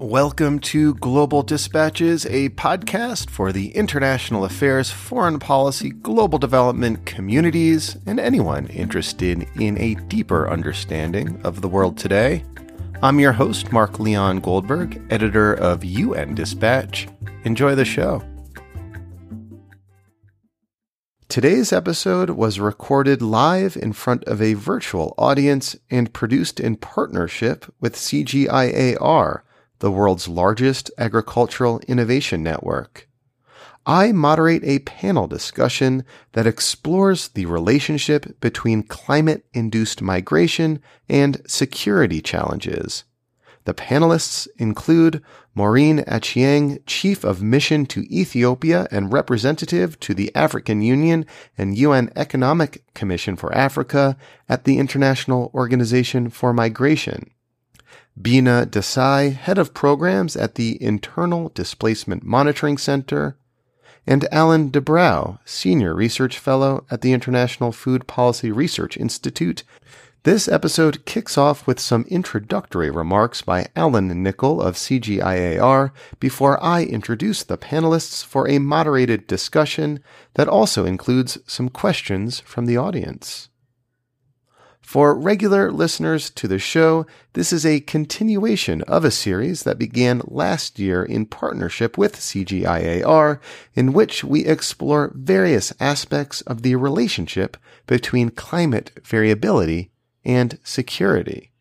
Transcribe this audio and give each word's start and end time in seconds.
Welcome 0.00 0.60
to 0.60 0.94
Global 0.94 1.42
Dispatches, 1.42 2.24
a 2.26 2.50
podcast 2.50 3.30
for 3.30 3.50
the 3.50 3.74
international 3.74 4.44
affairs, 4.44 4.92
foreign 4.92 5.40
policy, 5.40 5.90
global 5.90 6.38
development 6.38 7.04
communities, 7.04 7.96
and 8.06 8.20
anyone 8.20 8.68
interested 8.68 9.48
in 9.58 9.76
a 9.76 9.96
deeper 10.06 10.48
understanding 10.48 11.40
of 11.42 11.62
the 11.62 11.68
world 11.68 11.98
today. 11.98 12.44
I'm 13.02 13.18
your 13.18 13.32
host, 13.32 13.72
Mark 13.72 13.98
Leon 13.98 14.38
Goldberg, 14.38 15.02
editor 15.10 15.52
of 15.54 15.84
UN 15.84 16.36
Dispatch. 16.36 17.08
Enjoy 17.42 17.74
the 17.74 17.84
show. 17.84 18.22
Today's 21.28 21.72
episode 21.72 22.30
was 22.30 22.60
recorded 22.60 23.20
live 23.20 23.76
in 23.76 23.92
front 23.92 24.22
of 24.26 24.40
a 24.40 24.54
virtual 24.54 25.16
audience 25.18 25.74
and 25.90 26.12
produced 26.12 26.60
in 26.60 26.76
partnership 26.76 27.66
with 27.80 27.96
CGIAR 27.96 29.42
the 29.80 29.90
world's 29.90 30.28
largest 30.28 30.90
agricultural 30.98 31.80
innovation 31.88 32.42
network. 32.42 33.08
I 33.86 34.12
moderate 34.12 34.64
a 34.64 34.80
panel 34.80 35.26
discussion 35.26 36.04
that 36.32 36.46
explores 36.46 37.28
the 37.28 37.46
relationship 37.46 38.38
between 38.40 38.82
climate 38.82 39.46
induced 39.54 40.02
migration 40.02 40.82
and 41.08 41.40
security 41.46 42.20
challenges. 42.20 43.04
The 43.64 43.74
panelists 43.74 44.46
include 44.58 45.22
Maureen 45.54 45.98
Achieng, 46.04 46.80
Chief 46.86 47.24
of 47.24 47.42
Mission 47.42 47.86
to 47.86 48.02
Ethiopia 48.14 48.88
and 48.90 49.12
Representative 49.12 49.98
to 50.00 50.14
the 50.14 50.34
African 50.34 50.82
Union 50.82 51.26
and 51.56 51.76
UN 51.76 52.10
Economic 52.14 52.82
Commission 52.94 53.36
for 53.36 53.54
Africa 53.54 54.16
at 54.48 54.64
the 54.64 54.78
International 54.78 55.50
Organization 55.54 56.30
for 56.30 56.52
Migration. 56.52 57.30
Bina 58.20 58.66
Desai, 58.66 59.34
Head 59.34 59.58
of 59.58 59.74
Programs 59.74 60.36
at 60.36 60.56
the 60.56 60.82
Internal 60.82 61.50
Displacement 61.50 62.24
Monitoring 62.24 62.78
Center, 62.78 63.36
and 64.06 64.26
Alan 64.32 64.70
de 64.70 64.80
Brauw, 64.80 65.38
Senior 65.44 65.94
Research 65.94 66.38
Fellow 66.38 66.84
at 66.90 67.02
the 67.02 67.12
International 67.12 67.70
Food 67.70 68.06
Policy 68.06 68.50
Research 68.50 68.96
Institute. 68.96 69.62
This 70.24 70.48
episode 70.48 71.04
kicks 71.04 71.38
off 71.38 71.66
with 71.66 71.78
some 71.78 72.04
introductory 72.08 72.90
remarks 72.90 73.42
by 73.42 73.68
Alan 73.76 74.22
Nicol 74.22 74.60
of 74.60 74.74
CGIAR 74.74 75.92
before 76.18 76.62
I 76.62 76.84
introduce 76.84 77.44
the 77.44 77.56
panelists 77.56 78.24
for 78.24 78.48
a 78.48 78.58
moderated 78.58 79.26
discussion 79.26 80.00
that 80.34 80.48
also 80.48 80.84
includes 80.84 81.38
some 81.46 81.68
questions 81.68 82.40
from 82.40 82.66
the 82.66 82.76
audience. 82.76 83.47
For 84.88 85.14
regular 85.14 85.70
listeners 85.70 86.30
to 86.30 86.48
the 86.48 86.58
show, 86.58 87.04
this 87.34 87.52
is 87.52 87.66
a 87.66 87.80
continuation 87.80 88.80
of 88.84 89.04
a 89.04 89.10
series 89.10 89.64
that 89.64 89.78
began 89.78 90.22
last 90.24 90.78
year 90.78 91.04
in 91.04 91.26
partnership 91.26 91.98
with 91.98 92.16
CGIAR, 92.16 93.38
in 93.74 93.92
which 93.92 94.24
we 94.24 94.46
explore 94.46 95.12
various 95.14 95.74
aspects 95.78 96.40
of 96.40 96.62
the 96.62 96.74
relationship 96.76 97.58
between 97.86 98.30
climate 98.30 98.90
variability 99.04 99.90
and 100.24 100.58
security. 100.64 101.52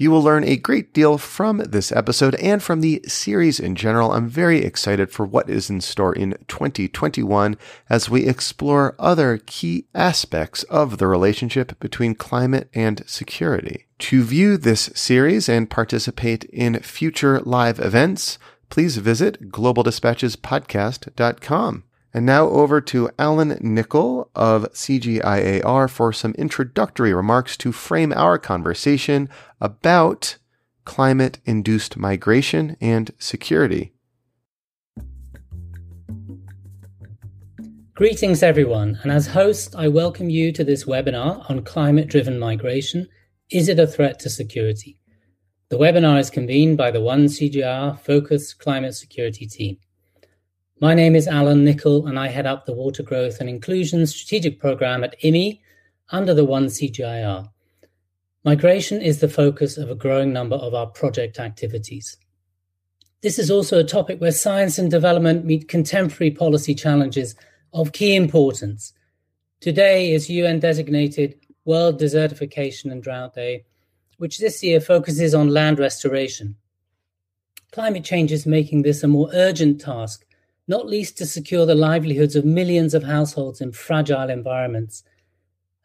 You 0.00 0.12
will 0.12 0.22
learn 0.22 0.44
a 0.44 0.56
great 0.56 0.94
deal 0.94 1.18
from 1.18 1.58
this 1.58 1.90
episode 1.90 2.36
and 2.36 2.62
from 2.62 2.82
the 2.82 3.02
series 3.08 3.58
in 3.58 3.74
general. 3.74 4.12
I'm 4.12 4.28
very 4.28 4.64
excited 4.64 5.10
for 5.10 5.26
what 5.26 5.50
is 5.50 5.68
in 5.68 5.80
store 5.80 6.14
in 6.14 6.36
2021 6.46 7.56
as 7.90 8.08
we 8.08 8.24
explore 8.24 8.94
other 8.96 9.40
key 9.44 9.86
aspects 9.96 10.62
of 10.64 10.98
the 10.98 11.08
relationship 11.08 11.80
between 11.80 12.14
climate 12.14 12.70
and 12.72 13.02
security. 13.08 13.86
To 13.98 14.22
view 14.22 14.56
this 14.56 14.88
series 14.94 15.48
and 15.48 15.68
participate 15.68 16.44
in 16.44 16.78
future 16.78 17.40
live 17.40 17.80
events, 17.80 18.38
please 18.70 18.98
visit 18.98 19.50
globaldispatchespodcast.com. 19.50 21.82
And 22.14 22.24
now 22.24 22.48
over 22.48 22.80
to 22.80 23.10
Alan 23.18 23.58
Nicol 23.60 24.30
of 24.34 24.72
CGIAR 24.72 25.90
for 25.90 26.12
some 26.12 26.32
introductory 26.32 27.12
remarks 27.12 27.56
to 27.58 27.70
frame 27.70 28.12
our 28.14 28.38
conversation 28.38 29.28
about 29.60 30.38
climate 30.84 31.38
induced 31.44 31.98
migration 31.98 32.76
and 32.80 33.10
security. 33.18 33.92
Greetings, 37.92 38.42
everyone, 38.42 38.98
and 39.02 39.12
as 39.12 39.26
host, 39.26 39.74
I 39.76 39.88
welcome 39.88 40.30
you 40.30 40.52
to 40.52 40.64
this 40.64 40.84
webinar 40.84 41.50
on 41.50 41.64
climate 41.64 42.08
driven 42.08 42.38
migration. 42.38 43.08
Is 43.50 43.68
it 43.68 43.78
a 43.78 43.86
threat 43.86 44.18
to 44.20 44.30
security? 44.30 45.00
The 45.68 45.78
webinar 45.78 46.18
is 46.18 46.30
convened 46.30 46.78
by 46.78 46.90
the 46.90 47.00
One 47.00 47.24
CGIAR 47.26 47.98
Focused 48.00 48.58
Climate 48.60 48.94
Security 48.94 49.46
Team. 49.46 49.78
My 50.80 50.94
name 50.94 51.16
is 51.16 51.26
Alan 51.26 51.64
Nicol, 51.64 52.06
and 52.06 52.16
I 52.16 52.28
head 52.28 52.46
up 52.46 52.64
the 52.64 52.72
Water 52.72 53.02
Growth 53.02 53.40
and 53.40 53.48
Inclusion 53.48 54.06
Strategic 54.06 54.60
Program 54.60 55.02
at 55.02 55.20
IWMI 55.20 55.60
under 56.10 56.32
the 56.32 56.44
One 56.44 56.66
CGIAR. 56.66 57.50
Migration 58.44 59.02
is 59.02 59.18
the 59.18 59.28
focus 59.28 59.76
of 59.76 59.90
a 59.90 59.96
growing 59.96 60.32
number 60.32 60.54
of 60.54 60.74
our 60.74 60.86
project 60.86 61.40
activities. 61.40 62.16
This 63.22 63.40
is 63.40 63.50
also 63.50 63.80
a 63.80 63.84
topic 63.84 64.20
where 64.20 64.30
science 64.30 64.78
and 64.78 64.88
development 64.88 65.44
meet 65.44 65.66
contemporary 65.66 66.30
policy 66.30 66.76
challenges 66.76 67.34
of 67.72 67.90
key 67.90 68.14
importance. 68.14 68.92
Today 69.58 70.12
is 70.12 70.30
UN 70.30 70.60
designated 70.60 71.34
World 71.64 72.00
Desertification 72.00 72.92
and 72.92 73.02
Drought 73.02 73.34
Day, 73.34 73.64
which 74.18 74.38
this 74.38 74.62
year 74.62 74.80
focuses 74.80 75.34
on 75.34 75.48
land 75.48 75.80
restoration. 75.80 76.54
Climate 77.72 78.04
change 78.04 78.30
is 78.30 78.46
making 78.46 78.82
this 78.82 79.02
a 79.02 79.08
more 79.08 79.28
urgent 79.34 79.80
task 79.80 80.24
not 80.68 80.86
least 80.86 81.16
to 81.18 81.26
secure 81.26 81.66
the 81.66 81.74
livelihoods 81.74 82.36
of 82.36 82.44
millions 82.44 82.94
of 82.94 83.02
households 83.02 83.60
in 83.60 83.72
fragile 83.72 84.28
environments. 84.28 85.02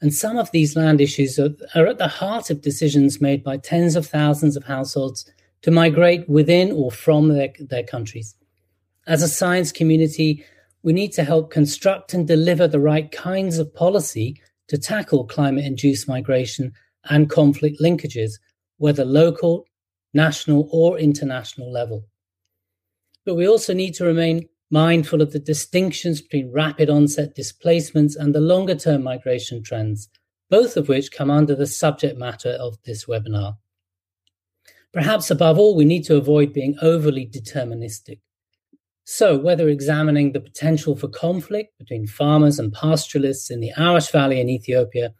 And 0.01 0.13
some 0.13 0.37
of 0.37 0.51
these 0.51 0.75
land 0.75 0.99
issues 0.99 1.39
are, 1.39 1.55
are, 1.73 1.87
at 1.87 1.97
the 1.97 2.09
heart 2.09 2.49
of 2.49 2.61
decisions 2.61 3.21
made 3.21 3.43
by 3.43 3.57
tens 3.57 3.95
of 3.95 4.05
thousands 4.05 4.57
of 4.57 4.65
households 4.65 5.25
to 5.61 5.71
migrate 5.71 6.27
within 6.27 6.73
or 6.73 6.91
from 6.91 7.29
their, 7.29 7.53
their 7.57 7.83
countries. 7.83 8.35
As 9.07 9.23
a 9.23 9.29
science 9.29 9.71
community, 9.71 10.45
we 10.83 10.91
need 10.91 11.13
to 11.13 11.23
help 11.23 11.49
construct 11.49 12.13
and 12.13 12.27
deliver 12.27 12.67
the 12.67 12.81
right 12.81 13.09
kinds 13.11 13.57
of 13.57 13.73
policy 13.73 14.41
to 14.67 14.77
tackle 14.77 15.25
climate 15.25 15.63
induced 15.63 16.09
migration 16.09 16.73
and 17.05 17.29
conflict 17.29 17.79
linkages, 17.81 18.33
whether 18.77 19.05
local, 19.05 19.65
national, 20.13 20.67
or 20.71 20.99
international 20.99 21.71
level. 21.71 22.05
But 23.25 23.35
we 23.35 23.47
also 23.47 23.73
need 23.73 23.93
to 23.95 24.05
remain 24.05 24.49
mindful 24.73 25.21
of 25.21 25.31
the 25.31 25.39
distinctions 25.39 26.19
between 26.19 26.51
rapid 26.51 26.89
onset 26.89 27.35
displacements 27.35 28.15
and 28.15 28.33
the 28.33 28.41
longer 28.41 28.73
term 28.73 29.03
migration 29.03 29.61
trends, 29.61 30.09
both 30.49 30.75
of 30.75 30.89
which 30.89 31.11
come 31.11 31.29
under 31.29 31.55
the 31.55 31.67
subject 31.67 32.17
matter 32.17 32.49
of 32.59 32.75
this 32.83 33.05
webinar. 33.05 33.55
Perhaps 34.91 35.29
above 35.29 35.59
all, 35.59 35.75
we 35.75 35.85
need 35.85 36.03
to 36.05 36.17
avoid 36.17 36.53
being 36.53 36.75
overly 36.81 37.27
deterministic. 37.27 38.19
So, 39.05 39.37
whether 39.37 39.69
examining 39.69 40.31
the 40.31 40.39
potential 40.39 40.95
for 40.95 41.07
conflict 41.07 41.77
between 41.77 42.07
farmers 42.07 42.57
and 42.57 42.73
pastoralists 42.73 43.51
in 43.51 43.59
the 43.59 43.71
Awash 43.77 44.09
Valley 44.09 44.41
in 44.41 44.49
Ethiopia, 44.49 45.13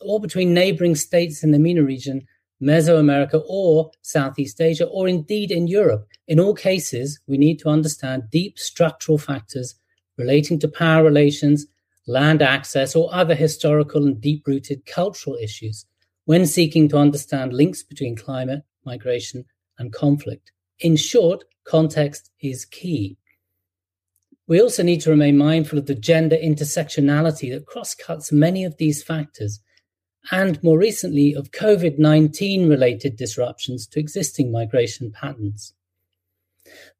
or 0.00 0.20
between 0.20 0.54
neighboring 0.54 0.94
states 0.94 1.42
in 1.42 1.50
the 1.50 1.58
MENA 1.58 1.82
region, 1.82 2.24
Mesoamerica, 2.62 3.42
or 3.46 3.90
Southeast 4.02 4.60
Asia, 4.60 4.86
or 4.86 5.08
indeed 5.08 5.50
in 5.50 5.66
Europe. 5.66 6.06
In 6.26 6.40
all 6.40 6.54
cases, 6.54 7.20
we 7.26 7.36
need 7.36 7.58
to 7.60 7.68
understand 7.68 8.30
deep 8.30 8.58
structural 8.58 9.18
factors 9.18 9.74
relating 10.16 10.58
to 10.60 10.68
power 10.68 11.04
relations, 11.04 11.66
land 12.06 12.40
access, 12.40 12.96
or 12.96 13.14
other 13.14 13.34
historical 13.34 14.04
and 14.04 14.20
deep 14.20 14.46
rooted 14.46 14.86
cultural 14.86 15.36
issues 15.36 15.84
when 16.24 16.46
seeking 16.46 16.88
to 16.88 16.98
understand 16.98 17.52
links 17.52 17.82
between 17.82 18.16
climate, 18.16 18.62
migration, 18.84 19.44
and 19.78 19.92
conflict. 19.92 20.52
In 20.80 20.96
short, 20.96 21.44
context 21.64 22.30
is 22.40 22.64
key. 22.64 23.16
We 24.48 24.60
also 24.60 24.82
need 24.82 25.00
to 25.02 25.10
remain 25.10 25.36
mindful 25.36 25.78
of 25.78 25.86
the 25.86 25.94
gender 25.94 26.36
intersectionality 26.36 27.52
that 27.52 27.66
cross-cuts 27.66 28.30
many 28.30 28.64
of 28.64 28.76
these 28.76 29.02
factors 29.02 29.60
and 30.30 30.62
more 30.62 30.78
recently 30.78 31.34
of 31.34 31.52
COVID 31.52 31.98
19 31.98 32.68
related 32.68 33.16
disruptions 33.16 33.86
to 33.88 34.00
existing 34.00 34.50
migration 34.50 35.12
patterns. 35.12 35.72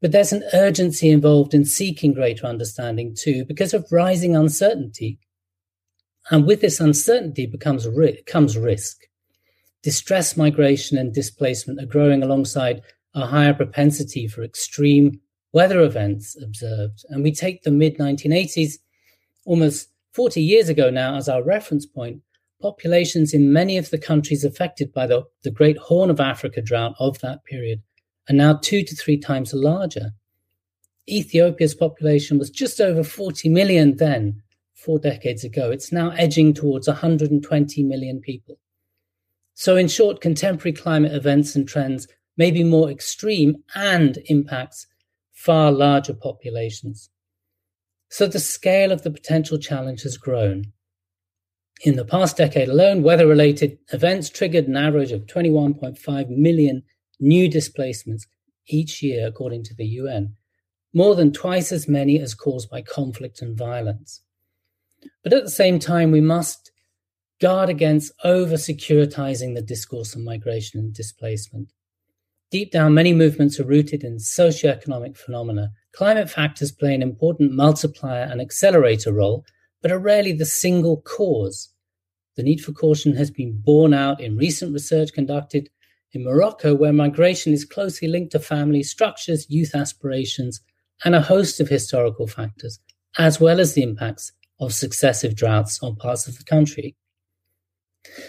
But 0.01 0.13
there's 0.13 0.33
an 0.33 0.45
urgency 0.53 1.11
involved 1.11 1.55
in 1.55 1.65
seeking 1.65 2.13
greater 2.13 2.47
understanding 2.47 3.17
too, 3.19 3.45
because 3.45 3.75
of 3.75 3.91
rising 3.91 4.37
uncertainty. 4.37 5.19
And 6.31 6.47
with 6.47 6.61
this 6.61 6.81
uncertainty 6.81 7.47
becomes 7.47 7.87
comes 8.27 8.57
risk. 8.57 9.03
Distress 9.83 10.37
migration 10.37 10.99
and 10.99 11.15
displacement 11.15 11.81
are 11.81 11.87
growing 11.87 12.23
alongside 12.23 12.83
a 13.15 13.27
higher 13.27 13.55
propensity 13.55 14.27
for 14.27 14.43
extreme 14.43 15.21
weather 15.53 15.81
events 15.81 16.37
observed. 16.43 17.05
And 17.09 17.23
we 17.23 17.33
take 17.33 17.63
the 17.63 17.71
mid 17.71 17.99
1980s, 17.99 18.75
almost 19.45 19.89
40 20.13 20.43
years 20.43 20.69
ago 20.69 20.91
now, 20.91 21.17
as 21.17 21.29
our 21.29 21.43
reference 21.43 21.87
point 21.87 22.23
populations 22.61 23.35
in 23.35 23.53
many 23.53 23.77
of 23.77 23.91
the 23.91 23.99
countries 23.99 24.45
affected 24.45 24.93
by 24.93 25.07
the, 25.07 25.25
the 25.43 25.51
Great 25.51 25.79
Horn 25.79 26.11
of 26.11 26.21
Africa 26.21 26.63
drought 26.63 26.95
of 26.99 27.19
that 27.21 27.45
period 27.45 27.83
are 28.29 28.35
now 28.35 28.55
two 28.55 28.83
to 28.83 28.97
three 28.97 29.19
times 29.19 29.53
larger. 29.53 30.13
Ethiopia's 31.09 31.75
population 31.75 32.39
was 32.39 32.51
just 32.51 32.81
over 32.81 33.05
40 33.05 33.49
million 33.49 33.97
then, 33.97 34.43
four 34.75 34.99
decades 34.99 35.45
ago. 35.45 35.71
It's 35.71 35.93
now 35.93 36.11
edging 36.11 36.53
towards 36.55 36.89
120 36.89 37.83
million 37.85 38.21
people. 38.21 38.59
So, 39.55 39.77
in 39.77 39.89
short, 39.89 40.21
contemporary 40.21 40.73
climate 40.73 41.13
events 41.13 41.55
and 41.57 41.67
trends 41.67 42.09
may 42.37 42.51
be 42.51 42.65
more 42.65 42.91
extreme 42.91 43.57
and 43.75 44.19
impacts 44.27 44.87
far 45.33 45.73
larger 45.73 46.13
populations. 46.13 47.09
So, 48.11 48.27
the 48.27 48.41
scale 48.41 48.93
of 48.93 49.03
the 49.03 49.11
potential 49.11 49.59
challenge 49.59 50.03
has 50.03 50.19
grown. 50.19 50.73
In 51.83 51.97
the 51.97 52.05
past 52.05 52.37
decade 52.37 52.69
alone, 52.69 53.03
weather 53.03 53.27
related 53.27 53.79
events 53.93 54.31
triggered 54.31 54.67
an 54.67 54.77
average 54.77 55.13
of 55.13 55.27
21.5 55.27 56.29
million 56.31 56.83
new 57.21 57.51
displacements 57.51 58.27
each 58.67 59.03
year, 59.03 59.27
according 59.27 59.65
to 59.65 59.75
the 59.75 59.87
UN, 59.87 60.37
more 60.95 61.15
than 61.15 61.33
twice 61.33 61.73
as 61.73 61.87
many 61.87 62.19
as 62.19 62.35
caused 62.35 62.71
by 62.71 62.81
conflict 62.81 63.43
and 63.43 63.57
violence. 63.57 64.23
But 65.23 65.35
at 65.35 65.45
the 65.45 65.51
same 65.51 65.79
time, 65.79 66.11
we 66.11 66.23
must 66.23 66.71
guard 67.41 67.69
against 67.69 68.13
over 68.25 68.55
securitizing 68.55 69.55
the 69.55 69.63
discourse 69.63 70.17
on 70.17 70.25
migration 70.25 70.81
and 70.81 70.95
displacement. 70.95 71.73
Deep 72.51 72.71
down, 72.71 72.95
many 72.95 73.13
movements 73.13 73.61
are 73.61 73.65
rooted 73.65 74.03
in 74.03 74.17
socioeconomic 74.17 75.17
phenomena. 75.17 75.73
Climate 75.93 76.31
factors 76.31 76.73
play 76.73 76.95
an 76.95 77.03
important 77.03 77.53
multiplier 77.53 78.23
and 78.23 78.41
accelerator 78.41 79.13
role, 79.13 79.45
but 79.83 79.91
are 79.91 79.99
rarely 79.99 80.33
the 80.33 80.47
single 80.47 81.01
cause. 81.03 81.71
The 82.37 82.43
need 82.43 82.61
for 82.61 82.73
caution 82.73 83.15
has 83.17 83.31
been 83.31 83.61
borne 83.65 83.95
out 83.95 84.21
in 84.21 84.37
recent 84.37 84.73
research 84.73 85.13
conducted 85.13 85.71
in 86.13 86.25
Morocco, 86.25 86.75
where 86.75 86.93
migration 86.93 87.53
is 87.53 87.65
closely 87.65 88.09
linked 88.09 88.33
to 88.33 88.39
family 88.39 88.83
structures, 88.83 89.47
youth 89.49 89.75
aspirations, 89.75 90.61
and 91.05 91.15
a 91.15 91.21
host 91.21 91.61
of 91.61 91.69
historical 91.69 92.27
factors, 92.27 92.79
as 93.19 93.41
well 93.41 93.61
as 93.61 93.75
the 93.75 93.83
impacts 93.83 94.33
of 94.61 94.73
successive 94.73 95.35
droughts 95.35 95.83
on 95.83 95.97
parts 95.97 96.27
of 96.27 96.39
the 96.39 96.45
country. 96.45 96.97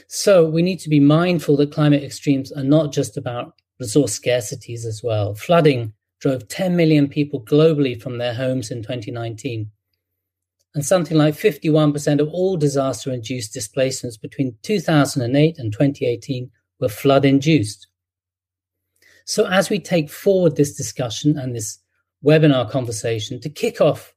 So 0.07 0.50
we 0.50 0.61
need 0.61 0.79
to 0.79 0.89
be 0.89 1.00
mindful 1.00 1.57
that 1.57 1.71
climate 1.71 2.03
extremes 2.03 2.51
are 2.51 2.63
not 2.63 2.91
just 2.91 3.17
about 3.17 3.53
resource 3.79 4.19
scarcities 4.19 4.85
as 4.85 5.01
well. 5.03 5.35
Flooding 5.35 5.93
drove 6.19 6.47
10 6.47 6.75
million 6.75 7.07
people 7.07 7.43
globally 7.43 8.01
from 8.01 8.17
their 8.17 8.33
homes 8.33 8.71
in 8.71 8.81
2019. 8.81 9.69
And 10.77 10.85
something 10.85 11.18
like 11.18 11.33
51% 11.33 12.19
of 12.19 12.29
all 12.29 12.56
disaster 12.56 13.12
induced 13.12 13.51
displacements 13.51 14.15
between 14.15 14.56
2008 14.62 15.57
and 15.57 15.74
2018 15.74 16.51
were 16.79 16.88
flood 16.88 17.25
induced. 17.25 17.88
So, 19.25 19.47
as 19.47 19.71
we 19.71 19.79
take 19.79 20.07
forward 20.07 20.56
this 20.56 20.75
discussion 20.75 21.35
and 21.35 21.56
this 21.56 21.79
webinar 22.24 22.69
conversation 22.69 23.41
to 23.41 23.50
kick 23.50 23.81
off, 23.81 24.13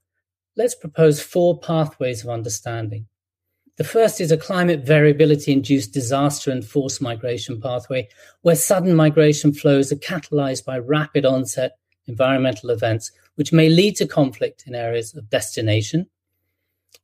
let's 0.54 0.74
propose 0.74 1.22
four 1.22 1.58
pathways 1.58 2.22
of 2.22 2.28
understanding. 2.28 3.06
The 3.78 3.84
first 3.84 4.20
is 4.20 4.30
a 4.30 4.36
climate 4.36 4.84
variability 4.84 5.52
induced 5.52 5.94
disaster 5.94 6.50
and 6.50 6.62
forced 6.62 7.00
migration 7.00 7.58
pathway, 7.58 8.06
where 8.42 8.54
sudden 8.54 8.94
migration 8.94 9.54
flows 9.54 9.90
are 9.92 9.96
catalyzed 9.96 10.66
by 10.66 10.78
rapid 10.78 11.24
onset 11.24 11.78
environmental 12.06 12.68
events, 12.68 13.12
which 13.36 13.50
may 13.50 13.70
lead 13.70 13.96
to 13.96 14.06
conflict 14.06 14.64
in 14.66 14.74
areas 14.74 15.14
of 15.14 15.30
destination. 15.30 16.06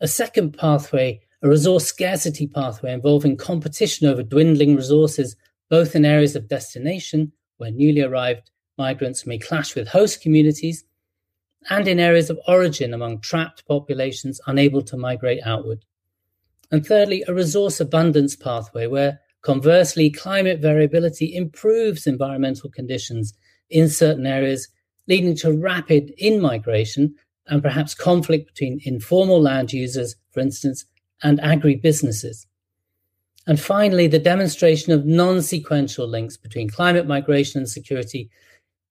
A 0.01 0.09
second 0.09 0.57
pathway, 0.59 1.21
a 1.43 1.49
resource 1.49 1.87
scarcity 1.87 2.47
pathway 2.47 2.93
involving 2.93 3.37
competition 3.37 4.07
over 4.07 4.23
dwindling 4.23 4.77
resources, 4.77 5.37
both 5.71 5.95
in 5.95 6.05
areas 6.05 6.37
of 6.37 6.49
destination, 6.49 7.33
where 7.57 7.71
newly 7.71 8.03
arrived 8.03 8.51
migrants 8.79 9.27
may 9.27 9.39
clash 9.39 9.75
with 9.75 9.89
host 9.89 10.21
communities, 10.21 10.85
and 11.71 11.89
in 11.89 11.99
areas 11.99 12.31
of 12.31 12.39
origin 12.47 12.93
among 12.93 13.21
trapped 13.21 13.67
populations 13.67 14.41
unable 14.47 14.83
to 14.83 14.97
migrate 14.97 15.41
outward. 15.45 15.85
And 16.71 16.85
thirdly, 16.85 17.25
a 17.27 17.35
resource 17.35 17.81
abundance 17.81 18.37
pathway 18.37 18.87
where, 18.87 19.21
conversely, 19.43 20.11
climate 20.11 20.61
variability 20.61 21.35
improves 21.35 22.07
environmental 22.07 22.71
conditions 22.71 23.35
in 23.71 23.89
certain 23.89 24.27
areas, 24.27 24.69
leading 25.09 25.37
to 25.37 25.53
rapid 25.53 26.13
in 26.19 26.41
migration 26.41 27.15
and 27.49 27.63
perhaps 27.63 27.95
conflict 27.95 28.47
between 28.47 28.81
informal 28.85 29.41
land 29.41 29.73
users, 29.73 30.17
for 30.33 30.41
instance, 30.41 30.85
and 31.23 31.41
agri 31.41 31.77
businesses. 31.77 32.47
And 33.47 33.61
finally, 33.61 34.09
the 34.09 34.19
demonstration 34.19 34.93
of 34.93 35.07
non 35.07 35.41
sequential 35.43 36.09
links 36.09 36.37
between 36.37 36.69
climate 36.69 37.07
migration 37.07 37.61
and 37.61 37.69
security 37.69 38.29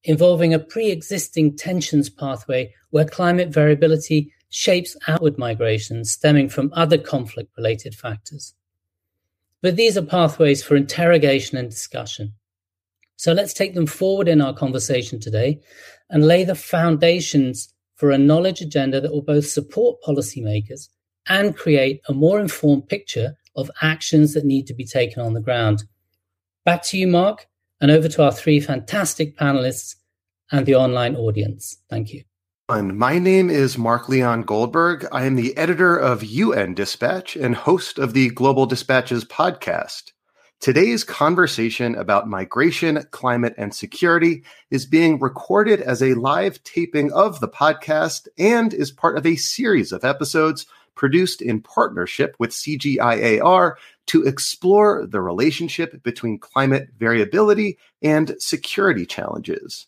involving 0.05 0.53
a 0.53 0.59
pre 0.59 0.91
existing 0.91 1.57
tensions 1.57 2.09
pathway 2.09 2.73
where 2.91 3.05
climate 3.05 3.49
variability 3.49 4.31
shapes 4.49 4.95
outward 5.07 5.37
migration 5.37 6.05
stemming 6.05 6.47
from 6.47 6.71
other 6.73 6.97
conflict 6.97 7.51
related 7.57 7.93
factors. 7.93 8.53
But 9.61 9.75
these 9.75 9.97
are 9.97 10.01
pathways 10.01 10.63
for 10.63 10.75
interrogation 10.75 11.57
and 11.57 11.69
discussion. 11.69 12.33
So 13.17 13.33
let's 13.33 13.53
take 13.53 13.73
them 13.73 13.87
forward 13.87 14.27
in 14.27 14.41
our 14.41 14.53
conversation 14.53 15.19
today 15.19 15.59
and 16.09 16.25
lay 16.25 16.43
the 16.43 16.55
foundations 16.55 17.73
for 17.95 18.11
a 18.11 18.17
knowledge 18.17 18.61
agenda 18.61 19.01
that 19.01 19.11
will 19.11 19.21
both 19.21 19.47
support 19.47 20.01
policymakers 20.05 20.89
and 21.27 21.55
create 21.55 22.01
a 22.07 22.13
more 22.13 22.39
informed 22.39 22.87
picture 22.87 23.35
of 23.55 23.71
actions 23.81 24.33
that 24.33 24.45
need 24.45 24.67
to 24.67 24.73
be 24.73 24.85
taken 24.85 25.21
on 25.21 25.33
the 25.33 25.41
ground. 25.41 25.83
Back 26.65 26.83
to 26.83 26.97
you, 26.97 27.07
Mark, 27.07 27.47
and 27.81 27.91
over 27.91 28.07
to 28.09 28.23
our 28.23 28.31
three 28.31 28.59
fantastic 28.59 29.37
panelists 29.37 29.95
and 30.51 30.65
the 30.65 30.75
online 30.75 31.15
audience. 31.15 31.77
Thank 31.89 32.13
you. 32.13 32.23
My 32.67 33.19
name 33.19 33.51
is 33.51 33.77
Mark 33.77 34.09
Leon 34.09 34.41
Goldberg. 34.41 35.05
I 35.11 35.25
am 35.25 35.35
the 35.35 35.55
editor 35.55 35.95
of 35.95 36.23
UN 36.23 36.73
Dispatch 36.73 37.35
and 37.35 37.55
host 37.55 37.99
of 37.99 38.13
the 38.13 38.29
Global 38.29 38.65
Dispatches 38.65 39.23
podcast. 39.23 40.11
Today's 40.61 41.03
conversation 41.03 41.95
about 41.95 42.27
migration, 42.27 43.03
climate, 43.11 43.53
and 43.57 43.73
security 43.73 44.43
is 44.71 44.85
being 44.85 45.19
recorded 45.19 45.81
as 45.81 46.01
a 46.01 46.15
live 46.15 46.63
taping 46.63 47.11
of 47.13 47.39
the 47.39 47.47
podcast 47.47 48.27
and 48.37 48.73
is 48.73 48.89
part 48.89 49.17
of 49.17 49.25
a 49.25 49.35
series 49.35 49.91
of 49.91 50.03
episodes 50.03 50.65
produced 50.95 51.41
in 51.41 51.61
partnership 51.61 52.35
with 52.39 52.51
CGIAR 52.51 53.75
to 54.07 54.23
explore 54.23 55.05
the 55.05 55.21
relationship 55.21 56.01
between 56.03 56.39
climate 56.39 56.89
variability 56.97 57.77
and 58.01 58.35
security 58.39 59.05
challenges. 59.05 59.87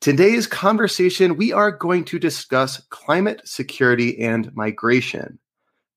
Today's 0.00 0.46
conversation, 0.46 1.36
we 1.36 1.52
are 1.52 1.70
going 1.70 2.04
to 2.06 2.18
discuss 2.18 2.82
climate 2.90 3.42
security 3.44 4.18
and 4.18 4.54
migration. 4.56 5.38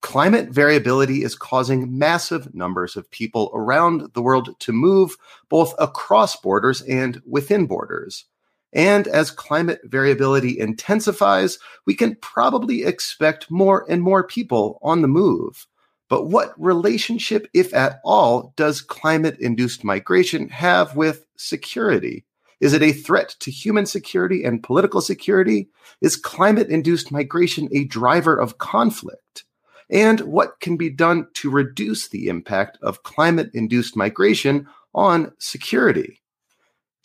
Climate 0.08 0.48
variability 0.52 1.22
is 1.22 1.36
causing 1.36 2.00
massive 2.00 2.56
numbers 2.56 2.96
of 2.96 3.12
people 3.12 3.52
around 3.54 4.14
the 4.14 4.22
world 4.22 4.58
to 4.62 4.72
move 4.72 5.18
both 5.50 5.76
across 5.80 6.34
borders 6.38 6.82
and 6.84 7.22
within 7.28 7.66
borders. 7.66 8.24
And 8.72 9.06
as 9.10 9.32
climate 9.32 9.82
variability 9.84 10.58
intensifies, 10.58 11.60
we 11.86 11.94
can 11.94 12.16
probably 12.22 12.86
expect 12.86 13.52
more 13.52 13.86
and 13.90 14.02
more 14.02 14.26
people 14.26 14.80
on 14.82 15.02
the 15.02 15.10
move. 15.10 15.68
But 16.08 16.28
what 16.28 16.54
relationship, 16.58 17.50
if 17.54 17.74
at 17.74 18.00
all, 18.06 18.54
does 18.56 18.80
climate 18.80 19.38
induced 19.42 19.84
migration 19.84 20.48
have 20.48 20.96
with 20.96 21.26
security? 21.36 22.24
Is 22.62 22.72
it 22.72 22.82
a 22.82 22.94
threat 22.94 23.36
to 23.42 23.52
human 23.52 23.86
security 23.86 24.46
and 24.46 24.64
political 24.64 25.02
security? 25.02 25.68
Is 26.00 26.16
climate 26.16 26.70
induced 26.70 27.12
migration 27.12 27.68
a 27.74 27.84
driver 27.84 28.38
of 28.38 28.58
conflict? 28.58 29.44
And 29.89 30.20
what 30.22 30.60
can 30.60 30.75
be 30.75 30.89
done 30.89 31.27
to 31.36 31.50
reduce 31.50 32.10
the 32.10 32.27
impact 32.27 32.77
of 32.82 33.03
climate 33.03 33.51
induced 33.53 33.96
migration 33.96 34.67
on 34.94 35.32
security? 35.39 36.22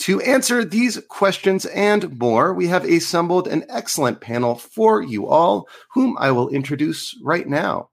To 0.00 0.20
answer 0.22 0.64
these 0.64 0.98
questions 1.08 1.64
and 1.66 2.18
more, 2.18 2.52
we 2.52 2.66
have 2.66 2.84
assembled 2.84 3.46
an 3.46 3.64
excellent 3.68 4.20
panel 4.20 4.56
for 4.56 5.00
you 5.00 5.28
all, 5.28 5.68
whom 5.92 6.16
I 6.18 6.32
will 6.32 6.48
introduce 6.48 7.16
right 7.22 7.46
now. 7.46 7.90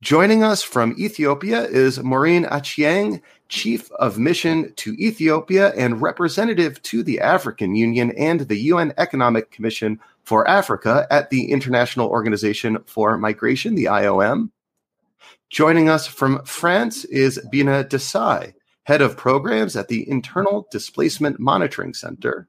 Joining 0.00 0.44
us 0.44 0.62
from 0.62 0.94
Ethiopia 0.96 1.64
is 1.64 2.00
Maureen 2.04 2.44
Achieng, 2.44 3.20
Chief 3.48 3.90
of 3.92 4.16
Mission 4.16 4.72
to 4.76 4.92
Ethiopia 4.92 5.72
and 5.74 6.00
representative 6.00 6.80
to 6.82 7.02
the 7.02 7.18
African 7.18 7.74
Union 7.74 8.12
and 8.16 8.42
the 8.42 8.58
UN 8.58 8.92
Economic 8.96 9.50
Commission 9.50 9.98
for 10.22 10.46
Africa 10.46 11.08
at 11.10 11.30
the 11.30 11.50
International 11.50 12.08
Organization 12.08 12.78
for 12.86 13.18
Migration, 13.18 13.74
the 13.74 13.86
IOM. 13.86 14.50
Joining 15.50 15.88
us 15.88 16.06
from 16.06 16.44
France 16.44 17.04
is 17.06 17.40
Bina 17.50 17.82
Desai, 17.82 18.54
Head 18.84 19.02
of 19.02 19.16
Programs 19.16 19.74
at 19.74 19.88
the 19.88 20.08
Internal 20.08 20.68
Displacement 20.70 21.40
Monitoring 21.40 21.92
Center. 21.92 22.46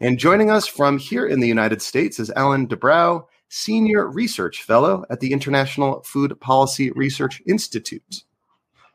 And 0.00 0.18
joining 0.18 0.50
us 0.50 0.66
from 0.66 0.96
here 0.96 1.26
in 1.26 1.40
the 1.40 1.48
United 1.48 1.82
States 1.82 2.18
is 2.18 2.30
Alan 2.30 2.64
de 2.64 2.76
Brauw, 2.76 3.26
Senior 3.54 4.08
Research 4.08 4.62
Fellow 4.62 5.04
at 5.10 5.20
the 5.20 5.30
International 5.30 6.00
Food 6.04 6.40
Policy 6.40 6.90
Research 6.92 7.42
Institute. 7.46 8.24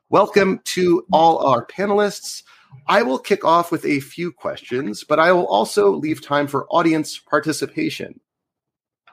Welcome 0.09 0.61
to 0.65 1.05
all 1.13 1.45
our 1.45 1.63
panelists. 1.67 2.41
I 2.87 3.03
will 3.03 3.19
kick 3.19 3.45
off 3.45 3.71
with 3.71 3.85
a 3.85 3.99
few 3.99 4.31
questions, 4.31 5.03
but 5.03 5.19
I 5.19 5.31
will 5.31 5.45
also 5.45 5.91
leave 5.91 6.25
time 6.25 6.47
for 6.47 6.65
audience 6.69 7.19
participation. 7.19 8.19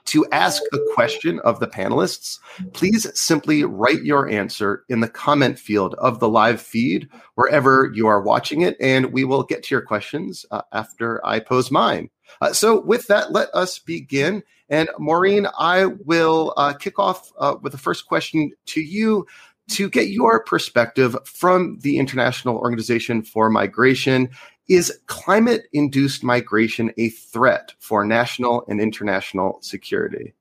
To 0.07 0.27
ask 0.33 0.63
a 0.73 0.79
question 0.95 1.41
of 1.41 1.61
the 1.61 1.67
panelists, 1.67 2.39
please 2.73 3.07
simply 3.19 3.65
write 3.65 4.03
your 4.03 4.27
answer 4.27 4.85
in 4.89 5.01
the 5.01 5.09
comment 5.09 5.59
field 5.59 5.95
of 5.99 6.21
the 6.21 6.29
live 6.29 6.61
feed 6.61 7.07
wherever 7.35 7.91
you 7.95 8.07
are 8.07 8.23
watching 8.23 8.63
it, 8.63 8.79
and 8.81 9.13
we 9.13 9.25
will 9.25 9.43
get 9.43 9.63
to 9.65 9.75
your 9.75 9.83
questions 9.83 10.47
uh, 10.51 10.63
after 10.73 11.25
I 11.27 11.39
pose 11.39 11.71
mine. 11.71 12.09
Uh, 12.41 12.55
so, 12.55 12.81
with 12.81 13.07
that, 13.09 13.33
let 13.33 13.55
us 13.55 13.79
begin. 13.79 14.43
And 14.68 14.88
Maureen, 14.99 15.47
I 15.59 15.87
will 15.87 16.54
uh, 16.56 16.73
kick 16.73 16.99
off 16.99 17.33
uh, 17.38 17.56
with 17.61 17.73
the 17.73 17.78
first 17.78 18.06
question 18.06 18.52
to 18.66 18.80
you 18.80 19.26
to 19.71 19.88
get 19.88 20.09
your 20.09 20.42
perspective 20.42 21.16
from 21.25 21.78
the 21.80 21.99
International 21.99 22.56
Organization 22.56 23.23
for 23.23 23.50
Migration. 23.50 24.30
Is 24.68 24.99
climate 25.06 25.66
induced 25.73 26.25
migration 26.25 26.90
a 26.97 27.11
threat 27.11 27.75
for 27.78 28.04
national 28.04 28.64
and 28.68 28.80
international 28.80 29.59
security? 29.61 30.33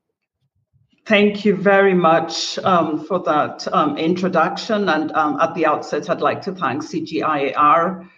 Thank 1.06 1.44
you 1.44 1.54
very 1.54 1.92
much 1.92 2.58
um, 2.60 3.04
for 3.04 3.18
that 3.24 3.68
um, 3.74 3.98
introduction. 3.98 4.88
And 4.88 5.12
um, 5.12 5.38
at 5.38 5.54
the 5.54 5.66
outset, 5.66 6.08
I'd 6.08 6.22
like 6.22 6.40
to 6.42 6.52
thank 6.52 6.82
CGIAR 6.82 8.08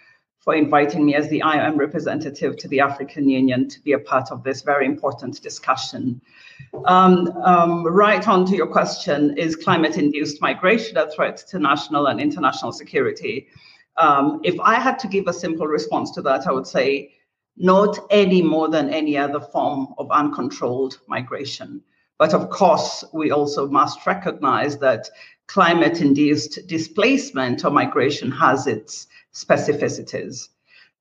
for 0.47 0.55
inviting 0.55 1.05
me 1.05 1.13
as 1.13 1.27
the 1.27 1.41
IOM 1.41 1.77
representative 1.77 2.55
to 2.55 2.69
the 2.69 2.79
African 2.79 3.27
Union 3.27 3.67
to 3.67 3.81
be 3.81 3.91
a 3.91 3.99
part 3.99 4.31
of 4.31 4.43
this 4.43 4.61
very 4.61 4.85
important 4.85 5.41
discussion. 5.41 6.21
Um, 6.85 7.27
um, 7.43 7.85
right 7.85 8.25
on 8.25 8.45
to 8.45 8.55
your 8.55 8.67
question 8.67 9.37
is 9.37 9.57
climate 9.57 9.97
induced 9.97 10.41
migration 10.41 10.95
a 10.95 11.11
threat 11.11 11.35
to 11.49 11.59
national 11.59 12.07
and 12.07 12.21
international 12.21 12.71
security? 12.71 13.49
Um, 13.97 14.39
if 14.45 14.57
I 14.61 14.75
had 14.75 14.97
to 14.99 15.09
give 15.09 15.27
a 15.27 15.33
simple 15.33 15.67
response 15.67 16.11
to 16.11 16.21
that, 16.21 16.47
I 16.47 16.53
would 16.53 16.65
say 16.65 17.11
not 17.57 17.99
any 18.09 18.41
more 18.41 18.69
than 18.69 18.89
any 18.89 19.17
other 19.17 19.41
form 19.41 19.95
of 19.97 20.09
uncontrolled 20.11 20.97
migration. 21.09 21.81
But 22.17 22.33
of 22.33 22.49
course, 22.49 23.03
we 23.13 23.31
also 23.31 23.67
must 23.67 24.07
recognize 24.07 24.77
that 24.77 25.09
climate 25.47 25.99
induced 25.99 26.67
displacement 26.67 27.65
or 27.65 27.71
migration 27.71 28.31
has 28.31 28.65
its 28.65 29.07
specificities. 29.37 30.49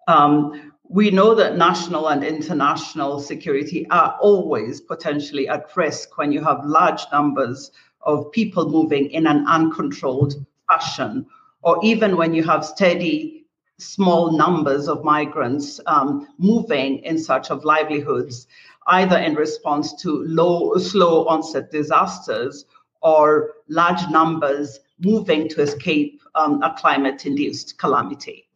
Um, 0.09 0.73
we 0.89 1.11
know 1.11 1.35
that 1.35 1.57
national 1.57 2.09
and 2.09 2.23
international 2.23 3.19
security 3.19 3.89
are 3.91 4.17
always 4.21 4.81
potentially 4.81 5.49
at 5.49 5.75
risk 5.77 6.17
when 6.19 6.31
you 6.31 6.45
have 6.45 6.65
large 6.65 7.03
numbers 7.11 7.73
of 8.03 8.31
people 8.33 8.69
moving 8.71 9.11
in 9.11 9.27
an 9.27 9.45
uncontrolled 9.49 10.35
fashion, 10.69 11.27
or 11.63 11.79
even 11.83 12.17
when 12.17 12.35
you 12.35 12.45
have 12.45 12.65
steady 12.65 13.47
small 13.79 14.37
numbers 14.37 14.87
of 14.87 15.03
migrants 15.03 15.81
um, 15.87 16.29
moving 16.39 16.99
in 16.99 17.19
search 17.19 17.51
of 17.51 17.65
livelihoods, 17.65 18.47
either 18.89 19.19
in 19.19 19.35
response 19.35 20.01
to 20.03 20.23
low, 20.25 20.77
slow 20.77 21.27
onset 21.27 21.71
disasters 21.71 22.67
or 23.03 23.55
large 23.69 24.09
numbers 24.11 24.81
moving 25.01 25.49
to 25.49 25.63
escape 25.63 26.23
um, 26.35 26.63
a 26.63 26.75
climate 26.79 27.27
induced 27.27 27.79
calamity. 27.79 28.49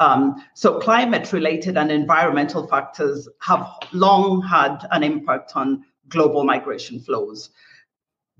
Um, 0.00 0.44
so, 0.54 0.80
climate 0.80 1.32
related 1.32 1.76
and 1.76 1.90
environmental 1.90 2.66
factors 2.66 3.28
have 3.40 3.66
long 3.92 4.42
had 4.42 4.86
an 4.90 5.04
impact 5.04 5.52
on 5.54 5.84
global 6.08 6.44
migration 6.44 7.00
flows. 7.00 7.50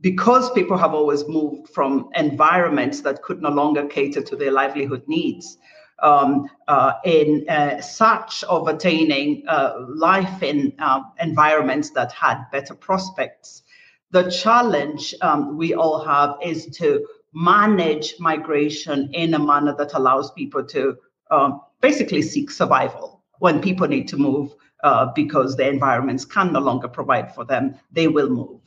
Because 0.00 0.50
people 0.50 0.76
have 0.76 0.92
always 0.92 1.26
moved 1.28 1.68
from 1.68 2.10
environments 2.14 3.00
that 3.02 3.22
could 3.22 3.40
no 3.40 3.50
longer 3.50 3.86
cater 3.86 4.20
to 4.22 4.36
their 4.36 4.50
livelihood 4.50 5.04
needs, 5.06 5.56
um, 6.02 6.48
uh, 6.68 6.94
in 7.04 7.48
uh, 7.48 7.80
search 7.80 8.44
of 8.44 8.68
attaining 8.68 9.44
uh, 9.48 9.84
life 9.88 10.42
in 10.42 10.72
uh, 10.78 11.02
environments 11.20 11.90
that 11.90 12.12
had 12.12 12.44
better 12.50 12.74
prospects. 12.74 13.62
The 14.10 14.30
challenge 14.30 15.14
um, 15.22 15.56
we 15.56 15.74
all 15.74 16.04
have 16.04 16.36
is 16.42 16.66
to 16.76 17.06
manage 17.34 18.14
migration 18.20 19.10
in 19.12 19.34
a 19.34 19.38
manner 19.38 19.74
that 19.76 19.94
allows 19.94 20.30
people 20.32 20.64
to 20.64 20.96
um, 21.30 21.60
basically 21.80 22.22
seek 22.22 22.50
survival. 22.50 23.22
When 23.40 23.60
people 23.60 23.88
need 23.88 24.08
to 24.08 24.16
move 24.16 24.54
uh, 24.84 25.06
because 25.14 25.56
the 25.56 25.68
environments 25.68 26.24
can 26.24 26.52
no 26.52 26.60
longer 26.60 26.88
provide 26.88 27.34
for 27.34 27.44
them, 27.44 27.74
they 27.90 28.06
will 28.06 28.30
move. 28.30 28.60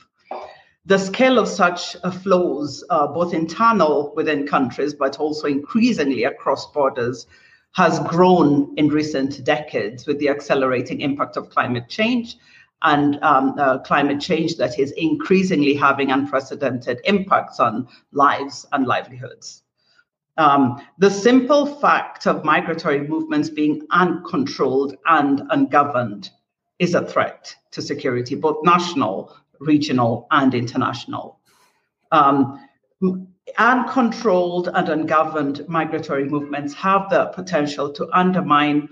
The 0.84 0.98
scale 0.98 1.38
of 1.38 1.48
such 1.48 1.96
uh, 2.02 2.10
flows, 2.10 2.84
uh, 2.90 3.06
both 3.08 3.34
internal 3.34 4.12
within 4.14 4.46
countries, 4.46 4.94
but 4.94 5.18
also 5.18 5.46
increasingly 5.46 6.24
across 6.24 6.70
borders, 6.72 7.26
has 7.72 8.00
grown 8.00 8.74
in 8.76 8.88
recent 8.88 9.44
decades 9.44 10.06
with 10.06 10.18
the 10.18 10.28
accelerating 10.28 11.00
impact 11.00 11.36
of 11.36 11.50
climate 11.50 11.88
change 11.88 12.36
and 12.82 13.22
um, 13.22 13.54
uh, 13.58 13.78
climate 13.78 14.20
change 14.20 14.56
that 14.56 14.78
is 14.78 14.92
increasingly 14.92 15.74
having 15.74 16.10
unprecedented 16.10 17.00
impacts 17.04 17.58
on 17.58 17.88
lives 18.12 18.66
and 18.72 18.86
livelihoods. 18.86 19.62
Um, 20.36 20.80
the 20.98 21.10
simple 21.10 21.66
fact 21.66 22.26
of 22.28 22.44
migratory 22.44 23.06
movements 23.06 23.50
being 23.50 23.86
uncontrolled 23.90 24.96
and 25.06 25.42
ungoverned 25.50 26.30
is 26.78 26.94
a 26.94 27.04
threat 27.04 27.54
to 27.72 27.82
security, 27.82 28.36
both 28.36 28.64
national, 28.64 29.36
regional, 29.58 30.28
and 30.30 30.54
international. 30.54 31.40
Um, 32.12 32.64
uncontrolled 33.56 34.68
and 34.72 34.88
ungoverned 34.88 35.68
migratory 35.68 36.28
movements 36.28 36.72
have 36.74 37.10
the 37.10 37.26
potential 37.26 37.92
to 37.92 38.08
undermine 38.12 38.88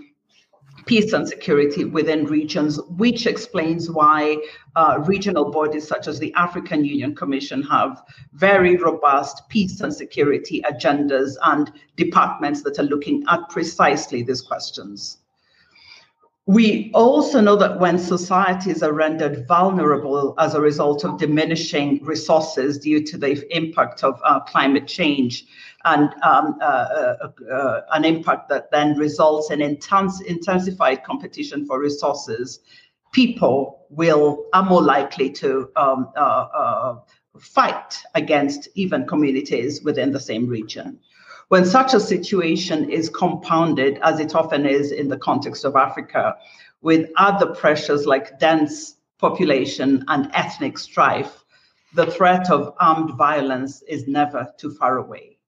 peace 0.87 1.13
and 1.13 1.29
security 1.29 1.85
within 1.85 2.25
regions, 2.25 2.81
which 2.97 3.27
explains 3.27 3.91
why 3.91 4.39
uh, 4.77 5.03
regional 5.05 5.51
bodies 5.51 5.87
such 5.87 6.07
as 6.07 6.19
the 6.19 6.33
African 6.35 6.85
Union 6.85 7.15
Commission 7.15 7.63
have 7.65 8.03
very 8.33 8.77
robust 8.77 9.49
peace 9.49 9.81
and 9.81 9.93
security 9.93 10.63
agendas 10.63 11.35
and 11.43 11.73
departments 11.97 12.63
that 12.63 12.79
are 12.79 12.85
looking 12.85 13.25
at 13.29 13.49
precisely 13.49 14.23
these 14.23 14.41
questions. 14.41 15.19
We 16.49 16.93
also 16.95 17.41
know 17.41 17.57
that 17.57 17.81
when 17.81 17.99
societies 17.99 18.81
are 18.81 18.93
rendered 18.93 19.49
vulnerable 19.49 20.33
as 20.39 20.55
a 20.55 20.61
result 20.61 21.05
of 21.05 21.19
diminishing 21.19 22.05
resources 22.05 22.79
due 22.79 23.03
to 23.05 23.19
the 23.19 23.45
impact 23.57 24.05
of 24.05 24.21
uh, 24.25 24.39
climate 24.41 24.87
change 24.87 25.45
and 25.85 26.15
um, 26.23 26.57
uh, 26.61 26.65
uh, 26.65 27.29
uh 27.53 27.81
an 27.93 28.05
impact 28.05 28.49
that 28.51 28.71
then 28.71 28.97
results 28.97 29.51
in 29.51 29.61
intense, 29.61 30.21
intensified 30.21 31.03
competition 31.03 31.67
for 31.67 31.81
resources, 31.81 32.61
people 33.13 33.85
will 33.91 34.47
are 34.53 34.65
more 34.65 34.83
likely 34.83 35.31
to 35.31 35.69
um, 35.75 36.11
uh, 36.17 36.21
uh, 36.21 37.01
fight 37.41 38.01
against 38.15 38.69
even 38.77 39.05
communities 39.05 39.83
within 39.83 40.13
the 40.13 40.21
same 40.21 40.47
region. 40.47 41.01
When 41.49 41.65
such 41.65 41.95
a 41.95 42.01
situation 42.01 42.91
is 42.91 43.09
compounded, 43.09 43.99
as 44.03 44.19
it 44.19 44.35
often 44.35 44.67
is 44.67 44.91
in 44.91 45.09
the 45.09 45.19
context 45.19 45.65
of 45.65 45.77
Africa, 45.77 46.37
with 46.83 47.09
other 47.17 47.55
pressures 47.55 48.05
like 48.05 48.39
dense 48.41 48.97
population 49.19 50.05
and 50.09 50.31
ethnic 50.35 50.77
strife, 50.77 51.45
the 51.95 52.11
threat 52.11 52.51
of 52.51 52.75
armed 52.81 53.15
violence 53.17 53.83
is 53.83 54.09
never 54.09 54.53
too 54.59 54.71
far 54.71 54.99
away. 54.99 55.39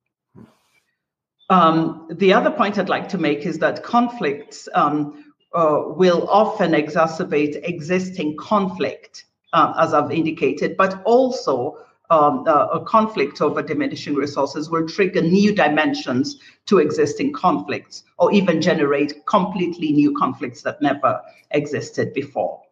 Um, 1.51 2.07
the 2.11 2.33
other 2.33 2.51
point 2.51 2.79
I'd 2.79 2.89
like 2.89 3.09
to 3.11 3.19
make 3.19 3.45
is 3.45 3.59
that 3.59 3.83
conflicts 3.83 4.69
um, 4.75 5.33
uh, 5.53 5.83
will 5.87 6.29
often 6.29 6.73
exacerbate 6.73 7.59
existing 7.65 8.37
conflict, 8.37 9.25
uh, 9.53 9.75
as 9.79 9.95
I've 9.95 10.13
indicated, 10.13 10.77
but 10.77 11.03
also 11.05 11.79
um, 12.11 12.45
uh, 12.47 12.67
a 12.73 12.85
conflict 12.85 13.43
over 13.43 13.63
diminishing 13.63 14.15
resources 14.15 14.71
will 14.71 14.89
trigger 14.89 15.21
new 15.21 15.55
dimensions 15.55 16.41
to 16.67 16.79
existing 16.79 17.33
conflicts 17.33 18.05
or 18.19 18.33
even 18.33 18.61
generate 18.61 19.27
completely 19.27 19.93
new 19.93 20.17
conflicts 20.17 20.63
that 20.63 20.81
never 20.81 21.21
existed 21.51 22.15
before, 22.15 22.63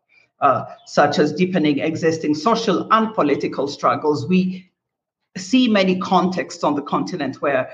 uh, 0.40 0.64
such 0.87 1.19
as 1.19 1.33
deepening 1.33 1.81
existing 1.81 2.35
social 2.35 2.88
and 2.93 3.14
political 3.14 3.69
struggles. 3.69 4.26
We 4.26 4.71
see 5.37 5.69
many 5.69 5.99
contexts 5.99 6.64
on 6.64 6.75
the 6.75 6.83
continent 6.83 7.43
where 7.43 7.71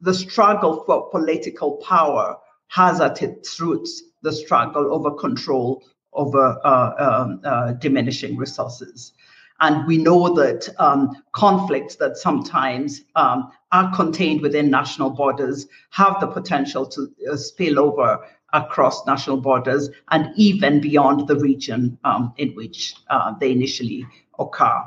the 0.00 0.14
struggle 0.14 0.84
for 0.84 1.10
political 1.10 1.76
power 1.76 2.36
has 2.68 3.00
at 3.00 3.22
its 3.22 3.60
roots 3.60 4.02
the 4.22 4.32
struggle 4.32 4.92
over 4.92 5.12
control 5.12 5.84
over 6.12 6.58
uh, 6.64 6.92
um, 6.98 7.40
uh, 7.44 7.72
diminishing 7.72 8.36
resources. 8.36 9.12
And 9.60 9.86
we 9.86 9.98
know 9.98 10.34
that 10.34 10.68
um, 10.78 11.22
conflicts 11.32 11.96
that 11.96 12.16
sometimes 12.16 13.02
um, 13.16 13.50
are 13.72 13.94
contained 13.94 14.40
within 14.40 14.70
national 14.70 15.10
borders 15.10 15.66
have 15.90 16.20
the 16.20 16.28
potential 16.28 16.86
to 16.86 17.10
uh, 17.30 17.36
spill 17.36 17.78
over 17.78 18.24
across 18.52 19.06
national 19.06 19.38
borders 19.38 19.90
and 20.10 20.30
even 20.36 20.80
beyond 20.80 21.26
the 21.28 21.36
region 21.36 21.98
um, 22.04 22.32
in 22.38 22.50
which 22.54 22.94
uh, 23.10 23.34
they 23.38 23.52
initially 23.52 24.06
occur. 24.38 24.82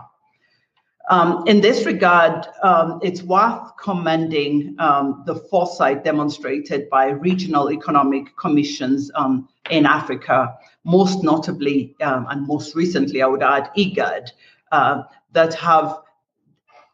Um, 1.09 1.43
in 1.45 1.59
this 1.61 1.85
regard, 1.85 2.47
um, 2.63 2.99
it's 3.03 3.21
worth 3.21 3.75
commending 3.77 4.75
um, 4.79 5.23
the 5.25 5.35
foresight 5.35 6.03
demonstrated 6.03 6.89
by 6.89 7.09
regional 7.09 7.71
economic 7.71 8.35
commissions 8.37 9.11
um, 9.15 9.49
in 9.69 9.85
Africa, 9.85 10.55
most 10.85 11.23
notably 11.23 11.95
um, 12.01 12.27
and 12.29 12.47
most 12.47 12.75
recently, 12.75 13.21
I 13.21 13.27
would 13.27 13.43
add, 13.43 13.71
IGAD, 13.77 14.29
uh, 14.71 15.03
that 15.31 15.53
have 15.53 15.99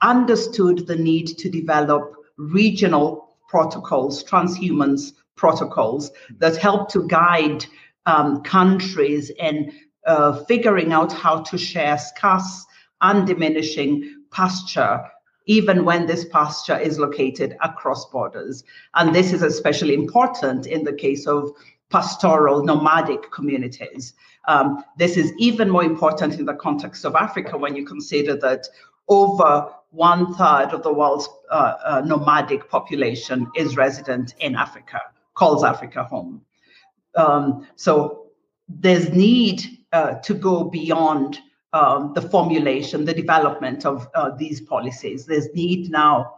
understood 0.01 0.87
the 0.87 0.95
need 0.95 1.27
to 1.27 1.49
develop 1.49 2.13
regional 2.37 3.35
protocols, 3.47 4.23
transhumance 4.23 5.13
protocols 5.35 6.11
that 6.37 6.57
help 6.57 6.89
to 6.89 7.07
guide 7.07 7.65
um, 8.05 8.41
countries 8.43 9.29
in 9.39 9.71
uh, 10.05 10.43
figuring 10.45 10.93
out 10.93 11.11
how 11.11 11.41
to 11.41 11.57
share 11.57 11.97
scarce 11.97 12.65
and 13.01 13.27
diminishing 13.27 14.23
pasture 14.31 15.03
even 15.47 15.85
when 15.85 16.05
this 16.05 16.25
pasture 16.25 16.77
is 16.77 16.99
located 16.99 17.57
across 17.63 18.05
borders. 18.07 18.63
And 18.95 19.15
this 19.15 19.33
is 19.33 19.41
especially 19.41 19.93
important 19.93 20.67
in 20.67 20.83
the 20.83 20.93
case 20.93 21.25
of 21.25 21.51
pastoral 21.89 22.63
nomadic 22.63 23.31
communities. 23.31 24.13
Um, 24.47 24.83
this 24.97 25.17
is 25.17 25.33
even 25.37 25.69
more 25.69 25.83
important 25.83 26.39
in 26.39 26.45
the 26.45 26.53
context 26.53 27.05
of 27.05 27.15
Africa 27.15 27.57
when 27.57 27.75
you 27.75 27.85
consider 27.85 28.35
that 28.37 28.67
over 29.07 29.69
one 29.91 30.33
third 30.33 30.69
of 30.73 30.83
the 30.83 30.93
world's 30.93 31.29
uh, 31.49 31.75
uh, 31.83 32.01
nomadic 32.05 32.69
population 32.69 33.47
is 33.55 33.77
resident 33.77 34.35
in 34.39 34.55
Africa, 34.55 34.99
calls 35.33 35.63
Africa 35.63 36.03
home. 36.03 36.41
Um, 37.15 37.67
so 37.75 38.27
there's 38.67 39.09
need 39.09 39.63
uh, 39.93 40.15
to 40.15 40.33
go 40.33 40.65
beyond 40.65 41.39
um, 41.73 42.13
the 42.13 42.21
formulation, 42.21 43.05
the 43.05 43.13
development 43.13 43.85
of 43.85 44.07
uh, 44.13 44.31
these 44.31 44.61
policies. 44.61 45.25
There's 45.25 45.53
need 45.53 45.89
now 45.89 46.33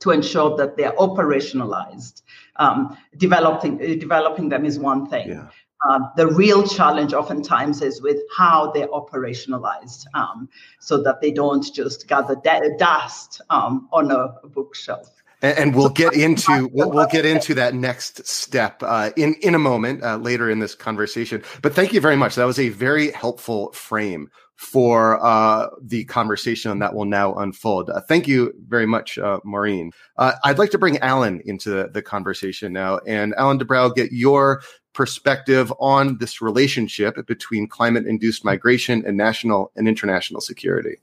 to 0.00 0.10
ensure 0.10 0.56
that 0.56 0.76
they're 0.76 0.92
operationalized. 0.92 2.22
Um, 2.56 2.96
developing 3.16 3.74
uh, 3.82 3.98
developing 3.98 4.48
them 4.48 4.64
is 4.64 4.78
one 4.78 5.06
thing. 5.06 5.28
Yeah. 5.28 5.48
Um, 5.88 6.10
the 6.16 6.26
real 6.26 6.66
challenge 6.66 7.12
oftentimes 7.12 7.82
is 7.82 8.00
with 8.00 8.16
how 8.34 8.72
they're 8.72 8.88
operationalized 8.88 10.06
um, 10.14 10.48
so 10.80 11.02
that 11.02 11.20
they 11.20 11.30
don't 11.30 11.70
just 11.74 12.08
gather 12.08 12.36
dust 12.78 13.42
um, 13.50 13.88
on 13.92 14.10
a, 14.10 14.34
bookshelf. 14.48 15.10
And, 15.42 15.58
and 15.58 15.74
we'll 15.74 15.90
get 15.90 16.14
into 16.14 16.70
we'll, 16.72 16.90
we'll, 16.90 17.06
get 17.06 17.26
into 17.26 17.54
that 17.54 17.74
next 17.74 18.26
step 18.26 18.82
uh, 18.82 19.10
in 19.16 19.34
in 19.42 19.54
a 19.54 19.58
moment 19.58 20.02
uh, 20.02 20.16
later 20.16 20.50
in 20.50 20.60
this 20.60 20.74
conversation. 20.74 21.42
But 21.60 21.74
thank 21.74 21.92
you 21.92 22.00
very 22.00 22.16
much. 22.16 22.36
That 22.36 22.46
was 22.46 22.58
a 22.58 22.70
very 22.70 23.10
helpful 23.10 23.70
frame 23.72 24.30
for 24.56 25.24
uh, 25.24 25.68
the 25.82 26.04
conversation 26.06 26.78
that 26.78 26.94
will 26.94 27.04
now 27.04 27.34
unfold. 27.34 27.90
Uh, 27.90 28.00
thank 28.00 28.26
you 28.26 28.52
very 28.68 28.86
much, 28.86 29.18
uh, 29.18 29.38
Maureen. 29.44 29.92
Uh, 30.16 30.32
I'd 30.44 30.58
like 30.58 30.70
to 30.70 30.78
bring 30.78 30.98
Alan 30.98 31.42
into 31.44 31.70
the, 31.70 31.88
the 31.88 32.02
conversation 32.02 32.72
now, 32.72 32.98
and 33.06 33.34
Alan 33.36 33.58
de 33.58 33.64
Brauw, 33.64 33.94
get 33.94 34.12
your 34.12 34.62
perspective 34.94 35.70
on 35.78 36.16
this 36.18 36.40
relationship 36.40 37.26
between 37.26 37.68
climate-induced 37.68 38.44
migration 38.46 39.04
and 39.06 39.16
national 39.16 39.70
and 39.76 39.86
international 39.86 40.40
security. 40.40 40.96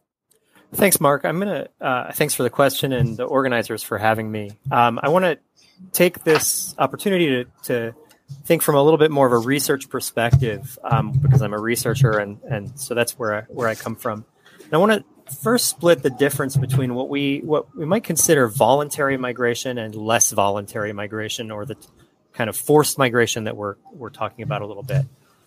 Thanks, 0.73 0.99
Mark. 0.99 1.23
I'm 1.23 1.37
gonna. 1.37 1.67
Uh, 1.79 2.11
thanks 2.11 2.33
for 2.33 2.41
the 2.41 2.49
question 2.49 2.91
and 2.91 3.15
the 3.15 3.25
organizers 3.25 3.83
for 3.83 3.99
having 3.99 4.31
me. 4.31 4.51
Um, 4.71 4.99
I 5.03 5.09
want 5.09 5.25
to 5.25 5.37
take 5.91 6.23
this 6.23 6.73
opportunity 6.79 7.27
to, 7.27 7.45
to 7.65 7.95
think 8.45 8.61
from 8.61 8.75
a 8.75 8.83
little 8.83 8.97
bit 8.97 9.11
more 9.11 9.27
of 9.27 9.33
a 9.33 9.37
research 9.37 9.89
perspective 9.89 10.77
um, 10.83 11.11
because 11.11 11.41
I'm 11.41 11.53
a 11.53 11.59
researcher 11.59 12.17
and 12.17 12.39
and 12.43 12.79
so 12.79 12.93
that's 12.93 13.17
where 13.17 13.35
I, 13.35 13.41
where 13.43 13.67
I 13.67 13.75
come 13.75 13.95
from. 13.95 14.25
And 14.63 14.73
I 14.73 14.77
want 14.77 14.91
to 14.93 15.33
first 15.41 15.67
split 15.67 16.03
the 16.03 16.09
difference 16.09 16.57
between 16.57 16.95
what 16.95 17.09
we 17.09 17.39
what 17.39 17.75
we 17.75 17.85
might 17.85 18.03
consider 18.03 18.47
voluntary 18.47 19.17
migration 19.17 19.77
and 19.77 19.95
less 19.95 20.31
voluntary 20.31 20.93
migration 20.93 21.51
or 21.51 21.65
the 21.65 21.77
kind 22.33 22.49
of 22.49 22.57
forced 22.57 22.97
migration 22.97 23.45
that 23.45 23.55
we're 23.55 23.75
we're 23.91 24.09
talking 24.09 24.43
about 24.43 24.61
a 24.61 24.65
little 24.65 24.83
bit. 24.83 25.05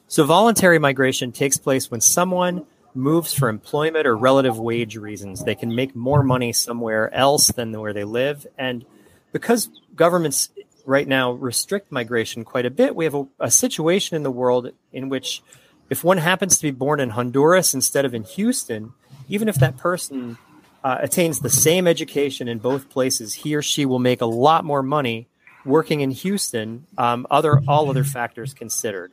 So 0.08 0.24
voluntary 0.24 0.78
migration 0.78 1.32
takes 1.32 1.56
place 1.56 1.90
when 1.90 2.00
someone 2.00 2.64
moves 2.94 3.34
for 3.34 3.48
employment 3.48 4.06
or 4.06 4.16
relative 4.16 4.58
wage 4.58 4.96
reasons. 4.96 5.44
They 5.44 5.54
can 5.54 5.74
make 5.74 5.94
more 5.94 6.22
money 6.22 6.52
somewhere 6.52 7.12
else 7.12 7.48
than 7.48 7.78
where 7.78 7.92
they 7.92 8.04
live 8.04 8.46
and 8.56 8.84
because 9.32 9.68
governments 9.94 10.48
right 10.86 11.06
now 11.06 11.32
restrict 11.32 11.92
migration 11.92 12.44
quite 12.44 12.64
a 12.64 12.70
bit. 12.70 12.96
We 12.96 13.04
have 13.04 13.14
a, 13.14 13.26
a, 13.40 13.50
situation 13.50 14.16
in 14.16 14.22
the 14.22 14.30
world 14.30 14.70
in 14.92 15.08
which, 15.08 15.42
if 15.90 16.02
one 16.02 16.18
happens 16.18 16.56
to 16.56 16.62
be 16.62 16.70
born 16.70 17.00
in 17.00 17.10
Honduras 17.10 17.74
instead 17.74 18.04
of 18.04 18.14
in 18.14 18.22
Houston, 18.22 18.92
even 19.28 19.48
if 19.48 19.56
that 19.56 19.76
person 19.76 20.38
uh, 20.84 20.98
attains 21.00 21.40
the 21.40 21.50
same 21.50 21.86
education 21.86 22.48
in 22.48 22.58
both 22.58 22.88
places, 22.88 23.34
he 23.34 23.54
or 23.54 23.62
she 23.62 23.84
will 23.84 23.98
make 23.98 24.20
a 24.20 24.26
lot 24.26 24.64
more 24.64 24.82
money 24.82 25.28
working 25.64 26.00
in 26.00 26.12
Houston. 26.12 26.86
Um, 26.96 27.26
other 27.30 27.60
all 27.66 27.90
other 27.90 28.04
factors 28.04 28.54
considered. 28.54 29.12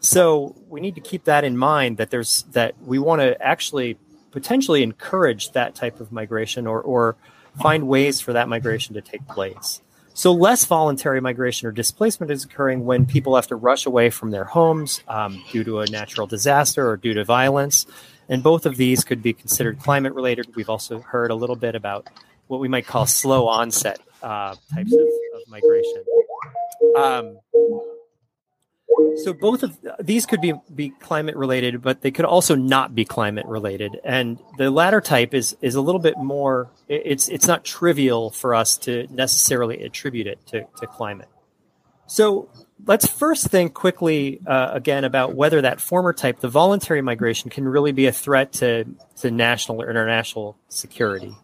So 0.00 0.56
we 0.68 0.80
need 0.80 0.96
to 0.96 1.00
keep 1.00 1.24
that 1.24 1.44
in 1.44 1.56
mind 1.56 1.98
that 1.98 2.10
there's 2.10 2.42
that 2.52 2.74
we 2.84 2.98
want 2.98 3.20
to 3.20 3.40
actually 3.40 3.98
potentially 4.32 4.82
encourage 4.82 5.52
that 5.52 5.74
type 5.74 6.00
of 6.00 6.10
migration 6.10 6.66
or 6.66 6.80
or 6.80 7.16
find 7.60 7.86
ways 7.86 8.20
for 8.20 8.32
that 8.32 8.48
migration 8.48 8.94
to 8.94 9.00
take 9.00 9.26
place. 9.28 9.81
So, 10.14 10.32
less 10.32 10.64
voluntary 10.64 11.20
migration 11.20 11.68
or 11.68 11.72
displacement 11.72 12.30
is 12.30 12.44
occurring 12.44 12.84
when 12.84 13.06
people 13.06 13.34
have 13.34 13.46
to 13.48 13.56
rush 13.56 13.86
away 13.86 14.10
from 14.10 14.30
their 14.30 14.44
homes 14.44 15.02
um, 15.08 15.42
due 15.50 15.64
to 15.64 15.80
a 15.80 15.86
natural 15.86 16.26
disaster 16.26 16.88
or 16.88 16.96
due 16.96 17.14
to 17.14 17.24
violence. 17.24 17.86
And 18.28 18.42
both 18.42 18.66
of 18.66 18.76
these 18.76 19.04
could 19.04 19.22
be 19.22 19.32
considered 19.32 19.78
climate 19.80 20.14
related. 20.14 20.54
We've 20.54 20.70
also 20.70 21.00
heard 21.00 21.30
a 21.30 21.34
little 21.34 21.56
bit 21.56 21.74
about 21.74 22.08
what 22.46 22.60
we 22.60 22.68
might 22.68 22.86
call 22.86 23.06
slow 23.06 23.48
onset 23.48 24.00
uh, 24.22 24.54
types 24.74 24.92
of, 24.92 25.00
of 25.00 25.48
migration. 25.48 26.04
Um, 26.96 27.38
so 29.16 29.32
both 29.32 29.62
of 29.62 29.78
these 30.00 30.26
could 30.26 30.40
be 30.40 30.54
be 30.74 30.90
climate 30.90 31.36
related, 31.36 31.82
but 31.82 32.00
they 32.00 32.10
could 32.10 32.24
also 32.24 32.54
not 32.54 32.94
be 32.94 33.04
climate 33.04 33.46
related. 33.46 34.00
And 34.04 34.38
the 34.58 34.70
latter 34.70 35.00
type 35.00 35.34
is 35.34 35.56
is 35.60 35.74
a 35.74 35.80
little 35.80 36.00
bit 36.00 36.18
more. 36.18 36.70
It's 36.88 37.28
it's 37.28 37.46
not 37.46 37.64
trivial 37.64 38.30
for 38.30 38.54
us 38.54 38.76
to 38.78 39.06
necessarily 39.10 39.82
attribute 39.84 40.26
it 40.26 40.44
to, 40.48 40.66
to 40.78 40.86
climate. 40.86 41.28
So 42.06 42.48
let's 42.84 43.06
first 43.06 43.46
think 43.46 43.74
quickly 43.74 44.40
uh, 44.46 44.70
again 44.72 45.04
about 45.04 45.34
whether 45.34 45.60
that 45.62 45.80
former 45.80 46.12
type, 46.12 46.40
the 46.40 46.48
voluntary 46.48 47.02
migration, 47.02 47.50
can 47.50 47.66
really 47.66 47.92
be 47.92 48.06
a 48.06 48.12
threat 48.12 48.52
to 48.54 48.84
to 49.16 49.30
national 49.30 49.82
or 49.82 49.90
international 49.90 50.56
security. 50.68 51.34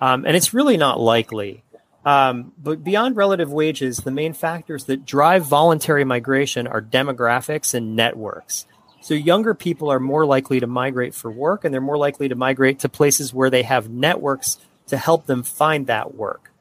Um, 0.00 0.24
and 0.26 0.36
it's 0.36 0.52
really 0.52 0.76
not 0.76 1.00
likely. 1.00 1.62
Um, 2.04 2.52
but 2.58 2.82
beyond 2.82 3.16
relative 3.16 3.52
wages, 3.52 3.98
the 3.98 4.10
main 4.10 4.32
factors 4.32 4.84
that 4.84 5.06
drive 5.06 5.44
voluntary 5.44 6.04
migration 6.04 6.66
are 6.66 6.82
demographics 6.82 7.74
and 7.74 7.94
networks. 7.94 8.66
So 9.00 9.14
younger 9.14 9.54
people 9.54 9.90
are 9.90 10.00
more 10.00 10.24
likely 10.24 10.60
to 10.60 10.66
migrate 10.66 11.14
for 11.14 11.30
work 11.30 11.64
and 11.64 11.74
they're 11.74 11.80
more 11.80 11.98
likely 11.98 12.28
to 12.28 12.34
migrate 12.34 12.80
to 12.80 12.88
places 12.88 13.34
where 13.34 13.50
they 13.50 13.62
have 13.62 13.88
networks 13.88 14.58
to 14.88 14.96
help 14.96 15.26
them 15.26 15.42
find 15.42 15.86
that 15.88 16.14
work. 16.14 16.52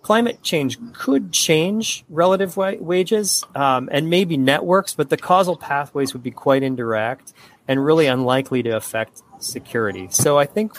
Climate 0.00 0.42
change 0.42 0.78
could 0.94 1.32
change 1.32 2.04
relative 2.08 2.56
wa- 2.56 2.74
wages 2.78 3.44
um, 3.54 3.88
and 3.92 4.10
maybe 4.10 4.36
networks, 4.36 4.94
but 4.94 5.10
the 5.10 5.16
causal 5.16 5.56
pathways 5.56 6.12
would 6.12 6.22
be 6.22 6.30
quite 6.30 6.62
indirect 6.62 7.32
and 7.68 7.84
really 7.84 8.06
unlikely 8.06 8.62
to 8.64 8.70
affect 8.70 9.22
security. 9.38 10.08
So 10.10 10.38
I 10.38 10.46
think 10.46 10.74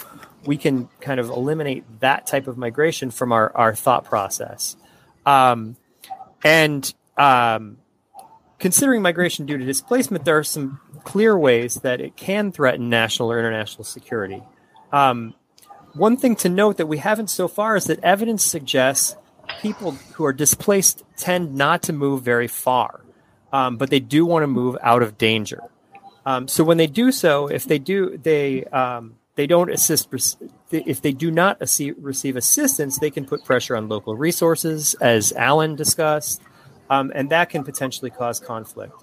we 0.46 0.58
can 0.58 0.90
kind 1.00 1.20
of 1.20 1.30
eliminate 1.30 1.84
that 2.00 2.28
type 2.28 2.48
of 2.48 2.58
migration 2.58 3.12
from 3.12 3.32
our, 3.32 3.56
our 3.56 3.76
thought 3.76 4.06
process. 4.06 4.76
Um, 5.26 5.78
and 6.44 6.94
um, 7.18 7.78
considering 8.60 9.02
migration 9.02 9.46
due 9.46 9.58
to 9.58 9.66
displacement, 9.66 10.26
there 10.26 10.38
are 10.38 10.44
some 10.44 10.80
clear 11.04 11.38
ways 11.38 11.76
that 11.76 12.02
it 12.02 12.16
can 12.16 12.52
threaten 12.52 12.90
national 12.90 13.32
or 13.32 13.40
international 13.40 13.84
security. 13.84 14.44
Um, 14.92 15.34
one 15.94 16.18
thing 16.18 16.36
to 16.38 16.50
note 16.50 16.78
that 16.78 16.88
we 16.88 16.98
haven't 16.98 17.30
so 17.30 17.48
far 17.48 17.76
is 17.76 17.86
that 17.86 18.00
evidence 18.04 18.44
suggests 18.44 19.16
people 19.62 19.92
who 20.14 20.26
are 20.26 20.34
displaced 20.34 21.04
tend 21.18 21.56
not 21.56 21.84
to 21.84 21.94
move 21.94 22.24
very 22.24 22.48
far, 22.48 23.02
um, 23.52 23.78
but 23.78 23.90
they 23.90 24.00
do 24.00 24.26
want 24.26 24.44
to 24.44 24.48
move 24.48 24.78
out 24.82 25.04
of 25.04 25.18
danger. 25.18 25.62
Um, 26.26 26.48
so 26.48 26.64
when 26.64 26.78
they 26.78 26.88
do 26.88 27.12
so, 27.12 27.48
if 27.48 27.66
they 27.66 27.80
do, 27.80 28.18
they 28.18 28.64
um, 28.66 29.16
they 29.36 29.48
don't 29.48 29.72
assist 29.72 30.14
if 30.72 31.02
they 31.02 31.12
do 31.12 31.32
not 31.32 31.58
receive 31.60 32.36
assistance 32.36 33.00
they 33.00 33.10
can 33.10 33.26
put 33.26 33.44
pressure 33.44 33.76
on 33.76 33.88
local 33.90 34.16
resources 34.16 34.94
as 34.96 35.34
alan 35.34 35.76
discussed 35.76 36.42
um, 36.90 37.12
and 37.16 37.30
that 37.30 37.50
can 37.50 37.64
potentially 37.64 38.12
cause 38.12 38.40
conflict. 38.40 38.94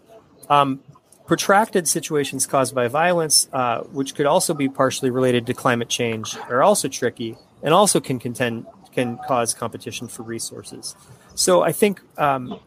Um, 0.49 0.81
protracted 1.27 1.89
situations 1.89 2.47
caused 2.47 2.75
by 2.75 2.89
violence 2.89 3.49
uh, 3.53 3.81
which 3.85 4.15
could 4.15 4.27
also 4.27 4.55
be 4.55 4.69
partially 4.69 5.11
related 5.11 5.47
to 5.47 5.55
climate 5.55 5.89
change 5.89 6.37
are 6.49 6.63
also 6.63 6.89
tricky 6.89 7.37
and 7.63 7.73
also 7.75 8.01
can 8.01 8.19
contend 8.19 8.67
can 8.93 9.19
cause 9.29 9.55
competition 9.55 10.09
for 10.09 10.23
resources. 10.23 10.97
So 11.35 11.63
i 11.63 11.73
think 11.73 12.01
um, 12.19 12.59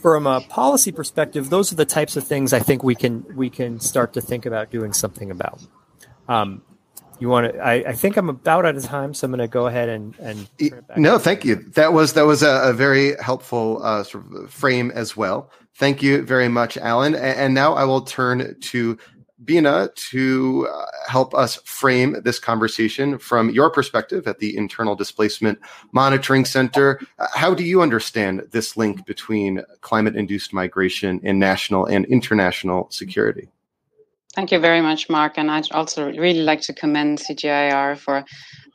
from 0.00 0.26
a 0.26 0.40
policy 0.42 0.92
perspective 0.92 1.50
those 1.50 1.72
are 1.72 1.76
the 1.76 1.84
types 1.84 2.16
of 2.16 2.24
things 2.24 2.52
i 2.52 2.58
think 2.58 2.82
we 2.82 2.94
can 2.94 3.24
we 3.36 3.48
can 3.48 3.80
start 3.80 4.12
to 4.12 4.20
think 4.20 4.46
about 4.46 4.70
doing 4.70 4.92
something 4.92 5.30
about. 5.30 5.60
Um, 6.28 6.62
you 7.18 7.28
want 7.28 7.52
to? 7.52 7.58
I, 7.58 7.72
I, 7.90 7.92
think 7.92 8.16
I'm 8.16 8.28
about 8.28 8.64
out 8.64 8.76
of 8.76 8.84
time, 8.84 9.14
so 9.14 9.24
I'm 9.24 9.30
going 9.30 9.40
to 9.40 9.48
go 9.48 9.66
ahead 9.66 9.88
and 9.88 10.14
and. 10.18 10.48
No, 10.96 11.18
thank 11.18 11.44
you. 11.44 11.56
That 11.74 11.92
was 11.92 12.12
that 12.14 12.26
was 12.26 12.42
a, 12.42 12.70
a 12.70 12.72
very 12.72 13.16
helpful 13.20 13.80
uh, 13.82 14.04
sort 14.04 14.24
of 14.32 14.50
frame 14.50 14.90
as 14.92 15.16
well. 15.16 15.50
Thank 15.74 16.02
you 16.02 16.22
very 16.22 16.48
much, 16.48 16.76
Alan. 16.76 17.14
And, 17.14 17.38
and 17.38 17.54
now 17.54 17.74
I 17.74 17.84
will 17.84 18.00
turn 18.02 18.58
to 18.60 18.98
Bina 19.44 19.90
to 19.94 20.68
uh, 20.72 20.86
help 21.06 21.34
us 21.34 21.56
frame 21.64 22.16
this 22.24 22.38
conversation 22.38 23.18
from 23.18 23.50
your 23.50 23.70
perspective 23.70 24.26
at 24.26 24.40
the 24.40 24.56
Internal 24.56 24.96
Displacement 24.96 25.58
Monitoring 25.92 26.44
Center. 26.44 27.00
Uh, 27.18 27.26
how 27.34 27.54
do 27.54 27.62
you 27.62 27.80
understand 27.80 28.46
this 28.50 28.76
link 28.76 29.06
between 29.06 29.62
climate 29.80 30.16
induced 30.16 30.52
migration 30.52 31.20
and 31.22 31.38
national 31.38 31.86
and 31.86 32.04
international 32.06 32.90
security? 32.90 33.48
Thank 34.38 34.52
you 34.52 34.60
very 34.60 34.80
much, 34.80 35.08
Mark. 35.08 35.36
And 35.36 35.50
I'd 35.50 35.72
also 35.72 36.12
really 36.12 36.42
like 36.42 36.60
to 36.60 36.72
commend 36.72 37.18
CGIAR 37.18 37.98
for 37.98 38.24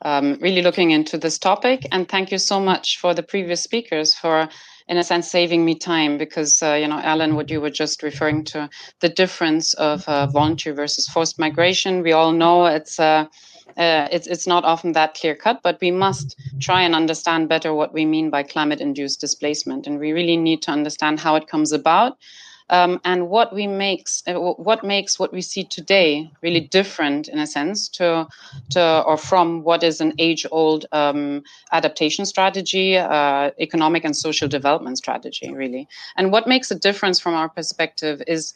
um, 0.02 0.36
really 0.42 0.60
looking 0.60 0.90
into 0.90 1.16
this 1.16 1.38
topic. 1.38 1.86
And 1.90 2.06
thank 2.06 2.30
you 2.30 2.36
so 2.36 2.60
much 2.60 2.98
for 2.98 3.14
the 3.14 3.22
previous 3.22 3.62
speakers 3.62 4.14
for 4.14 4.46
in 4.88 4.98
a 4.98 5.02
sense 5.02 5.30
saving 5.30 5.64
me 5.64 5.74
time 5.74 6.18
because 6.18 6.62
uh, 6.62 6.74
you 6.74 6.86
know 6.86 6.98
alan 6.98 7.34
what 7.34 7.50
you 7.50 7.62
were 7.62 7.70
just 7.70 8.02
referring 8.02 8.44
to 8.44 8.68
the 9.00 9.08
difference 9.08 9.72
of 9.72 10.06
uh, 10.06 10.26
voluntary 10.26 10.76
versus 10.76 11.08
forced 11.08 11.38
migration 11.38 12.02
we 12.02 12.12
all 12.12 12.32
know 12.32 12.66
it's 12.66 13.00
uh, 13.00 13.24
uh, 13.78 14.06
it's 14.12 14.26
it's 14.26 14.46
not 14.46 14.64
often 14.64 14.92
that 14.92 15.14
clear 15.14 15.34
cut, 15.34 15.60
but 15.62 15.78
we 15.80 15.90
must 15.90 16.36
try 16.60 16.82
and 16.82 16.94
understand 16.94 17.48
better 17.48 17.74
what 17.74 17.94
we 17.94 18.04
mean 18.04 18.30
by 18.30 18.42
climate 18.42 18.80
induced 18.80 19.20
displacement, 19.20 19.86
and 19.86 19.98
we 19.98 20.12
really 20.12 20.36
need 20.36 20.62
to 20.62 20.70
understand 20.70 21.18
how 21.18 21.34
it 21.34 21.48
comes 21.48 21.72
about 21.72 22.18
um, 22.70 23.00
and 23.04 23.28
what 23.28 23.54
we 23.54 23.66
makes 23.66 24.22
uh, 24.26 24.34
what 24.34 24.82
makes 24.82 25.18
what 25.18 25.32
we 25.32 25.42
see 25.42 25.64
today 25.64 26.30
really 26.42 26.60
different 26.60 27.28
in 27.28 27.38
a 27.38 27.46
sense 27.46 27.88
to 27.88 28.26
to 28.70 29.02
or 29.06 29.16
from 29.16 29.62
what 29.62 29.82
is 29.82 30.00
an 30.00 30.14
age 30.18 30.46
old 30.50 30.86
um, 30.92 31.42
adaptation 31.72 32.24
strategy 32.24 32.96
uh, 32.96 33.50
economic 33.60 34.04
and 34.04 34.16
social 34.16 34.48
development 34.48 34.98
strategy 34.98 35.52
really. 35.52 35.86
And 36.16 36.32
what 36.32 36.46
makes 36.46 36.70
a 36.70 36.78
difference 36.78 37.20
from 37.20 37.34
our 37.34 37.48
perspective 37.48 38.22
is 38.26 38.54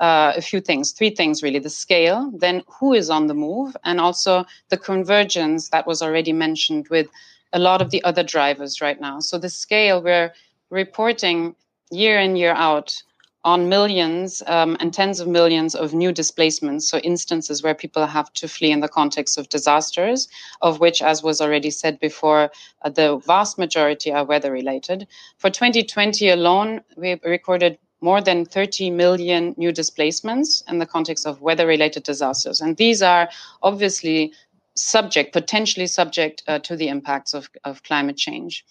uh, 0.00 0.34
a 0.36 0.42
few 0.42 0.60
things, 0.60 0.92
three 0.92 1.10
things 1.10 1.42
really. 1.42 1.58
The 1.58 1.70
scale, 1.70 2.30
then 2.36 2.62
who 2.66 2.92
is 2.92 3.08
on 3.08 3.26
the 3.26 3.34
move, 3.34 3.74
and 3.84 3.98
also 3.98 4.44
the 4.68 4.76
convergence 4.76 5.70
that 5.70 5.86
was 5.86 6.02
already 6.02 6.34
mentioned 6.34 6.88
with 6.90 7.08
a 7.54 7.58
lot 7.58 7.80
of 7.80 7.90
the 7.90 8.04
other 8.04 8.22
drivers 8.22 8.82
right 8.82 9.00
now. 9.00 9.20
So, 9.20 9.38
the 9.38 9.48
scale, 9.48 10.02
we're 10.02 10.32
reporting 10.68 11.54
year 11.90 12.18
in, 12.18 12.36
year 12.36 12.52
out 12.52 13.02
on 13.46 13.68
millions 13.68 14.42
um, 14.48 14.76
and 14.80 14.92
tens 14.92 15.20
of 15.20 15.28
millions 15.28 15.76
of 15.76 15.94
new 15.94 16.10
displacements, 16.10 16.90
so 16.90 16.98
instances 16.98 17.62
where 17.62 17.76
people 17.76 18.04
have 18.04 18.30
to 18.32 18.48
flee 18.48 18.72
in 18.72 18.80
the 18.80 18.88
context 18.88 19.38
of 19.38 19.48
disasters, 19.48 20.26
of 20.62 20.80
which, 20.80 21.00
as 21.00 21.22
was 21.22 21.40
already 21.40 21.70
said 21.70 22.00
before, 22.00 22.50
uh, 22.82 22.90
the 22.90 23.18
vast 23.18 23.56
majority 23.56 24.12
are 24.12 24.24
weather 24.24 24.50
related. 24.50 25.06
For 25.38 25.48
2020 25.48 26.28
alone, 26.28 26.80
we 26.96 27.20
recorded 27.22 27.78
more 28.00 28.20
than 28.20 28.44
30 28.44 28.90
million 28.90 29.54
new 29.56 29.70
displacements 29.70 30.64
in 30.68 30.80
the 30.80 30.86
context 30.86 31.24
of 31.24 31.40
weather 31.40 31.68
related 31.68 32.02
disasters. 32.02 32.60
And 32.60 32.76
these 32.76 33.00
are 33.00 33.28
obviously 33.62 34.32
subject, 34.74 35.32
potentially 35.32 35.86
subject 35.86 36.42
uh, 36.48 36.58
to 36.58 36.74
the 36.74 36.88
impacts 36.88 37.32
of, 37.32 37.48
of 37.62 37.84
climate 37.84 38.16
change 38.16 38.64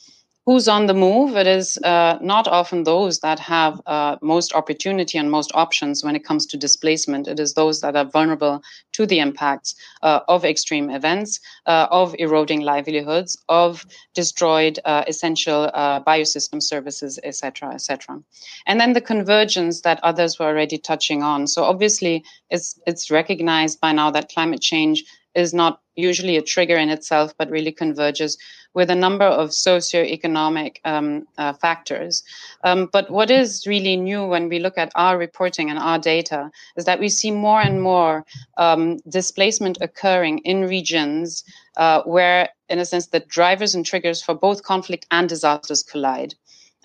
who's 0.45 0.67
on 0.67 0.85
the 0.85 0.93
move, 0.93 1.35
it 1.35 1.47
is 1.47 1.77
uh, 1.83 2.19
not 2.21 2.47
often 2.47 2.83
those 2.83 3.19
that 3.21 3.39
have 3.39 3.81
uh, 3.87 4.15
most 4.21 4.53
opportunity 4.53 5.17
and 5.17 5.31
most 5.31 5.51
options 5.55 6.03
when 6.03 6.15
it 6.15 6.23
comes 6.23 6.45
to 6.45 6.57
displacement. 6.57 7.27
It 7.27 7.39
is 7.39 7.53
those 7.53 7.81
that 7.81 7.95
are 7.95 8.05
vulnerable 8.05 8.61
to 8.93 9.05
the 9.07 9.19
impacts 9.19 9.73
uh, 10.03 10.19
of 10.27 10.45
extreme 10.45 10.91
events, 10.91 11.39
uh, 11.65 11.87
of 11.89 12.15
eroding 12.19 12.61
livelihoods, 12.61 13.35
of 13.49 13.85
destroyed 14.13 14.79
uh, 14.85 15.03
essential 15.07 15.71
uh, 15.73 16.01
biosystem 16.01 16.61
services, 16.61 17.19
etc., 17.23 17.73
etc. 17.73 18.21
And 18.67 18.79
then 18.79 18.93
the 18.93 19.01
convergence 19.01 19.81
that 19.81 19.99
others 20.03 20.37
were 20.37 20.45
already 20.45 20.77
touching 20.77 21.23
on. 21.23 21.47
So 21.47 21.63
obviously, 21.63 22.23
it's 22.51 22.79
it's 22.85 23.09
recognized 23.09 23.81
by 23.81 23.93
now 23.93 24.11
that 24.11 24.29
climate 24.29 24.61
change 24.61 25.03
is 25.33 25.53
not 25.53 25.81
usually 25.95 26.37
a 26.37 26.41
trigger 26.41 26.77
in 26.77 26.89
itself, 26.89 27.33
but 27.37 27.49
really 27.49 27.71
converges 27.71 28.37
with 28.73 28.89
a 28.89 28.95
number 28.95 29.25
of 29.25 29.49
socioeconomic 29.49 30.77
um, 30.83 31.25
uh, 31.37 31.53
factors. 31.53 32.23
Um, 32.63 32.89
but 32.91 33.09
what 33.09 33.31
is 33.31 33.65
really 33.65 33.95
new 33.95 34.25
when 34.25 34.49
we 34.49 34.59
look 34.59 34.77
at 34.77 34.91
our 34.95 35.17
reporting 35.17 35.69
and 35.69 35.79
our 35.79 35.97
data 35.97 36.51
is 36.75 36.85
that 36.85 36.99
we 36.99 37.09
see 37.09 37.31
more 37.31 37.61
and 37.61 37.81
more 37.81 38.25
um, 38.57 38.97
displacement 39.07 39.77
occurring 39.81 40.39
in 40.39 40.65
regions 40.65 41.43
uh, 41.77 42.01
where, 42.03 42.49
in 42.69 42.79
a 42.79 42.85
sense, 42.85 43.07
the 43.07 43.21
drivers 43.21 43.75
and 43.75 43.85
triggers 43.85 44.21
for 44.21 44.35
both 44.35 44.63
conflict 44.63 45.05
and 45.11 45.29
disasters 45.29 45.81
collide. 45.81 46.35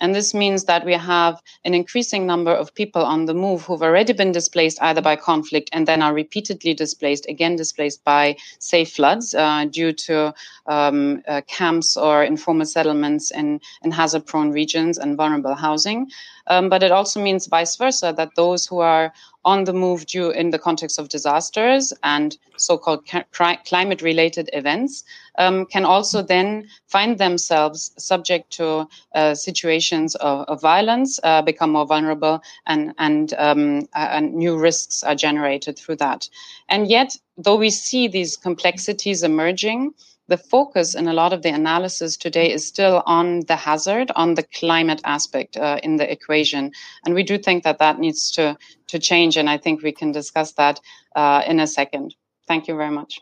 And 0.00 0.14
this 0.14 0.34
means 0.34 0.64
that 0.64 0.84
we 0.84 0.94
have 0.94 1.40
an 1.64 1.74
increasing 1.74 2.26
number 2.26 2.52
of 2.52 2.74
people 2.74 3.02
on 3.02 3.26
the 3.26 3.34
move 3.34 3.62
who've 3.64 3.82
already 3.82 4.12
been 4.12 4.32
displaced 4.32 4.80
either 4.82 5.02
by 5.02 5.16
conflict 5.16 5.70
and 5.72 5.86
then 5.86 6.02
are 6.02 6.14
repeatedly 6.14 6.74
displaced, 6.74 7.28
again 7.28 7.56
displaced 7.56 8.02
by, 8.04 8.36
say, 8.58 8.84
floods 8.84 9.34
uh, 9.34 9.66
due 9.66 9.92
to 9.92 10.34
um, 10.66 11.22
uh, 11.28 11.42
camps 11.46 11.96
or 11.96 12.24
informal 12.24 12.66
settlements 12.66 13.30
in, 13.30 13.60
in 13.82 13.90
hazard 13.90 14.26
prone 14.26 14.50
regions 14.50 14.98
and 14.98 15.16
vulnerable 15.16 15.54
housing. 15.54 16.10
Um, 16.46 16.68
but 16.68 16.82
it 16.82 16.90
also 16.90 17.22
means 17.22 17.46
vice 17.46 17.76
versa 17.76 18.12
that 18.16 18.34
those 18.34 18.66
who 18.66 18.78
are 18.80 19.12
on 19.44 19.64
the 19.64 19.72
move 19.72 20.06
due 20.06 20.30
in 20.30 20.50
the 20.50 20.58
context 20.58 20.98
of 20.98 21.08
disasters 21.08 21.92
and 22.02 22.36
so-called 22.56 23.06
ca- 23.06 23.24
climate-related 23.64 24.50
events 24.52 25.04
um, 25.38 25.64
can 25.66 25.84
also 25.84 26.22
then 26.22 26.68
find 26.86 27.18
themselves 27.18 27.92
subject 27.96 28.50
to 28.50 28.86
uh, 29.14 29.34
situations 29.34 30.14
of, 30.16 30.44
of 30.48 30.60
violence, 30.60 31.18
uh, 31.22 31.40
become 31.42 31.70
more 31.72 31.86
vulnerable, 31.86 32.42
and 32.66 32.92
and, 32.98 33.34
um, 33.38 33.88
and 33.94 34.34
new 34.34 34.58
risks 34.58 35.02
are 35.02 35.14
generated 35.14 35.78
through 35.78 35.96
that. 35.96 36.28
And 36.68 36.88
yet, 36.88 37.16
though 37.38 37.56
we 37.56 37.70
see 37.70 38.08
these 38.08 38.36
complexities 38.36 39.22
emerging, 39.22 39.94
the 40.30 40.38
focus 40.38 40.94
in 40.94 41.08
a 41.08 41.12
lot 41.12 41.32
of 41.32 41.42
the 41.42 41.50
analysis 41.50 42.16
today 42.16 42.50
is 42.52 42.66
still 42.66 43.02
on 43.04 43.40
the 43.40 43.56
hazard, 43.56 44.12
on 44.14 44.34
the 44.34 44.44
climate 44.44 45.00
aspect 45.04 45.56
uh, 45.56 45.78
in 45.82 45.96
the 45.96 46.10
equation. 46.10 46.70
And 47.04 47.14
we 47.14 47.24
do 47.24 47.36
think 47.36 47.64
that 47.64 47.78
that 47.78 47.98
needs 47.98 48.30
to, 48.32 48.56
to 48.86 48.98
change. 49.00 49.36
And 49.36 49.50
I 49.50 49.58
think 49.58 49.82
we 49.82 49.92
can 49.92 50.12
discuss 50.12 50.52
that 50.52 50.80
uh, 51.16 51.42
in 51.46 51.58
a 51.58 51.66
second. 51.66 52.14
Thank 52.46 52.68
you 52.68 52.76
very 52.76 52.92
much. 52.92 53.20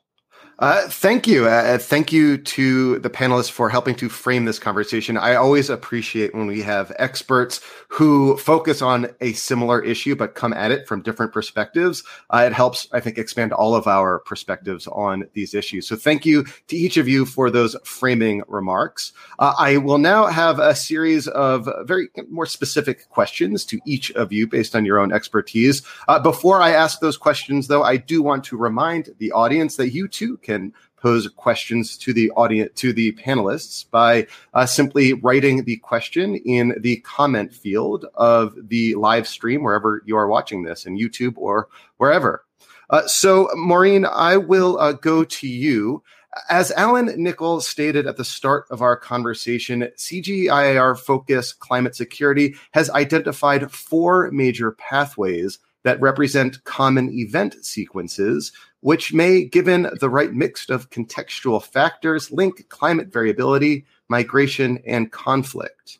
Uh, 0.61 0.88
thank 0.88 1.29
you. 1.29 1.47
Uh, 1.47 1.51
uh, 1.51 1.79
thank 1.79 2.12
you 2.12 2.37
to 2.37 2.99
the 2.99 3.11
panelists 3.11 3.51
for 3.51 3.68
helping 3.68 3.94
to 3.94 4.09
frame 4.09 4.44
this 4.44 4.59
conversation. 4.59 5.16
I 5.16 5.37
always 5.37 5.71
appreciate 5.71 6.35
when 6.35 6.49
we 6.49 6.62
have 6.62 6.92
experts 6.99 7.61
who 7.87 8.37
focus 8.38 8.83
on 8.83 9.09
a 9.21 9.35
similar 9.35 9.81
issue 9.81 10.16
but 10.16 10.35
come 10.35 10.53
at 10.53 10.73
it 10.73 10.88
from 10.88 11.03
different 11.03 11.33
perspectives. 11.33 12.03
Uh, 12.31 12.42
it 12.44 12.53
helps, 12.53 12.88
I 12.92 12.99
think, 12.99 13.18
expand 13.18 13.53
all 13.53 13.77
of 13.77 13.87
our 13.87 14.18
perspectives 14.18 14.88
on 14.88 15.29
these 15.33 15.55
issues. 15.55 15.87
So 15.87 15.94
thank 15.94 16.27
you 16.27 16.44
to 16.66 16.77
each 16.77 16.97
of 16.97 17.07
you 17.07 17.25
for 17.25 17.51
those 17.51 17.77
framing 17.85 18.42
remarks. 18.49 19.12
Uh, 19.38 19.55
I 19.57 19.77
will 19.77 19.99
now 19.99 20.27
have 20.27 20.59
a 20.59 20.75
series 20.75 21.29
of 21.29 21.68
very 21.85 22.09
more 22.29 22.47
specific 22.47 23.09
questions 23.11 23.64
to 23.66 23.79
each 23.87 24.11
of 24.12 24.33
you 24.33 24.49
based 24.49 24.75
on 24.75 24.85
your 24.85 24.99
own 24.99 25.12
expertise. 25.12 25.83
Before 26.25 26.61
I 26.61 26.71
ask 26.71 26.99
those 26.99 27.16
questions, 27.16 27.68
though, 27.68 27.85
I 27.85 27.97
do 27.97 28.23
want 28.23 28.42
to 28.44 28.57
remind 28.57 29.11
the 29.18 29.31
audience 29.31 29.77
that 29.77 29.90
you 29.90 30.09
too 30.09 30.37
can 30.49 30.73
pose 30.97 31.29
questions 31.29 31.97
to 31.99 32.13
the 32.13 32.31
audience 32.31 32.73
to 32.75 32.93
the 32.93 33.13
panelists 33.13 33.89
by 33.91 34.27
uh, 34.55 34.65
simply 34.65 35.13
writing 35.13 35.65
the 35.65 35.77
question 35.77 36.37
in 36.37 36.75
the 36.81 36.97
comment 37.01 37.53
field 37.53 38.07
of 38.15 38.55
the 38.69 38.95
live 38.95 39.29
stream 39.29 39.63
wherever 39.63 40.03
you 40.07 40.17
are 40.17 40.27
watching 40.27 40.63
this 40.63 40.87
in 40.87 40.99
youtube 40.99 41.35
or 41.37 41.69
wherever. 41.99 42.45
Uh, 42.91 43.07
so 43.07 43.49
maureen 43.55 44.07
i 44.07 44.37
will 44.37 44.79
uh, 44.79 44.93
go 44.93 45.23
to 45.25 45.47
you. 45.47 46.03
As 46.51 46.71
Alan 46.73 47.11
Nichols 47.21 47.67
stated 47.67 48.07
at 48.07 48.17
the 48.17 48.25
start 48.25 48.67
of 48.71 48.81
our 48.81 48.97
conversation, 48.97 49.89
CGIAR 49.97 50.97
Focus 50.97 51.53
Climate 51.53 51.97
Security 51.97 52.55
has 52.73 52.91
identified 52.91 53.73
four 53.73 54.31
major 54.31 54.73
pathways 54.73 55.59
that 55.85 56.01
represent 56.01 56.63
common 56.65 57.11
event 57.11 57.57
sequences 57.65 58.53
which 58.81 59.12
may, 59.12 59.45
given 59.45 59.91
the 60.01 60.11
right 60.11 60.33
mix 60.33 60.69
of 60.69 60.91
contextual 60.91 61.62
factors, 61.62 62.31
link 62.31 62.69
climate 62.69 63.12
variability, 63.12 63.85
migration, 64.09 64.79
and 64.87 65.11
conflict. 65.11 65.99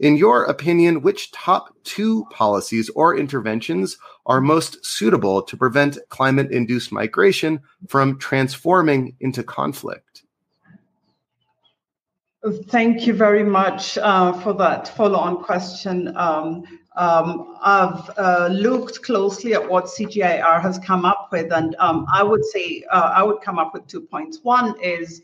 In 0.00 0.16
your 0.16 0.44
opinion, 0.44 1.02
which 1.02 1.32
top 1.32 1.74
two 1.82 2.24
policies 2.30 2.88
or 2.90 3.16
interventions 3.16 3.96
are 4.26 4.40
most 4.40 4.84
suitable 4.84 5.42
to 5.42 5.56
prevent 5.56 5.98
climate 6.08 6.52
induced 6.52 6.92
migration 6.92 7.60
from 7.88 8.18
transforming 8.18 9.16
into 9.18 9.42
conflict? 9.42 10.22
Thank 12.68 13.06
you 13.06 13.14
very 13.14 13.42
much 13.42 13.98
uh, 13.98 14.32
for 14.40 14.52
that 14.54 14.86
follow 14.96 15.18
on 15.18 15.42
question. 15.42 16.16
Um, 16.16 16.64
um, 16.94 17.56
I've 17.60 18.10
uh, 18.16 18.48
looked 18.52 19.02
closely 19.02 19.54
at 19.54 19.68
what 19.68 19.86
CGIAR 19.86 20.62
has 20.62 20.78
come 20.78 21.04
up 21.04 21.17
with, 21.30 21.52
and 21.52 21.76
um, 21.78 22.06
I 22.12 22.22
would 22.22 22.44
say 22.44 22.84
uh, 22.90 23.12
I 23.14 23.22
would 23.22 23.40
come 23.40 23.58
up 23.58 23.74
with 23.74 23.86
two 23.86 24.00
points. 24.00 24.40
One 24.42 24.74
is 24.82 25.22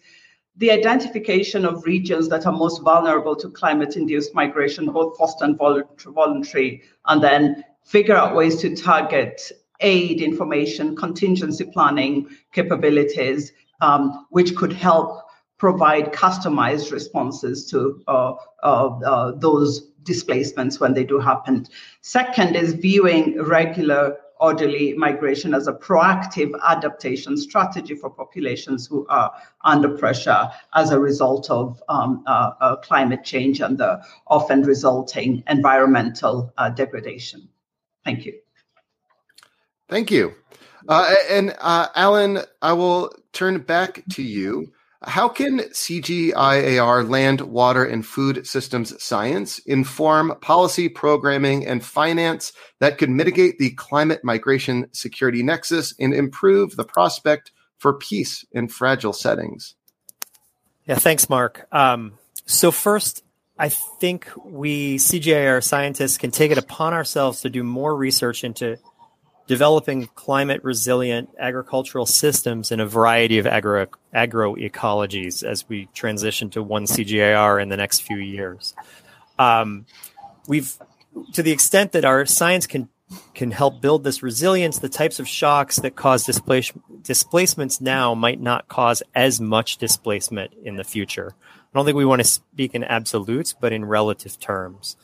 the 0.57 0.71
identification 0.71 1.65
of 1.65 1.85
regions 1.85 2.29
that 2.29 2.47
are 2.47 2.53
most 2.53 2.83
vulnerable 2.83 3.35
to 3.37 3.49
climate-induced 3.51 4.35
migration, 4.35 4.87
both 4.87 5.17
forced 5.17 5.41
and 5.41 5.59
voluntary, 5.59 6.83
and 7.07 7.23
then 7.23 7.65
figure 7.83 8.15
out 8.15 8.37
ways 8.37 8.57
to 8.61 8.77
target 8.77 9.51
aid 9.81 10.21
information, 10.21 10.95
contingency 10.97 11.65
planning 11.65 12.29
capabilities, 12.53 13.53
um, 13.81 14.27
which 14.31 14.55
could 14.55 14.73
help 14.73 15.23
provide 15.59 16.13
customized 16.13 16.93
responses 16.93 17.69
to 17.71 18.03
uh, 18.07 18.35
uh, 18.63 18.99
uh, 18.99 19.33
those 19.33 19.89
displacements 20.03 20.79
when 20.79 20.95
they 20.95 21.05
do 21.05 21.19
happen. 21.19 21.67
Second 22.03 22.55
is 22.57 22.75
viewing 22.75 23.41
regular 23.43 24.17
orderly 24.41 24.95
migration 24.95 25.55
as 25.55 25.69
a 25.69 25.73
proactive 25.73 26.53
adaptation 26.67 27.37
strategy 27.37 27.95
for 27.95 28.11
populations 28.11 28.87
who 28.87 29.07
are 29.09 29.33
under 29.65 29.89
pressure 29.97 30.51
as 30.75 30.91
a 30.91 30.99
result 30.99 31.51
of 31.51 31.83
um, 31.89 32.23
uh, 32.27 32.53
uh, 32.61 32.77
climate 32.77 33.25
change 33.25 33.61
and 33.61 33.79
the 33.79 34.03
often 34.27 34.63
resulting 34.63 35.43
environmental 35.49 36.53
uh, 36.59 36.69
degradation. 36.71 37.49
Thank 38.05 38.27
you. 38.27 38.35
Thank 39.89 40.11
you. 40.11 40.35
Uh, 40.89 41.15
and 41.31 41.55
uh, 41.61 41.89
Alan, 41.95 42.41
I 42.61 42.73
will 42.73 43.13
turn 43.33 43.61
back 43.61 44.03
to 44.11 44.23
you. 44.23 44.73
How 45.07 45.29
can 45.29 45.61
CGIAR 45.61 47.09
land, 47.09 47.41
water, 47.43 47.85
and 47.85 48.05
food 48.05 48.47
systems 48.47 49.03
science 49.03 49.59
inform 49.61 50.35
policy, 50.41 50.89
programming, 50.89 51.67
and 51.67 51.85
finance 51.85 52.53
that 52.81 52.99
could 52.99 53.11
mitigate 53.11 53.59
the 53.59 53.71
climate 53.71 54.25
migration 54.25 54.87
security 54.93 55.43
nexus 55.43 55.95
and 55.99 56.15
improve 56.15 56.77
the 56.77 56.85
prospect 56.85 57.53
for 57.79 57.95
peace 57.95 58.45
in 58.53 58.69
fragile 58.69 59.13
settings? 59.13 59.75
Yeah, 60.87 60.97
thanks, 60.97 61.29
Mark. 61.29 61.67
Um, 61.73 62.19
so, 62.47 62.71
first, 62.71 63.23
I 63.59 63.69
think 63.69 64.31
we 64.45 64.97
CGIAR 64.97 65.63
scientists 65.63 66.19
can 66.19 66.31
take 66.31 66.51
it 66.51 66.59
upon 66.59 66.93
ourselves 66.93 67.43
to 67.43 67.51
do 67.51 67.63
more 67.63 67.95
research 67.95 68.43
into 68.43 68.79
developing 69.47 70.07
climate 70.15 70.63
resilient 70.65 71.29
agricultural 71.39 72.07
systems 72.07 72.71
in 72.71 72.81
a 72.81 72.87
variety 72.87 73.39
of 73.39 73.47
agro 73.47 73.87
agroecologies 74.15 75.43
as 75.43 75.69
we 75.69 75.87
transition 75.95 76.51
to 76.51 76.63
one 76.63 76.85
CGIAR 76.85 77.61
in 77.61 77.69
the 77.69 77.77
next 77.77 78.01
few 78.01 78.17
years. 78.17 78.75
Um, 79.39 79.87
we've, 80.47 80.79
to 81.33 81.43
the 81.43 81.53
extent 81.53 81.93
that 81.93 82.05
our 82.05 82.25
science 82.27 82.67
can 82.67 82.89
can 83.35 83.51
help 83.51 83.81
build 83.81 84.03
this 84.03 84.23
resilience, 84.23 84.79
the 84.79 84.89
types 84.89 85.21
of 85.21 85.29
shocks 85.29 85.77
that 85.77 85.95
cause 85.95 86.25
displace, 86.25 86.73
displacements 87.03 87.81
now 87.81 88.15
might 88.15 88.41
not 88.41 88.67
cause 88.69 89.03
as 89.15 89.41
much 89.41 89.77
displacement 89.77 90.53
in 90.65 90.77
the 90.77 90.85
future. 90.85 91.35
I 91.43 91.79
don't 91.79 91.85
think 91.85 91.97
we 91.97 92.05
want 92.05 92.23
to 92.23 92.29
speak 92.29 92.75
in 92.75 92.83
absolutes, 92.83 93.53
but 93.53 93.73
in 93.73 93.85
relative 93.85 94.39
terms. 94.41 94.97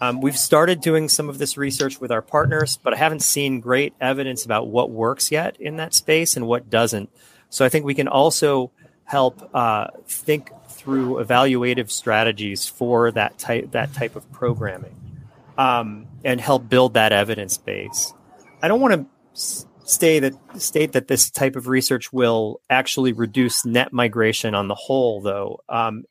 Um, 0.00 0.20
we've 0.20 0.38
started 0.38 0.80
doing 0.80 1.08
some 1.08 1.28
of 1.28 1.38
this 1.38 1.56
research 1.56 2.00
with 2.00 2.12
our 2.12 2.22
partners, 2.22 2.78
but 2.82 2.94
I 2.94 2.96
haven't 2.96 3.22
seen 3.22 3.60
great 3.60 3.94
evidence 4.00 4.44
about 4.44 4.68
what 4.68 4.90
works 4.90 5.32
yet 5.32 5.60
in 5.60 5.76
that 5.76 5.92
space 5.92 6.36
and 6.36 6.46
what 6.46 6.70
doesn't. 6.70 7.10
So 7.50 7.64
I 7.64 7.68
think 7.68 7.84
we 7.84 7.94
can 7.94 8.08
also 8.08 8.70
help 9.04 9.50
uh, 9.54 9.88
think 10.06 10.52
through 10.68 11.16
evaluative 11.16 11.90
strategies 11.90 12.68
for 12.68 13.10
that 13.12 13.38
type 13.38 13.72
that 13.72 13.92
type 13.94 14.14
of 14.14 14.30
programming, 14.32 14.94
um, 15.56 16.06
and 16.24 16.40
help 16.40 16.68
build 16.68 16.94
that 16.94 17.12
evidence 17.12 17.58
base. 17.58 18.12
I 18.62 18.68
don't 18.68 18.80
want 18.80 18.94
to 18.94 19.66
stay 19.84 20.20
that 20.20 20.34
state 20.60 20.92
that 20.92 21.08
this 21.08 21.30
type 21.30 21.56
of 21.56 21.66
research 21.66 22.12
will 22.12 22.60
actually 22.70 23.12
reduce 23.12 23.64
net 23.64 23.92
migration 23.92 24.54
on 24.54 24.68
the 24.68 24.74
whole, 24.74 25.20
though. 25.20 25.60
Um, 25.68 26.04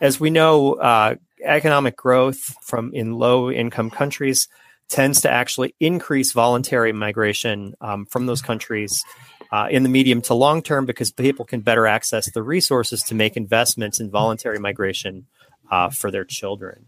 as 0.00 0.20
we 0.20 0.30
know, 0.30 0.74
uh, 0.74 1.16
economic 1.44 1.96
growth 1.96 2.54
from 2.62 2.92
in 2.92 3.12
low 3.12 3.50
income 3.50 3.90
countries 3.90 4.48
tends 4.88 5.22
to 5.22 5.30
actually 5.30 5.74
increase 5.80 6.32
voluntary 6.32 6.92
migration 6.92 7.74
um, 7.80 8.06
from 8.06 8.26
those 8.26 8.42
countries 8.42 9.04
uh, 9.50 9.68
in 9.70 9.82
the 9.82 9.88
medium 9.88 10.20
to 10.22 10.34
long 10.34 10.62
term 10.62 10.86
because 10.86 11.10
people 11.10 11.44
can 11.44 11.60
better 11.60 11.86
access 11.86 12.30
the 12.32 12.42
resources 12.42 13.02
to 13.02 13.14
make 13.14 13.36
investments 13.36 14.00
in 14.00 14.10
voluntary 14.10 14.58
migration 14.58 15.26
uh, 15.70 15.88
for 15.90 16.10
their 16.10 16.24
children. 16.24 16.86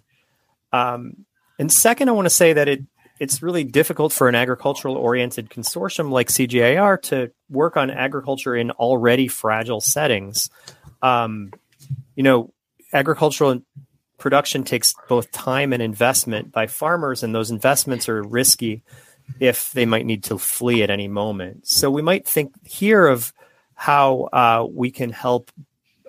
Um, 0.73 1.25
and 1.59 1.73
second, 1.73 2.09
I 2.09 2.13
want 2.13 2.27
to 2.27 2.31
say 2.31 2.53
that 2.53 2.69
it 2.69 2.83
it's 3.19 3.43
really 3.43 3.65
difficult 3.65 4.13
for 4.13 4.29
an 4.29 4.35
agricultural 4.35 4.97
oriented 4.97 5.49
consortium 5.49 6.11
like 6.11 6.29
CGIAR 6.29 7.01
to 7.03 7.33
work 7.49 7.79
on 7.79 7.91
agriculture 7.91 8.55
in 8.55 8.71
already 8.73 9.27
fragile 9.27 9.81
settings. 9.81 10.51
Um, 11.01 11.51
you 12.15 12.23
know, 12.23 12.53
agricultural 12.93 13.63
production 14.19 14.65
takes 14.65 14.95
both 15.09 15.31
time 15.31 15.73
and 15.73 15.83
investment 15.83 16.53
by 16.53 16.67
farmers, 16.67 17.23
and 17.23 17.35
those 17.35 17.51
investments 17.51 18.09
are 18.09 18.23
risky 18.23 18.83
if 19.41 19.73
they 19.73 19.87
might 19.87 20.07
need 20.07 20.25
to 20.25 20.39
flee 20.39 20.83
at 20.83 20.91
any 20.91 21.09
moment. 21.09 21.67
So 21.67 21.91
we 21.91 22.03
might 22.03 22.27
think 22.27 22.53
here 22.65 23.07
of 23.07 23.33
how 23.75 24.29
uh, 24.33 24.67
we 24.71 24.91
can 24.91 25.11
help 25.11 25.51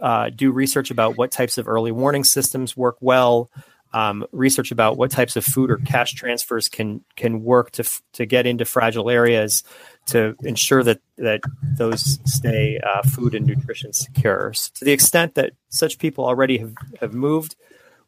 uh, 0.02 0.30
do 0.30 0.52
research 0.52 0.92
about 0.92 1.18
what 1.18 1.32
types 1.32 1.58
of 1.58 1.68
early 1.68 1.92
warning 1.92 2.24
systems 2.24 2.78
work 2.78 2.98
well. 3.02 3.50
Um, 3.94 4.26
research 4.32 4.72
about 4.72 4.98
what 4.98 5.12
types 5.12 5.38
of 5.38 5.46
food 5.46 5.72
or 5.72 5.78
cash 5.78 6.14
transfers 6.14 6.68
can 6.68 7.04
can 7.16 7.42
work 7.42 7.72
to 7.72 7.90
to 8.14 8.26
get 8.26 8.46
into 8.46 8.66
fragile 8.66 9.10
areas 9.10 9.64
to 10.08 10.36
ensure 10.44 10.84
that 10.84 11.00
that 11.18 11.42
those 11.78 12.20
stay 12.26 12.80
uh, 12.80 13.02
food 13.02 13.34
and 13.34 13.48
nutrition 13.48 13.94
secure. 13.94 14.54
So 14.54 14.72
to 14.76 14.86
the 14.86 14.92
extent 14.92 15.36
that 15.36 15.54
such 15.70 16.00
people 16.00 16.26
already 16.26 16.58
have, 16.58 16.74
have 17.00 17.14
moved, 17.14 17.56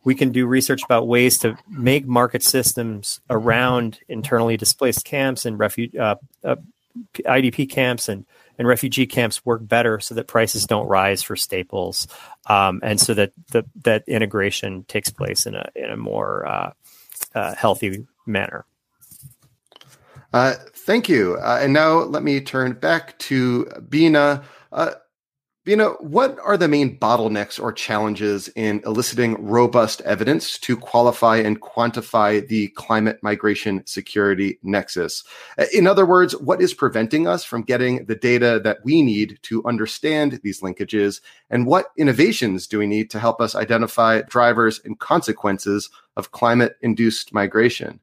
we 0.04 0.16
can 0.16 0.32
do 0.32 0.48
research 0.48 0.84
about 0.84 1.08
ways 1.08 1.38
to 1.40 1.58
make 1.68 2.08
market 2.08 2.44
systems 2.44 3.20
around 3.30 4.00
internally 4.08 4.58
displaced 4.58 5.06
camps 5.06 5.46
and 5.46 5.60
refuge 5.60 5.96
uh, 5.96 6.16
uh, 6.44 6.56
IDP 7.18 7.70
camps 7.70 8.10
and 8.10 8.26
and 8.58 8.68
refugee 8.68 9.08
camps 9.08 9.46
work 9.46 9.66
better 9.66 10.02
so 10.02 10.14
that 10.16 10.28
prices 10.28 10.66
don't 10.66 10.88
rise 10.88 11.24
for 11.24 11.38
staples, 11.38 12.08
um, 12.48 12.82
and 12.84 13.00
so 13.00 13.14
that 13.14 13.32
the, 13.52 13.64
that 13.84 14.04
integration 14.06 14.84
takes 14.84 15.10
place 15.10 15.46
in 15.46 15.56
a 15.56 15.70
in 15.76 15.90
a 15.90 15.98
more 15.98 16.46
uh, 16.46 16.72
uh 17.34 17.56
healthy 17.56 18.06
manner. 18.26 18.66
Uh, 20.34 20.56
thank 20.76 21.10
you. 21.10 21.38
Uh, 21.42 21.60
and 21.62 21.74
now 21.74 22.00
let 22.00 22.22
me 22.22 22.40
turn 22.42 22.74
back 22.74 23.18
to 23.20 23.66
Bina. 23.90 24.44
Bina, 25.70 25.90
what 26.00 26.36
are 26.44 26.58
the 26.58 26.68
main 26.68 26.98
bottlenecks 26.98 27.62
or 27.62 27.72
challenges 27.72 28.48
in 28.56 28.82
eliciting 28.88 29.36
robust 29.36 30.02
evidence 30.02 30.58
to 30.58 30.76
qualify 30.76 31.38
and 31.38 31.62
quantify 31.62 32.48
the 32.48 32.70
climate 32.70 33.20
migration 33.22 33.86
security 33.86 34.58
nexus? 34.64 35.24
Uh, 35.60 35.66
in 35.72 35.86
other 35.86 36.08
words, 36.08 36.36
what 36.38 36.60
is 36.60 36.74
preventing 36.74 37.28
us 37.28 37.44
from 37.44 37.62
getting 37.62 38.06
the 38.06 38.16
data 38.16 38.60
that 38.64 38.80
we 38.84 39.04
need 39.04 39.38
to 39.44 39.64
understand 39.64 40.40
these 40.42 40.62
linkages? 40.62 41.22
And 41.52 41.68
what 41.68 41.92
innovations 41.96 42.66
do 42.66 42.80
we 42.80 42.88
need 42.88 43.12
to 43.12 43.20
help 43.20 43.40
us 43.40 43.54
identify 43.54 44.24
drivers 44.24 44.82
and 44.84 45.00
consequences 45.00 45.92
of 46.18 46.32
climate 46.32 46.78
induced 46.82 47.32
migration? 47.32 48.00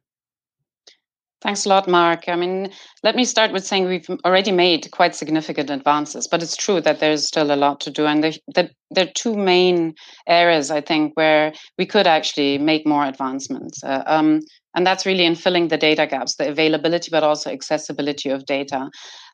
Thanks 1.42 1.66
a 1.66 1.68
lot, 1.68 1.86
Mark. 1.86 2.28
I 2.28 2.36
mean, 2.36 2.70
let 3.02 3.14
me 3.14 3.24
start 3.26 3.52
with 3.52 3.64
saying 3.64 3.84
we've 3.84 4.08
already 4.24 4.52
made 4.52 4.90
quite 4.90 5.14
significant 5.14 5.68
advances, 5.68 6.26
but 6.26 6.42
it's 6.42 6.56
true 6.56 6.80
that 6.80 6.98
there's 6.98 7.26
still 7.26 7.52
a 7.52 7.56
lot 7.56 7.78
to 7.80 7.90
do. 7.90 8.06
And 8.06 8.24
there, 8.24 8.32
there, 8.54 9.04
are 9.04 9.12
two 9.14 9.36
main 9.36 9.94
areas, 10.26 10.70
I 10.70 10.80
think, 10.80 11.12
where 11.14 11.52
we 11.78 11.84
could 11.84 12.06
actually 12.06 12.56
make 12.56 12.86
more 12.86 13.04
advancements. 13.04 13.84
Uh, 13.84 14.02
um, 14.06 14.40
and 14.74 14.86
that's 14.86 15.04
really 15.04 15.24
in 15.24 15.34
filling 15.34 15.68
the 15.68 15.76
data 15.76 16.06
gaps, 16.06 16.36
the 16.36 16.48
availability, 16.48 17.10
but 17.10 17.22
also 17.22 17.50
accessibility 17.50 18.30
of 18.30 18.46
data. 18.46 18.88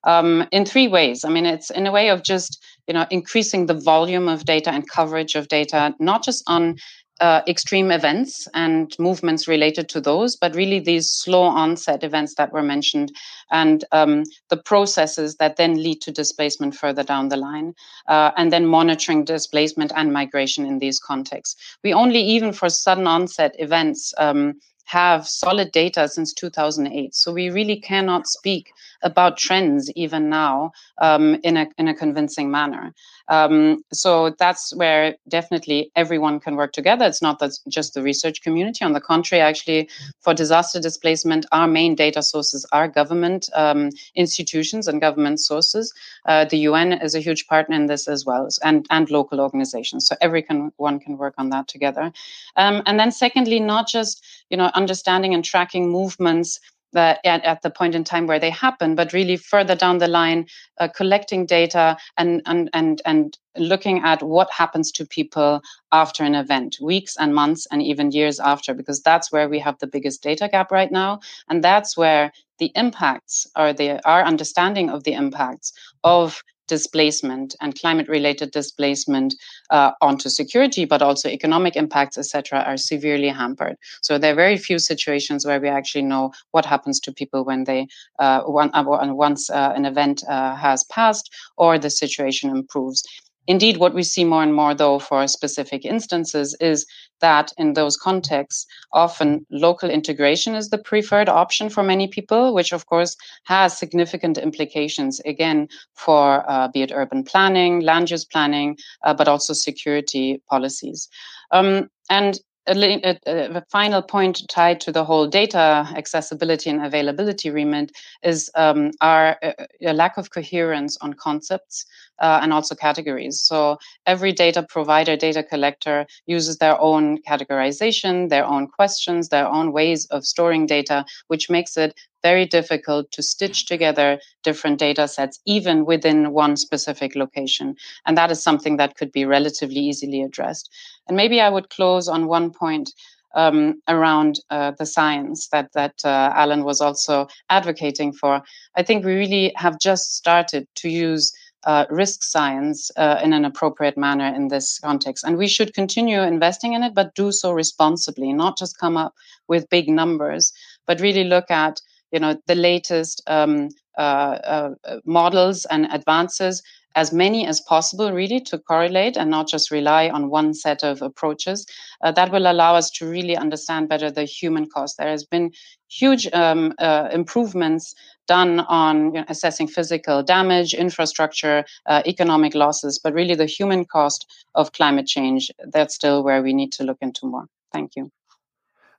Um, 0.05 0.49
in 0.51 0.65
three 0.65 0.89
ways. 0.89 1.25
I 1.25 1.29
mean, 1.29 1.47
it's 1.47 1.71
in 1.71 1.87
a 1.87 1.93
way 1.93 2.09
of 2.09 2.25
just 2.25 2.61
you 2.89 2.95
know 2.95 3.07
increasing 3.11 3.67
the 3.67 3.79
volume 3.79 4.29
of 4.29 4.45
data 4.45 4.71
and 4.71 4.89
coverage 4.89 5.37
of 5.37 5.47
data, 5.47 5.95
not 6.01 6.25
just 6.25 6.43
on 6.49 6.77
uh, 7.23 7.41
extreme 7.47 7.93
events 7.93 8.49
and 8.53 8.97
movements 8.99 9.47
related 9.47 9.89
to 9.89 10.01
those, 10.01 10.35
but 10.35 10.57
really 10.57 10.81
these 10.81 11.09
slow 11.09 11.45
onset 11.45 12.03
events 12.03 12.35
that 12.35 12.53
were 12.53 12.65
mentioned 12.65 13.13
and 13.53 13.85
um, 13.93 14.25
the 14.49 14.57
processes 14.57 15.37
that 15.37 15.57
then 15.57 15.81
lead 15.81 16.01
to 16.01 16.11
displacement 16.11 16.75
further 16.75 17.05
down 17.05 17.29
the 17.29 17.37
line, 17.37 17.75
uh, 18.09 18.33
and 18.37 18.53
then 18.53 18.67
monitoring 18.67 19.25
displacement 19.25 19.93
and 19.95 20.13
migration 20.13 20.67
in 20.67 20.81
these 20.81 20.99
contexts. 20.99 21.55
We 21.85 21.95
only, 21.95 22.21
even 22.21 22.53
for 22.53 22.69
sudden 22.69 23.07
onset 23.07 23.55
events, 23.61 24.13
um, 24.19 24.55
have 24.87 25.29
solid 25.29 25.71
data 25.71 26.09
since 26.09 26.35
2008. 26.35 27.15
So 27.15 27.33
we 27.33 27.51
really 27.51 27.81
cannot 27.81 28.27
speak 28.27 28.73
about 29.03 29.37
trends 29.37 29.91
even 29.97 30.29
now 30.29 30.73
um, 30.99 31.37
in, 31.43 31.57
a, 31.57 31.69
in 31.79 31.89
a 31.89 31.95
convincing 31.95 32.51
manner. 32.51 32.95
Um, 33.29 33.83
so 33.93 34.35
that's 34.39 34.75
where 34.75 35.17
definitely 35.29 35.91
everyone 35.97 36.41
can 36.41 36.57
work 36.57 36.73
together. 36.73 37.05
It's 37.05 37.23
not 37.23 37.39
that 37.39 37.53
just 37.69 37.95
the 37.95 38.03
research 38.03 38.43
community. 38.43 38.85
On 38.85 38.93
the 38.93 39.01
contrary, 39.01 39.41
actually, 39.41 39.89
for 40.21 40.35
disaster 40.35 40.81
displacement, 40.81 41.47
our 41.53 41.67
main 41.67 41.95
data 41.95 42.23
sources 42.23 42.67
are 42.73 42.89
government 42.89 43.49
um, 43.55 43.91
institutions 44.15 44.89
and 44.89 45.01
government 45.01 45.41
sources. 45.41 45.93
Uh, 46.27 46.45
the 46.45 46.59
UN 46.59 46.93
is 46.93 47.15
a 47.15 47.21
huge 47.21 47.47
partner 47.47 47.77
in 47.77 47.87
this 47.87 48.09
as 48.09 48.27
well, 48.27 48.49
and 48.63 48.87
and 48.91 49.11
local 49.11 49.41
organizations. 49.41 50.07
So 50.07 50.17
everyone 50.21 51.01
can 51.01 51.17
work 51.17 51.35
on 51.39 51.51
that 51.51 51.69
together. 51.69 52.13
Um, 52.57 52.83
and 52.87 52.99
then 52.99 53.13
secondly, 53.13 53.61
not 53.61 53.89
just 53.89 54.25
you 54.51 54.57
know 54.57 54.71
understanding 54.75 55.35
and 55.35 55.45
tracking 55.45 55.91
movements 55.91 56.61
that 56.93 57.21
at, 57.25 57.45
at, 57.45 57.63
the 57.63 57.71
point 57.71 57.95
in 57.95 58.05
time 58.05 58.27
where 58.27 58.39
they 58.39 58.51
happen, 58.51 58.95
but 58.95 59.13
really 59.13 59.37
further 59.37 59.75
down 59.75 59.99
the 59.99 60.09
line, 60.09 60.47
uh, 60.79 60.89
collecting 60.89 61.47
data 61.47 61.97
and, 62.17 62.43
and 62.47 62.71
and 62.73 63.03
and 63.05 63.39
looking 63.57 63.99
at 64.01 64.23
what 64.23 64.51
happens 64.51 64.91
to 64.93 65.07
people 65.07 65.61
after 65.93 66.25
an 66.25 66.35
event, 66.35 66.79
weeks 66.81 67.17
and 67.19 67.35
months 67.35 67.67
and 67.71 67.83
even 67.83 68.11
years 68.11 68.41
after, 68.41 68.75
because 68.75 69.03
that's 69.03 69.31
where 69.31 69.49
we 69.49 69.59
have 69.59 69.79
the 69.79 69.87
biggest 69.87 70.23
data 70.23 70.49
gap 70.49 70.71
right 70.71 70.93
now, 70.93 71.21
and 71.49 71.63
that's 71.63 71.97
where 71.97 72.33
the 72.63 72.71
impacts 72.77 73.45
or 73.57 73.73
the 73.73 73.89
our 74.07 74.23
understanding 74.33 74.89
of 74.89 75.03
the 75.03 75.15
impacts 75.25 75.73
of 76.05 76.43
displacement 76.69 77.57
and 77.61 77.79
climate 77.79 78.09
related 78.09 78.53
displacement 78.53 79.35
uh, 79.71 79.91
onto 80.01 80.29
security, 80.29 80.85
but 80.85 81.03
also 81.03 81.29
economic 81.29 81.75
impacts, 81.75 82.17
etc., 82.17 82.61
are 82.61 82.77
severely 82.77 83.29
hampered. 83.29 83.77
So 84.01 84.17
there 84.17 84.33
are 84.33 84.45
very 84.47 84.57
few 84.57 84.79
situations 84.79 85.45
where 85.45 85.61
we 85.61 85.69
actually 85.69 86.07
know 86.13 86.31
what 86.53 86.65
happens 86.65 87.01
to 87.01 87.13
people 87.13 87.45
when 87.45 87.65
they 87.65 87.89
uh, 88.21 88.43
one, 88.43 88.71
uh, 88.75 88.85
once 89.27 89.51
uh, 89.51 89.73
an 89.75 89.85
event 89.85 90.23
uh, 90.29 90.55
has 90.55 90.85
passed 90.85 91.27
or 91.57 91.79
the 91.79 91.91
situation 91.91 92.49
improves. 92.51 93.03
Indeed, 93.49 93.79
what 93.79 93.95
we 93.95 94.05
see 94.05 94.25
more 94.25 94.43
and 94.43 94.55
more, 94.55 94.75
though, 94.75 94.99
for 94.99 95.27
specific 95.27 95.85
instances 95.85 96.57
is 96.61 96.87
that 97.21 97.53
in 97.59 97.73
those 97.73 97.97
contexts, 97.97 98.67
often 98.93 99.45
local 99.51 99.91
integration 99.91 100.55
is 100.55 100.69
the 100.69 100.79
preferred 100.79 101.29
option 101.29 101.69
for 101.69 101.83
many 101.83 102.07
people, 102.07 102.55
which 102.55 102.73
of 102.73 102.87
course 102.87 103.17
has 103.45 103.77
significant 103.77 104.39
implications, 104.39 105.21
again, 105.21 105.69
for 105.95 106.49
uh, 106.49 106.69
be 106.69 106.83
it 106.83 106.93
urban 106.95 107.25
planning, 107.25 107.81
land 107.81 108.11
use 108.11 108.25
planning, 108.25 108.77
uh, 109.05 109.15
but 109.15 109.29
also 109.29 109.53
security 109.53 110.41
policies. 110.49 111.09
Um, 111.51 111.91
and 112.11 112.39
a, 112.67 113.19
a, 113.27 113.65
final 113.71 114.03
point 114.03 114.43
tied 114.49 114.81
to 114.81 114.93
the 114.93 115.05
whole 115.05 115.27
data 115.27 115.89
accessibility 115.97 116.71
and 116.71 116.85
availability 116.85 117.51
remit 117.51 117.93
is 118.23 118.51
um, 118.55 118.93
our 119.01 119.37
a 119.81 119.93
lack 119.93 120.17
of 120.17 120.31
coherence 120.31 120.97
on 121.01 121.15
concepts 121.15 121.85
uh, 122.21 122.39
and 122.43 122.53
also 122.53 122.75
categories. 122.75 123.41
So 123.41 123.79
every 124.07 124.33
data 124.33 124.65
provider, 124.69 125.17
data 125.17 125.43
collector 125.43 126.07
uses 126.27 126.59
their 126.59 126.81
own 126.81 127.19
categorization, 127.23 128.29
their 128.29 128.45
own 128.45 128.69
questions, 128.69 129.29
their 129.29 129.49
own 129.49 129.73
ways 129.73 130.07
of 130.07 130.25
storing 130.25 130.67
data, 130.67 131.05
which 131.27 131.51
makes 131.51 131.77
it 131.77 131.95
very 132.23 132.47
difficult 132.47 133.11
to 133.11 133.23
stitch 133.23 133.67
together 133.67 134.21
different 134.45 134.79
data 134.79 135.09
sets, 135.09 135.41
even 135.45 135.85
within 135.85 136.33
one 136.33 136.57
specific 136.57 137.17
location. 137.17 137.75
And 138.07 138.17
that 138.17 138.31
is 138.31 138.43
something 138.43 138.77
that 138.77 138.97
could 138.97 139.11
be 139.11 139.25
relatively 139.25 139.81
easily 139.81 140.23
addressed. 140.23 140.71
And 141.09 141.17
maybe 141.17 141.41
I 141.41 141.49
would 141.49 141.71
close 141.71 142.09
on 142.09 142.27
one 142.27 142.51
point 142.51 142.91
um, 143.35 143.81
around 143.89 144.41
uh, 144.51 144.73
the 144.73 144.87
science 144.87 145.49
that 145.49 145.73
that 145.73 145.95
uh, 146.05 146.33
Alan 146.35 146.65
was 146.65 146.81
also 146.81 147.29
advocating 147.49 148.13
for. 148.13 148.43
I 148.77 148.83
think 148.83 149.05
we 149.05 149.15
really 149.15 149.53
have 149.57 149.79
just 149.79 150.17
started 150.17 150.67
to 150.77 150.89
use 150.89 151.33
uh, 151.65 151.87
risk 151.91 152.23
science 152.23 152.91
uh, 152.97 153.21
in 153.23 153.33
an 153.33 153.45
appropriate 153.45 153.97
manner 153.97 154.35
in 154.35 154.49
this 154.49 154.81
context. 154.81 155.25
And 155.25 155.37
we 155.37 155.47
should 155.47 155.75
continue 155.75 156.21
investing 156.21 156.73
in 156.73 156.83
it, 156.83 156.95
but 156.95 157.15
do 157.15 157.31
so 157.31 157.53
responsibly, 157.53 158.33
not 158.33 158.59
just 158.59 158.79
come 158.79 158.97
up 158.97 159.15
with 159.49 159.71
big 159.71 159.89
numbers, 159.89 160.53
but 160.87 161.01
really 161.01 161.25
look 161.25 161.51
at 161.51 161.81
you 162.11 162.21
know 162.21 162.37
the 162.47 162.55
latest 162.55 163.23
um, 163.27 163.69
uh, 163.97 164.39
uh 164.45 164.71
models 165.05 165.65
and 165.67 165.87
advances 165.93 166.63
as 166.95 167.13
many 167.13 167.47
as 167.47 167.61
possible, 167.61 168.13
really, 168.13 168.41
to 168.41 168.59
correlate 168.59 169.17
and 169.17 169.31
not 169.31 169.49
just 169.49 169.71
rely 169.71 170.09
on 170.09 170.31
one 170.31 170.55
set 170.55 170.83
of 170.83 171.03
approaches. 171.03 171.67
Uh, 172.03 172.13
that 172.13 172.33
will 172.33 172.51
allow 172.51 172.75
us 172.75 172.91
to 172.91 173.09
really 173.09 173.37
understand 173.37 173.89
better 173.89 174.11
the 174.11 174.25
human 174.25 174.69
cost. 174.69 174.99
There 174.99 175.09
has 175.09 175.25
been 175.25 175.53
huge 175.89 176.27
um, 176.33 176.75
uh, 176.79 177.09
improvements 177.13 177.95
done 178.27 178.61
on 178.61 179.15
you 179.15 179.21
know, 179.21 179.25
assessing 179.29 179.69
physical 179.69 180.23
damage, 180.23 180.75
infrastructure, 180.75 181.65
uh, 181.87 182.03
economic 182.07 182.55
losses, 182.55 182.99
but 182.99 183.13
really 183.13 183.35
the 183.35 183.47
human 183.47 183.85
cost 183.85 184.27
of 184.55 184.73
climate 184.73 185.07
change, 185.07 185.51
that's 185.73 185.95
still 185.95 186.23
where 186.23 186.43
we 186.43 186.53
need 186.53 186.73
to 186.73 186.85
look 186.85 186.99
into 187.01 187.27
more. 187.27 187.47
Thank 187.73 187.97
you. 187.97 188.11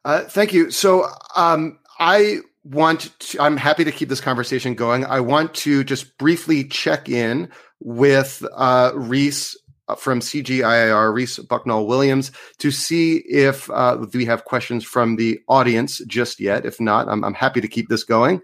Uh, 0.06 0.22
thank 0.22 0.52
you. 0.54 0.72
So 0.72 1.08
um, 1.36 1.80
I 2.00 2.40
want 2.64 3.18
to, 3.20 3.42
I'm 3.42 3.58
happy 3.58 3.84
to 3.84 3.92
keep 3.92 4.10
this 4.10 4.22
conversation 4.22 4.76
going. 4.76 5.06
I 5.06 5.20
want 5.20 5.54
to 5.56 5.84
just 5.84 6.18
briefly 6.18 6.64
check 6.64 7.10
in 7.10 7.50
with 7.80 8.46
uh, 8.56 8.92
Reese 8.96 9.58
uh, 9.90 9.96
from 9.96 10.22
CGIAR, 10.22 11.14
Reese 11.14 11.40
Bucknell 11.40 11.86
Williams, 11.86 12.32
to 12.60 12.72
see 12.72 13.18
if 13.28 13.70
uh, 13.70 14.06
we 14.14 14.26
have 14.26 14.46
questions 14.46 14.86
from 14.86 15.18
the 15.18 15.40
audience 15.50 16.00
just 16.08 16.40
yet. 16.40 16.66
If 16.66 16.80
not, 16.80 17.10
I'm, 17.10 17.24
I'm 17.24 17.34
happy 17.34 17.60
to 17.60 17.68
keep 17.68 17.90
this 17.90 18.04
going. 18.04 18.42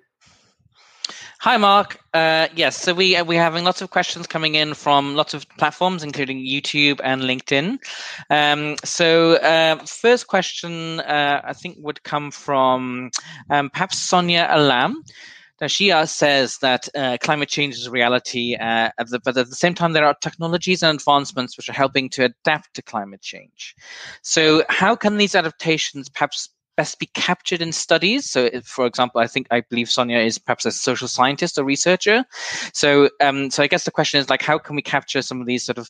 Hi, 1.41 1.56
Mark. 1.56 2.02
Uh, 2.13 2.49
yes, 2.54 2.75
so 2.75 2.93
we 2.93 3.15
uh, 3.15 3.23
we're 3.23 3.41
having 3.41 3.63
lots 3.63 3.82
of 3.82 3.91
questions 3.91 4.28
coming 4.28 4.56
in 4.56 4.73
from 4.73 5.15
lots 5.15 5.34
of 5.34 5.47
platforms, 5.58 6.04
including 6.04 6.39
YouTube 6.39 6.99
and 7.02 7.21
LinkedIn. 7.21 7.78
Um, 8.30 8.75
so, 8.84 9.36
uh, 9.36 9.78
first 9.86 10.28
question 10.28 10.99
uh, 10.99 11.39
I 11.41 11.54
think 11.54 11.78
would 11.80 12.04
come 12.04 12.32
from 12.32 13.12
um, 13.49 13.69
perhaps 13.69 13.97
Sonia 13.99 14.49
Alam. 14.52 15.02
Now, 15.62 15.67
she 15.67 15.93
uh, 15.93 16.06
says 16.08 16.58
that 16.58 16.89
uh, 16.93 17.15
climate 17.21 17.47
change 17.47 17.75
is 17.75 17.88
a 17.88 17.91
reality, 17.91 18.58
uh, 18.60 18.89
the, 18.97 19.21
but 19.23 19.38
at 19.38 19.47
the 19.47 19.56
same 19.56 19.73
time, 19.73 19.93
there 19.93 20.06
are 20.06 20.15
technologies 20.21 20.84
and 20.84 20.99
advancements 20.99 21.56
which 21.56 21.69
are 21.69 21.73
helping 21.73 22.10
to 22.10 22.25
adapt 22.25 22.73
to 22.73 22.82
climate 22.82 23.21
change. 23.21 23.75
So, 24.23 24.65
how 24.67 24.93
can 24.93 25.15
these 25.15 25.36
adaptations 25.36 26.10
perhaps 26.10 26.49
best 26.80 26.98
be 26.98 27.10
captured 27.28 27.62
in 27.62 27.74
studies. 27.74 28.30
So, 28.34 28.46
if, 28.58 28.63
for 28.65 28.86
example, 28.86 29.20
I 29.20 29.28
think 29.28 29.48
I 29.52 29.60
believe 29.70 29.89
Sonia 29.89 30.20
is 30.20 30.38
perhaps 30.38 30.65
a 30.65 30.72
social 30.72 31.10
scientist 31.10 31.60
or 31.60 31.65
researcher. 31.65 32.24
So, 32.74 33.10
um, 33.20 33.52
so 33.52 33.62
I 33.63 33.68
guess 33.68 33.84
the 33.84 33.92
question 34.00 34.22
is 34.22 34.30
like, 34.30 34.42
how 34.42 34.58
can 34.58 34.78
we 34.78 34.82
capture 34.82 35.22
some 35.22 35.42
of 35.42 35.48
these 35.48 35.65
sort 35.65 35.78
of 35.78 35.89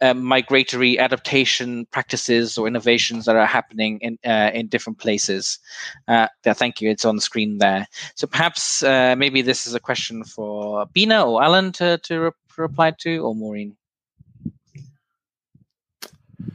uh, 0.00 0.14
migratory 0.14 0.98
adaptation 0.98 1.86
practices 1.92 2.58
or 2.58 2.66
innovations 2.66 3.26
that 3.26 3.36
are 3.36 3.46
happening 3.46 4.00
in 4.00 4.18
uh, 4.24 4.50
in 4.52 4.66
different 4.66 4.98
places. 4.98 5.60
Uh, 6.08 6.26
yeah, 6.44 6.52
thank 6.52 6.80
you. 6.80 6.90
It's 6.90 7.04
on 7.04 7.14
the 7.14 7.22
screen 7.22 7.58
there. 7.58 7.86
So 8.16 8.26
perhaps 8.26 8.82
uh, 8.82 9.14
maybe 9.16 9.40
this 9.42 9.68
is 9.68 9.74
a 9.74 9.80
question 9.80 10.24
for 10.24 10.86
Bina 10.94 11.24
or 11.24 11.44
Alan 11.44 11.70
to 11.78 11.98
to 12.06 12.20
re- 12.20 12.30
reply 12.56 12.90
to, 13.02 13.18
or 13.18 13.34
Maureen. 13.36 13.77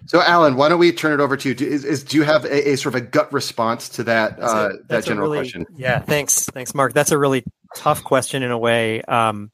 So, 0.06 0.21
Alan, 0.21 0.56
why 0.56 0.69
don't 0.69 0.79
we 0.79 0.91
turn 0.91 1.13
it 1.13 1.21
over 1.21 1.38
to 1.38 1.49
you? 1.49 1.56
Do, 1.56 1.65
is, 1.65 1.86
is 1.86 2.03
do 2.03 2.17
you 2.17 2.23
have 2.23 2.45
a, 2.45 2.69
a, 2.71 2.75
sort 2.75 2.95
of 2.95 3.01
a 3.01 3.06
gut 3.06 3.32
response 3.32 3.89
to 3.89 4.03
that 4.03 4.39
uh, 4.39 4.73
that 4.88 5.06
general 5.06 5.29
really, 5.29 5.39
question? 5.39 5.65
Yeah, 5.75 5.99
thanks, 5.99 6.45
thanks, 6.45 6.73
Mark. 6.73 6.93
That's 6.93 7.12
a 7.12 7.17
really 7.17 7.43
tough 7.75 8.03
question 8.03 8.43
in 8.43 8.51
a 8.51 8.58
way, 8.58 9.01
um, 9.03 9.51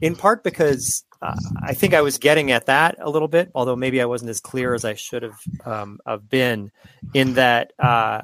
in 0.00 0.14
part 0.14 0.44
because 0.44 1.04
uh, 1.20 1.36
I 1.62 1.74
think 1.74 1.94
I 1.94 2.02
was 2.02 2.18
getting 2.18 2.50
at 2.50 2.66
that 2.66 2.96
a 3.00 3.08
little 3.08 3.28
bit, 3.28 3.50
although 3.54 3.76
maybe 3.76 4.00
I 4.00 4.04
wasn't 4.06 4.30
as 4.30 4.40
clear 4.40 4.74
as 4.74 4.84
I 4.84 4.94
should 4.94 5.22
have 5.22 5.40
um, 5.64 6.00
have 6.06 6.28
been. 6.28 6.70
In 7.14 7.34
that, 7.34 7.72
uh, 7.78 8.20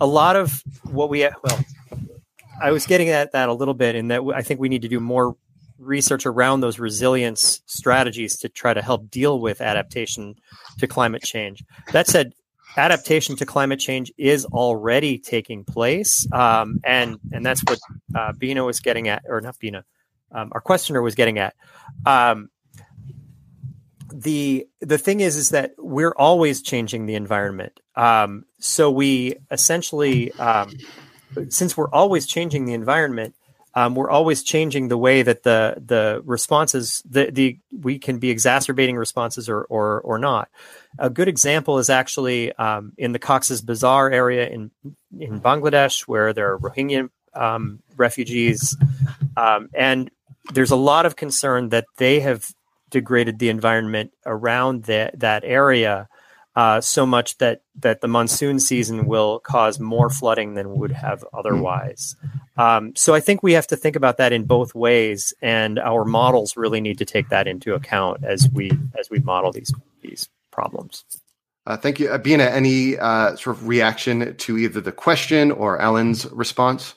a 0.00 0.06
lot 0.06 0.36
of 0.36 0.62
what 0.84 1.08
we 1.08 1.20
well, 1.20 1.64
I 2.60 2.70
was 2.72 2.86
getting 2.86 3.08
at 3.10 3.32
that 3.32 3.48
a 3.48 3.52
little 3.52 3.74
bit 3.74 3.94
in 3.94 4.08
that 4.08 4.22
I 4.34 4.42
think 4.42 4.60
we 4.60 4.68
need 4.68 4.82
to 4.82 4.88
do 4.88 5.00
more 5.00 5.36
research 5.78 6.26
around 6.26 6.60
those 6.60 6.78
resilience 6.78 7.60
strategies 7.66 8.36
to 8.38 8.48
try 8.48 8.74
to 8.74 8.82
help 8.82 9.10
deal 9.10 9.40
with 9.40 9.60
adaptation 9.60 10.34
to 10.78 10.86
climate 10.86 11.22
change. 11.22 11.62
That 11.92 12.06
said, 12.06 12.32
adaptation 12.76 13.36
to 13.36 13.46
climate 13.46 13.80
change 13.80 14.12
is 14.16 14.44
already 14.46 15.18
taking 15.18 15.64
place, 15.64 16.26
um, 16.32 16.80
and 16.84 17.18
and 17.32 17.44
that's 17.44 17.62
what 17.64 17.78
uh, 18.14 18.32
Bina 18.32 18.64
was 18.64 18.80
getting 18.80 19.08
at, 19.08 19.22
or 19.28 19.40
not 19.40 19.58
Bina, 19.58 19.84
um, 20.32 20.50
our 20.52 20.60
questioner 20.60 21.02
was 21.02 21.14
getting 21.14 21.38
at. 21.38 21.54
Um, 22.04 22.48
the 24.12 24.66
the 24.80 24.98
thing 24.98 25.20
is 25.20 25.36
is 25.36 25.50
that 25.50 25.72
we're 25.78 26.14
always 26.16 26.62
changing 26.62 27.06
the 27.06 27.14
environment. 27.14 27.80
Um, 27.94 28.44
so 28.58 28.90
we 28.90 29.36
essentially, 29.50 30.32
um, 30.32 30.72
since 31.48 31.76
we're 31.76 31.90
always 31.90 32.26
changing 32.26 32.66
the 32.66 32.74
environment, 32.74 33.34
um, 33.76 33.94
we're 33.94 34.08
always 34.08 34.42
changing 34.42 34.88
the 34.88 34.96
way 34.96 35.20
that 35.22 35.42
the 35.42 35.74
the 35.76 36.22
responses 36.24 37.02
the 37.08 37.30
the 37.30 37.58
we 37.78 37.98
can 37.98 38.18
be 38.18 38.30
exacerbating 38.30 38.96
responses 38.96 39.50
or 39.50 39.64
or 39.64 40.00
or 40.00 40.18
not. 40.18 40.48
A 40.98 41.10
good 41.10 41.28
example 41.28 41.78
is 41.78 41.90
actually 41.90 42.54
um, 42.54 42.94
in 42.96 43.12
the 43.12 43.18
Cox's 43.18 43.60
Bazar 43.60 44.10
area 44.10 44.48
in 44.48 44.70
in 45.20 45.40
Bangladesh, 45.42 46.08
where 46.08 46.32
there 46.32 46.54
are 46.54 46.58
Rohingya 46.58 47.10
um, 47.34 47.82
refugees, 47.98 48.74
um, 49.36 49.68
and 49.74 50.10
there's 50.54 50.70
a 50.70 50.76
lot 50.76 51.04
of 51.04 51.14
concern 51.14 51.68
that 51.68 51.84
they 51.98 52.20
have 52.20 52.46
degraded 52.88 53.38
the 53.38 53.50
environment 53.50 54.12
around 54.24 54.84
that 54.84 55.20
that 55.20 55.44
area 55.44 56.08
uh, 56.56 56.80
so 56.80 57.04
much 57.04 57.36
that 57.38 57.60
that 57.76 58.00
the 58.00 58.08
monsoon 58.08 58.58
season 58.58 59.06
will 59.06 59.38
cause 59.38 59.78
more 59.78 60.08
flooding 60.08 60.54
than 60.54 60.78
would 60.78 60.90
have 60.90 61.22
otherwise. 61.32 62.16
Um, 62.56 62.96
so 62.96 63.14
I 63.14 63.20
think 63.20 63.42
we 63.42 63.52
have 63.52 63.66
to 63.68 63.76
think 63.76 63.94
about 63.94 64.16
that 64.16 64.32
in 64.32 64.44
both 64.44 64.74
ways, 64.74 65.34
and 65.42 65.78
our 65.78 66.06
models 66.06 66.56
really 66.56 66.80
need 66.80 66.98
to 66.98 67.04
take 67.04 67.28
that 67.28 67.46
into 67.46 67.74
account 67.74 68.24
as 68.24 68.48
we 68.50 68.72
as 68.98 69.10
we 69.10 69.18
model 69.18 69.52
these 69.52 69.72
these 70.00 70.28
problems. 70.50 71.04
Uh, 71.66 71.76
thank 71.76 72.00
you, 72.00 72.08
Abina. 72.08 72.48
Any 72.50 72.96
uh, 72.96 73.36
sort 73.36 73.56
of 73.56 73.68
reaction 73.68 74.34
to 74.36 74.56
either 74.56 74.80
the 74.80 74.92
question 74.92 75.50
or 75.50 75.80
Alan's 75.80 76.24
response? 76.32 76.94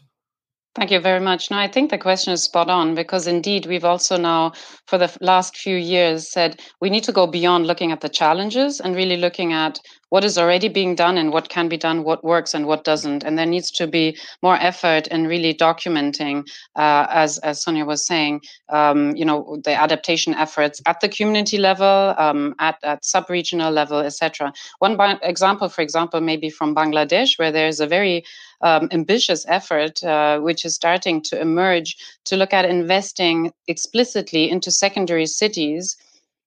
Thank 0.79 0.91
you 0.91 0.99
very 1.01 1.19
much. 1.19 1.51
No, 1.51 1.57
I 1.57 1.67
think 1.67 1.89
the 1.91 1.97
question 1.97 2.31
is 2.31 2.43
spot 2.43 2.69
on 2.69 2.95
because 2.95 3.27
indeed 3.27 3.65
we've 3.65 3.83
also 3.83 4.15
now, 4.15 4.53
for 4.87 4.97
the 4.97 5.13
last 5.19 5.57
few 5.57 5.75
years, 5.75 6.31
said 6.31 6.61
we 6.79 6.89
need 6.89 7.03
to 7.03 7.11
go 7.11 7.27
beyond 7.27 7.67
looking 7.67 7.91
at 7.91 7.99
the 7.99 8.07
challenges 8.07 8.79
and 8.79 8.95
really 8.95 9.17
looking 9.17 9.51
at 9.51 9.77
what 10.09 10.23
is 10.23 10.37
already 10.37 10.67
being 10.67 10.95
done 10.95 11.17
and 11.17 11.31
what 11.31 11.49
can 11.49 11.69
be 11.69 11.77
done, 11.77 12.03
what 12.03 12.23
works 12.23 12.53
and 12.53 12.65
what 12.65 12.83
doesn't. 12.83 13.23
And 13.23 13.37
there 13.37 13.45
needs 13.45 13.71
to 13.71 13.87
be 13.87 14.17
more 14.41 14.55
effort 14.55 15.07
in 15.07 15.27
really 15.27 15.53
documenting, 15.53 16.47
uh, 16.75 17.07
as 17.09 17.37
as 17.39 17.61
Sonia 17.61 17.85
was 17.85 18.05
saying, 18.05 18.41
um, 18.69 19.15
you 19.15 19.25
know, 19.25 19.57
the 19.63 19.73
adaptation 19.73 20.33
efforts 20.33 20.81
at 20.85 20.99
the 21.01 21.09
community 21.09 21.57
level, 21.57 22.15
um, 22.17 22.55
at 22.59 22.77
at 22.83 23.05
sub-regional 23.05 23.71
level, 23.71 23.99
etc. 23.99 24.51
One 24.79 24.99
example, 25.21 25.69
for 25.69 25.81
example, 25.81 26.21
maybe 26.21 26.49
from 26.49 26.75
Bangladesh, 26.75 27.37
where 27.37 27.51
there 27.51 27.67
is 27.67 27.79
a 27.79 27.87
very 27.87 28.23
um, 28.61 28.89
ambitious 28.91 29.45
effort, 29.47 30.03
uh, 30.03 30.39
which 30.39 30.65
is 30.65 30.75
starting 30.75 31.21
to 31.21 31.39
emerge 31.39 31.95
to 32.25 32.35
look 32.35 32.53
at 32.53 32.65
investing 32.65 33.51
explicitly 33.67 34.49
into 34.49 34.71
secondary 34.71 35.25
cities 35.25 35.95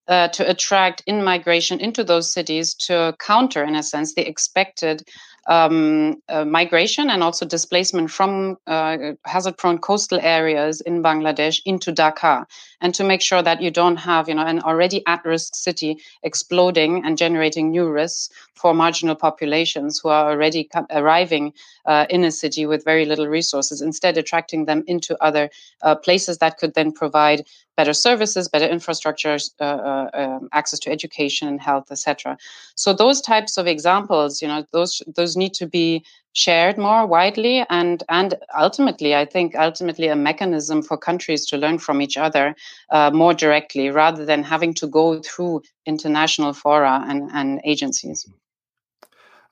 uh, 0.09 0.29
to 0.29 0.49
attract 0.49 1.03
in 1.07 1.23
migration 1.25 1.81
into 1.81 2.03
those 2.05 2.33
cities 2.33 2.75
to 2.75 3.15
counter, 3.19 3.63
in 3.65 3.75
a 3.75 3.83
sense, 3.83 4.15
the 4.15 4.27
expected 4.29 5.03
um, 5.49 6.23
uh, 6.29 6.45
migration 6.45 7.11
and 7.11 7.23
also 7.23 7.45
displacement 7.45 8.11
from 8.11 8.57
uh, 8.67 8.97
hazard 9.25 9.57
prone 9.57 9.79
coastal 9.79 10.21
areas 10.23 10.81
in 10.83 11.03
Bangladesh 11.03 11.61
into 11.65 11.93
Dhaka. 11.93 12.45
And 12.81 12.95
to 12.95 13.05
make 13.05 13.21
sure 13.21 13.43
that 13.43 13.61
you 13.61 13.71
don't 13.71 13.97
have 13.97 14.29
you 14.29 14.35
know 14.35 14.47
an 14.47 14.61
already 14.61 15.03
at 15.07 15.25
risk 15.25 15.55
city 15.55 15.99
exploding 16.23 17.05
and 17.05 17.19
generating 17.19 17.71
new 17.71 17.89
risks 17.89 18.29
for 18.55 18.73
marginal 18.73 19.17
populations 19.17 19.99
who 20.01 20.09
are 20.09 20.31
already 20.31 20.69
arriving 20.91 21.53
uh, 21.87 22.07
in 22.09 22.23
a 22.23 22.31
city 22.31 22.65
with 22.65 22.85
very 22.85 23.05
little 23.05 23.27
resources 23.27 23.81
instead 23.83 24.17
attracting 24.17 24.67
them 24.67 24.85
into 24.87 25.21
other 25.23 25.51
uh, 25.83 25.97
places 25.97 26.39
that 26.39 26.59
could 26.59 26.75
then 26.75 26.93
provide 26.93 27.45
better 27.77 27.93
services 27.93 28.49
better 28.49 28.67
infrastructure 28.67 29.39
uh, 29.61 29.65
uh, 29.65 30.11
um, 30.15 30.49
access 30.53 30.79
to 30.79 30.91
education 30.91 31.49
and 31.49 31.61
health 31.61 31.91
etc 31.91 32.37
so 32.75 32.93
those 32.93 33.21
types 33.21 33.57
of 33.57 33.67
examples 33.67 34.43
you 34.43 34.49
know 34.49 34.65
those 34.73 35.03
those 35.17 35.37
need 35.37 35.55
to 35.55 35.67
be 35.67 36.05
shared 36.35 36.79
more 36.79 37.07
widely 37.07 37.65
and 37.69 38.03
and 38.09 38.35
ultimately 38.59 39.15
i 39.15 39.25
think 39.25 39.55
ultimately 39.55 40.09
a 40.09 40.17
mechanism 40.17 40.83
for 40.83 40.97
countries 40.97 41.45
to 41.45 41.59
learn 41.59 41.79
from 41.79 42.01
each 42.01 42.17
other 42.17 42.55
uh, 42.91 43.11
more 43.11 43.35
directly 43.35 43.91
rather 43.91 44.25
than 44.25 44.43
having 44.43 44.73
to 44.73 44.87
go 44.87 45.21
through 45.21 45.63
international 45.87 46.53
fora 46.53 47.05
and, 47.09 47.31
and 47.33 47.61
agencies. 47.65 48.27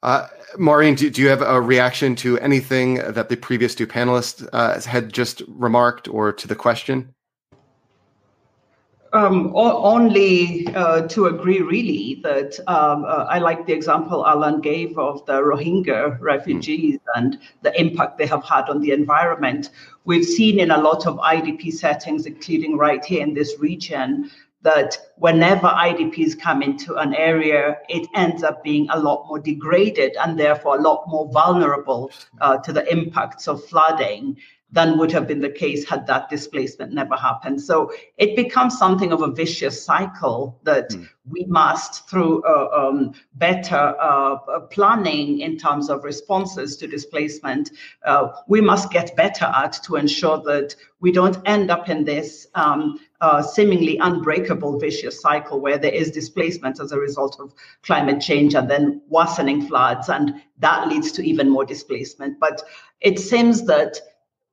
Uh, 0.03 0.27
Maureen, 0.59 0.95
do, 0.95 1.11
do, 1.11 1.21
you 1.21 1.29
have 1.29 1.43
a 1.43 1.61
reaction 1.61 2.17
to 2.17 2.39
anything 2.39 2.95
that 2.95 3.29
the 3.29 3.37
previous 3.37 3.75
two 3.75 3.87
panelists 3.87 4.49
uh, 4.53 4.81
had 4.81 5.13
just 5.13 5.43
remarked 5.47 6.09
or 6.09 6.33
to 6.33 6.49
the 6.49 6.55
question? 6.55 7.15
Um, 9.13 9.51
only 9.57 10.69
uh, 10.69 11.09
to 11.09 11.27
agree, 11.27 11.61
really, 11.63 12.21
that 12.23 12.61
um, 12.69 13.05
uh, 13.05 13.27
I 13.29 13.41
like 13.41 13.67
the 13.67 13.73
example 13.73 14.25
Alan 14.25 14.61
gave 14.61 14.97
of 14.99 15.27
the 15.27 15.43
Rohingya 15.43 16.21
refugees 16.21 16.95
mm. 16.95 17.17
and 17.17 17.39
the 17.63 17.79
impact 17.81 18.19
they 18.19 18.27
have 18.27 18.45
had 18.45 18.69
on 18.69 18.81
the 18.81 18.93
environment. 18.93 19.71
We've 20.05 20.25
seen 20.25 20.61
in 20.61 20.71
a 20.71 20.81
lot 20.81 21.09
of 21.09 21.17
IDP 21.17 21.73
settings, 21.73 22.27
including 22.27 22.77
right 22.77 23.05
here 23.05 23.23
in 23.23 23.35
this 23.35 23.59
region, 23.59 24.31
that 24.63 24.97
whenever 25.17 25.67
IDPs 25.67 26.39
come 26.39 26.63
into 26.63 26.95
an 26.97 27.15
area, 27.15 27.79
it 27.89 28.07
ends 28.15 28.45
up 28.45 28.63
being 28.63 28.89
a 28.91 28.99
lot 28.99 29.27
more 29.27 29.41
degraded 29.41 30.15
and 30.21 30.39
therefore 30.39 30.79
a 30.79 30.83
lot 30.83 31.05
more 31.09 31.29
vulnerable 31.33 32.13
uh, 32.41 32.59
to 32.59 32.73
the 32.73 32.89
impacts 32.93 33.49
of 33.49 33.65
flooding 33.65 34.37
than 34.73 34.99
would 34.99 35.11
have 35.11 35.27
been 35.27 35.41
the 35.41 35.51
case 35.51 35.89
had 35.89 36.07
that 36.07 36.29
displacement 36.29 36.93
never 36.93 37.17
happened. 37.17 37.61
So 37.61 37.93
it 38.19 38.37
becomes 38.37 38.79
something 38.79 39.13
of 39.13 39.23
a 39.23 39.31
vicious 39.31 39.85
cycle 39.85 40.61
that 40.63 40.91
mm. 40.91 41.09
we 41.29 41.45
must, 41.47 42.09
through 42.09 42.43
uh, 42.45 42.69
um, 42.73 43.13
better 43.35 43.97
uh, 44.01 44.61
planning 44.71 45.41
in 45.41 45.59
terms 45.59 45.91
of 45.91 46.05
responses 46.05 46.77
to 46.77 46.87
displacement, 46.87 47.73
uh, 48.05 48.29
we 48.47 48.61
must 48.61 48.93
get 48.93 49.17
better 49.17 49.47
at 49.47 49.73
to 49.85 49.97
ensure 49.97 50.39
that 50.43 50.77
we 51.01 51.11
don't 51.11 51.39
end 51.47 51.71
up 51.71 51.89
in 51.89 52.05
this 52.05 52.47
um, 52.55 53.01
uh, 53.21 53.43
seemingly 53.43 53.99
unbreakable 53.99 54.79
vicious 54.79 55.21
cycle 55.21 55.61
where 55.61 55.79
there 55.79 55.93
is 55.93 56.11
displacement 56.11 56.79
as 56.79 56.93
a 56.93 56.99
result 56.99 57.39
of 57.41 57.53
climate 57.83 58.21
change 58.21 58.55
and 58.55 58.71
then 58.71 59.03
worsening 59.09 59.67
floods, 59.67 60.09
and 60.09 60.41
that 60.59 60.87
leads 60.87 61.11
to 61.13 61.23
even 61.27 61.51
more 61.51 61.65
displacement. 61.65 62.39
But 62.39 62.63
it 63.01 63.19
seems 63.19 63.67
that 63.67 63.99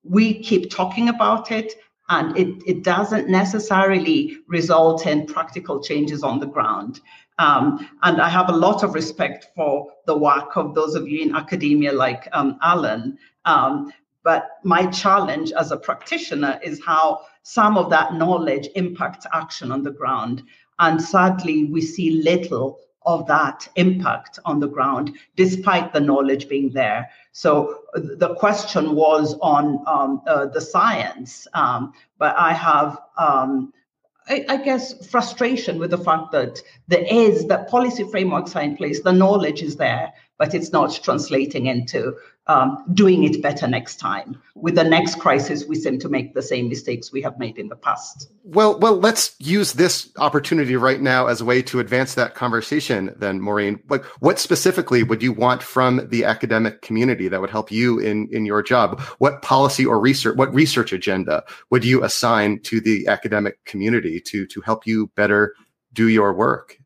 we 0.04 0.42
keep 0.42 0.70
talking 0.70 1.10
about 1.10 1.52
it 1.52 1.74
and 2.10 2.38
it, 2.38 2.64
it 2.66 2.84
doesn't 2.84 3.30
necessarily 3.30 4.38
result 4.48 5.06
in 5.06 5.26
practical 5.26 5.84
changes 5.84 6.24
on 6.24 6.40
the 6.40 6.46
ground. 6.46 7.02
Um, 7.40 7.88
and 8.04 8.22
I 8.22 8.30
have 8.30 8.50
a 8.50 8.56
lot 8.56 8.84
of 8.84 8.94
respect 8.94 9.48
for 9.56 9.92
the 10.06 10.18
work 10.18 10.56
of 10.56 10.74
those 10.74 10.96
of 10.96 11.08
you 11.08 11.22
in 11.22 11.36
academia 11.36 11.92
like 11.92 12.28
um, 12.32 12.58
Alan. 12.62 13.18
Um, 13.46 13.92
but 14.24 14.50
my 14.64 14.86
challenge 14.88 15.52
as 15.52 15.72
a 15.72 15.78
practitioner 15.78 16.60
is 16.64 16.84
how 16.84 17.22
some 17.44 17.78
of 17.78 17.90
that 17.90 18.14
knowledge 18.14 18.68
impacts 18.76 19.26
action 19.34 19.72
on 19.72 19.84
the 19.84 19.92
ground. 19.92 20.44
And 20.80 21.02
sadly, 21.02 21.66
we 21.66 21.82
see 21.82 22.22
little 22.22 22.80
of 23.08 23.26
that 23.26 23.68
impact 23.78 24.38
on 24.46 24.60
the 24.60 24.68
ground, 24.68 25.18
despite 25.38 25.94
the 25.94 26.00
knowledge 26.00 26.50
being 26.50 26.70
there. 26.70 27.10
So 27.32 27.84
the 27.94 28.36
question 28.36 28.96
was 28.96 29.36
on 29.42 29.82
um, 29.88 30.22
uh, 30.28 30.48
the 30.48 30.60
science, 30.62 31.48
um, 31.54 31.94
but 32.20 32.36
I 32.38 32.52
have, 32.52 33.00
um, 33.18 33.74
I, 34.28 34.46
I, 34.50 34.58
guess, 34.58 35.08
frustration 35.08 35.80
with 35.80 35.92
the 35.92 35.98
fact 35.98 36.34
that 36.34 36.62
there 36.90 37.06
is 37.10 37.48
that 37.48 37.70
policy 37.70 38.04
frameworks 38.04 38.58
are 38.58 38.62
in 38.62 38.76
place, 38.76 39.02
the 39.02 39.14
knowledge 39.14 39.62
is 39.62 39.78
there, 39.78 40.12
but 40.38 40.54
it's 40.54 40.74
not 40.74 41.00
translating 41.02 41.68
into 41.68 42.18
um, 42.48 42.84
doing 42.94 43.24
it 43.24 43.42
better 43.42 43.68
next 43.68 43.98
time. 43.98 44.42
With 44.56 44.76
the 44.76 44.84
next 44.84 45.20
crisis, 45.20 45.66
we 45.66 45.76
seem 45.76 46.00
to 46.00 46.10
make 46.10 46.34
the 46.34 46.42
same 46.42 46.70
mistakes 46.70 47.12
we 47.12 47.22
have 47.22 47.38
made 47.38 47.58
in 47.58 47.68
the 47.68 47.76
past. 47.76 48.30
Well, 48.44 48.80
well, 48.80 48.96
let's 48.96 49.36
use 49.40 49.74
this 49.74 50.10
opportunity 50.18 50.76
right 50.76 51.02
now 51.02 51.28
as 51.28 51.42
a 51.42 51.46
way 51.46 51.62
to 51.64 51.80
advance 51.80 52.16
that 52.16 52.36
conversation. 52.36 53.14
Then, 53.18 53.42
Maureen, 53.42 53.82
like, 53.90 54.04
what 54.20 54.40
specifically 54.40 55.04
would 55.04 55.22
you 55.22 55.34
want 55.34 55.62
from 55.62 56.08
the 56.10 56.24
academic 56.26 56.82
community 56.82 57.28
that 57.28 57.42
would 57.42 57.50
help 57.50 57.72
you 57.72 58.00
in 58.00 58.30
in 58.32 58.46
your 58.46 58.64
job? 58.64 59.02
What 59.20 59.42
policy 59.42 59.86
or 59.86 60.00
research, 60.00 60.38
what 60.38 60.54
research 60.54 60.94
agenda 60.94 61.44
would 61.70 61.84
you 61.84 62.04
assign 62.04 62.62
to 62.64 62.80
the 62.80 63.08
academic 63.08 63.64
community 63.66 64.22
to 64.22 64.48
to 64.48 64.62
help 64.62 64.88
you 64.88 65.08
better 65.16 65.54
do 65.94 66.08
your 66.08 66.34
work? 66.34 66.78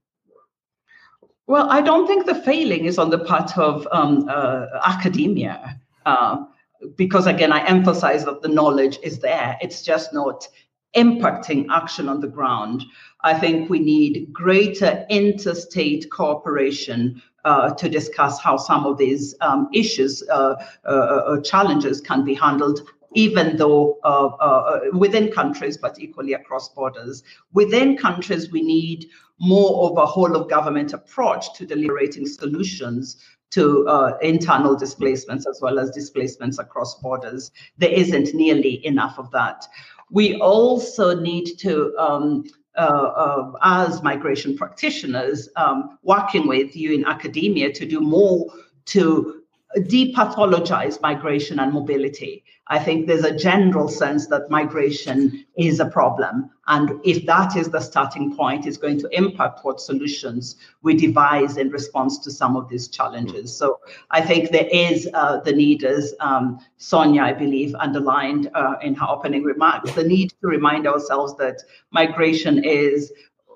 Well, 1.51 1.69
I 1.69 1.81
don't 1.81 2.07
think 2.07 2.25
the 2.25 2.41
failing 2.49 2.85
is 2.85 2.97
on 2.97 3.09
the 3.09 3.19
part 3.19 3.57
of 3.57 3.85
um, 3.91 4.25
uh, 4.29 4.67
academia, 4.85 5.77
uh, 6.05 6.45
because 6.95 7.27
again, 7.27 7.51
I 7.51 7.61
emphasize 7.65 8.23
that 8.23 8.41
the 8.41 8.47
knowledge 8.47 8.99
is 9.03 9.19
there. 9.19 9.57
It's 9.59 9.81
just 9.81 10.13
not 10.13 10.47
impacting 10.95 11.65
action 11.69 12.07
on 12.07 12.21
the 12.21 12.29
ground. 12.29 12.85
I 13.25 13.33
think 13.37 13.69
we 13.69 13.79
need 13.79 14.31
greater 14.31 15.05
interstate 15.09 16.09
cooperation 16.09 17.21
uh, 17.43 17.71
to 17.71 17.89
discuss 17.89 18.39
how 18.39 18.55
some 18.55 18.85
of 18.85 18.97
these 18.97 19.35
um, 19.41 19.67
issues, 19.73 20.23
uh, 20.29 20.55
uh, 20.85 20.87
uh 20.87 21.41
challenges 21.41 21.99
can 21.99 22.23
be 22.23 22.33
handled 22.33 22.79
even 23.13 23.57
though 23.57 23.97
uh, 24.03 24.27
uh, 24.27 24.79
within 24.93 25.31
countries, 25.31 25.77
but 25.77 25.99
equally 25.99 26.33
across 26.33 26.69
borders. 26.69 27.23
Within 27.53 27.97
countries, 27.97 28.51
we 28.51 28.61
need 28.61 29.07
more 29.41 29.89
of 29.89 29.97
a 29.97 30.05
whole 30.05 30.35
of 30.35 30.49
government 30.49 30.93
approach 30.93 31.53
to 31.55 31.65
deliberating 31.65 32.27
solutions 32.27 33.17
to 33.49 33.87
uh, 33.87 34.17
internal 34.21 34.75
displacements 34.75 35.47
as 35.47 35.59
well 35.61 35.79
as 35.79 35.89
displacements 35.91 36.59
across 36.59 36.95
borders. 37.01 37.51
There 37.77 37.91
isn't 37.91 38.33
nearly 38.33 38.85
enough 38.85 39.17
of 39.17 39.29
that. 39.31 39.67
We 40.11 40.39
also 40.39 41.19
need 41.19 41.57
to, 41.59 41.93
um, 41.97 42.43
uh, 42.77 42.81
uh, 42.81 43.51
as 43.63 44.03
migration 44.03 44.55
practitioners, 44.55 45.49
um, 45.55 45.97
working 46.03 46.47
with 46.47 46.75
you 46.75 46.93
in 46.93 47.03
academia 47.05 47.73
to 47.73 47.85
do 47.85 47.99
more 47.99 48.45
to 48.85 49.40
depathologize 49.77 51.01
migration 51.01 51.59
and 51.59 51.73
mobility. 51.73 52.43
I 52.67 52.79
think 52.79 53.07
there's 53.07 53.25
a 53.25 53.35
general 53.35 53.87
sense 53.89 54.27
that 54.27 54.49
migration 54.49 55.45
is 55.57 55.79
a 55.79 55.85
problem. 55.85 56.49
And 56.67 57.01
if 57.03 57.25
that 57.25 57.57
is 57.57 57.69
the 57.69 57.81
starting 57.81 58.35
point, 58.35 58.65
it's 58.65 58.77
going 58.77 58.99
to 58.99 59.09
impact 59.11 59.59
what 59.63 59.81
solutions 59.81 60.55
we 60.81 60.95
devise 60.95 61.57
in 61.57 61.69
response 61.69 62.17
to 62.19 62.31
some 62.31 62.55
of 62.55 62.69
these 62.69 62.87
challenges. 62.87 63.53
So 63.55 63.79
I 64.09 64.21
think 64.21 64.51
there 64.51 64.69
is 64.71 65.09
uh, 65.13 65.41
the 65.41 65.51
need, 65.51 65.83
as 65.83 66.13
um, 66.21 66.59
Sonia, 66.77 67.23
I 67.23 67.33
believe, 67.33 67.75
underlined 67.75 68.49
uh, 68.53 68.75
in 68.81 68.95
her 68.95 69.07
opening 69.09 69.43
remarks, 69.43 69.91
the 69.91 70.03
need 70.03 70.29
to 70.41 70.47
remind 70.47 70.87
ourselves 70.87 71.35
that 71.37 71.63
migration 71.91 72.63
is 72.63 73.11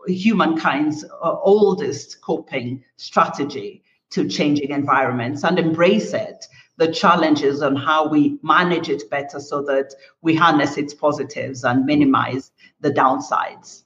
humankind's 0.07 1.03
uh, 1.05 1.39
oldest 1.41 2.21
coping 2.21 2.83
strategy 2.97 3.81
to 4.15 4.27
changing 4.27 4.71
environments 4.71 5.43
and 5.43 5.59
embrace 5.59 6.13
it 6.13 6.47
the 6.77 6.91
challenges 6.91 7.61
and 7.61 7.77
how 7.77 8.07
we 8.07 8.37
manage 8.41 8.89
it 8.89 9.09
better 9.09 9.39
so 9.39 9.61
that 9.63 9.93
we 10.21 10.35
harness 10.35 10.77
its 10.77 10.93
positives 10.93 11.63
and 11.63 11.85
minimize 11.85 12.51
the 12.81 12.91
downsides. 12.91 13.83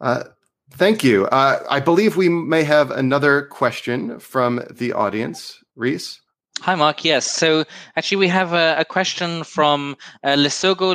Uh, 0.00 0.24
thank 0.70 1.04
you. 1.04 1.26
Uh, 1.26 1.62
I 1.68 1.80
believe 1.80 2.16
we 2.16 2.28
may 2.28 2.62
have 2.64 2.90
another 2.90 3.42
question 3.42 4.18
from 4.20 4.62
the 4.70 4.92
audience. 4.92 5.62
Reese? 5.76 6.20
Hi, 6.62 6.74
Mark. 6.74 7.04
Yes. 7.04 7.30
So 7.30 7.64
actually, 7.96 8.16
we 8.18 8.28
have 8.28 8.52
a, 8.52 8.74
a 8.78 8.84
question 8.84 9.44
from 9.44 9.96
uh, 10.24 10.30
Lesotho 10.30 10.92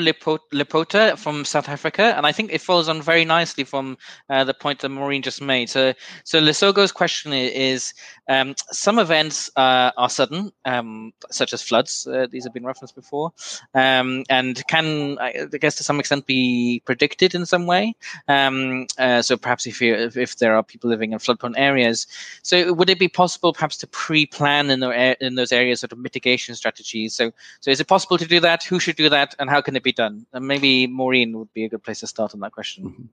Lepota 0.52 1.18
from 1.18 1.46
South 1.46 1.70
Africa, 1.70 2.14
and 2.18 2.28
I 2.28 2.34
think 2.34 2.52
it 2.52 2.60
follows 2.60 2.90
on 2.90 3.02
very 3.02 3.24
nicely 3.24 3.64
from 3.64 3.98
uh, 4.30 4.44
the 4.44 4.54
point 4.54 4.82
that 4.82 4.90
Maureen 4.90 5.22
just 5.22 5.42
made. 5.42 5.70
So, 5.70 5.94
so 6.26 6.42
Lesotho's 6.42 6.92
question 6.92 7.32
is: 7.32 7.94
um, 8.28 8.56
some 8.72 9.00
events 9.00 9.50
uh, 9.56 9.92
are 9.96 10.10
sudden, 10.10 10.52
um, 10.66 11.14
such 11.32 11.54
as 11.54 11.62
floods. 11.62 12.06
Uh, 12.06 12.28
these 12.30 12.44
have 12.44 12.54
been 12.54 12.66
referenced 12.66 12.96
before, 12.96 13.32
um, 13.74 14.26
and 14.30 14.62
can, 14.68 15.18
I 15.20 15.48
guess, 15.60 15.76
to 15.76 15.84
some 15.84 16.00
extent, 16.00 16.26
be 16.26 16.82
predicted 16.86 17.36
in 17.36 17.46
some 17.46 17.68
way. 17.68 17.96
Um, 18.28 18.86
uh, 19.00 19.22
so, 19.22 19.38
perhaps 19.38 19.66
if, 19.66 19.82
you, 19.82 19.96
if, 19.96 20.18
if 20.18 20.38
there 20.38 20.56
are 20.56 20.62
people 20.64 20.90
living 20.90 21.14
in 21.14 21.20
flood-prone 21.20 21.56
areas, 21.56 22.06
so 22.42 22.74
would 22.74 22.90
it 22.90 23.00
be 23.00 23.08
possible, 23.08 23.54
perhaps, 23.54 23.78
to 23.78 23.88
pre-plan 23.88 24.70
in, 24.70 24.82
the, 24.82 25.26
in 25.26 25.36
those 25.36 25.53
areas 25.54 25.80
sort 25.80 25.92
of 25.92 26.00
mitigation 26.00 26.56
strategies. 26.56 27.16
So, 27.16 27.32
so 27.62 27.72
is 27.72 27.80
it 27.80 27.88
possible 27.88 28.18
to 28.18 28.26
do 28.26 28.40
that? 28.42 28.64
Who 28.64 28.80
should 28.80 28.96
do 28.96 29.10
that, 29.10 29.36
and 29.40 29.50
how 29.50 29.62
can 29.62 29.76
it 29.76 29.84
be 29.84 29.94
done? 29.94 30.26
And 30.34 30.48
maybe 30.48 30.88
Maureen 30.88 31.38
would 31.38 31.54
be 31.54 31.64
a 31.64 31.70
good 31.70 31.84
place 31.84 32.02
to 32.02 32.08
start 32.08 32.34
on 32.34 32.40
that 32.42 32.52
question. 32.52 32.86
Mm-hmm. 32.86 33.06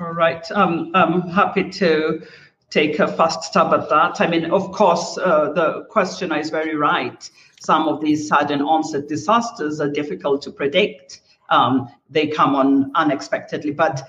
All 0.00 0.12
right, 0.12 0.50
um, 0.52 0.90
I'm 0.94 1.28
happy 1.28 1.70
to 1.70 2.22
take 2.70 2.98
a 2.98 3.08
fast 3.08 3.44
stab 3.44 3.72
at 3.72 3.88
that. 3.88 4.20
I 4.20 4.26
mean, 4.26 4.50
of 4.50 4.72
course, 4.72 5.18
uh, 5.18 5.52
the 5.52 5.86
questioner 5.88 6.38
is 6.38 6.50
very 6.50 6.76
right. 6.76 7.28
Some 7.60 7.88
of 7.88 8.00
these 8.00 8.28
sudden 8.28 8.60
onset 8.60 9.08
disasters 9.08 9.80
are 9.80 9.90
difficult 9.90 10.42
to 10.42 10.50
predict. 10.50 11.20
Um, 11.48 11.88
they 12.10 12.26
come 12.26 12.54
on 12.54 12.90
unexpectedly, 12.94 13.70
but 13.70 14.02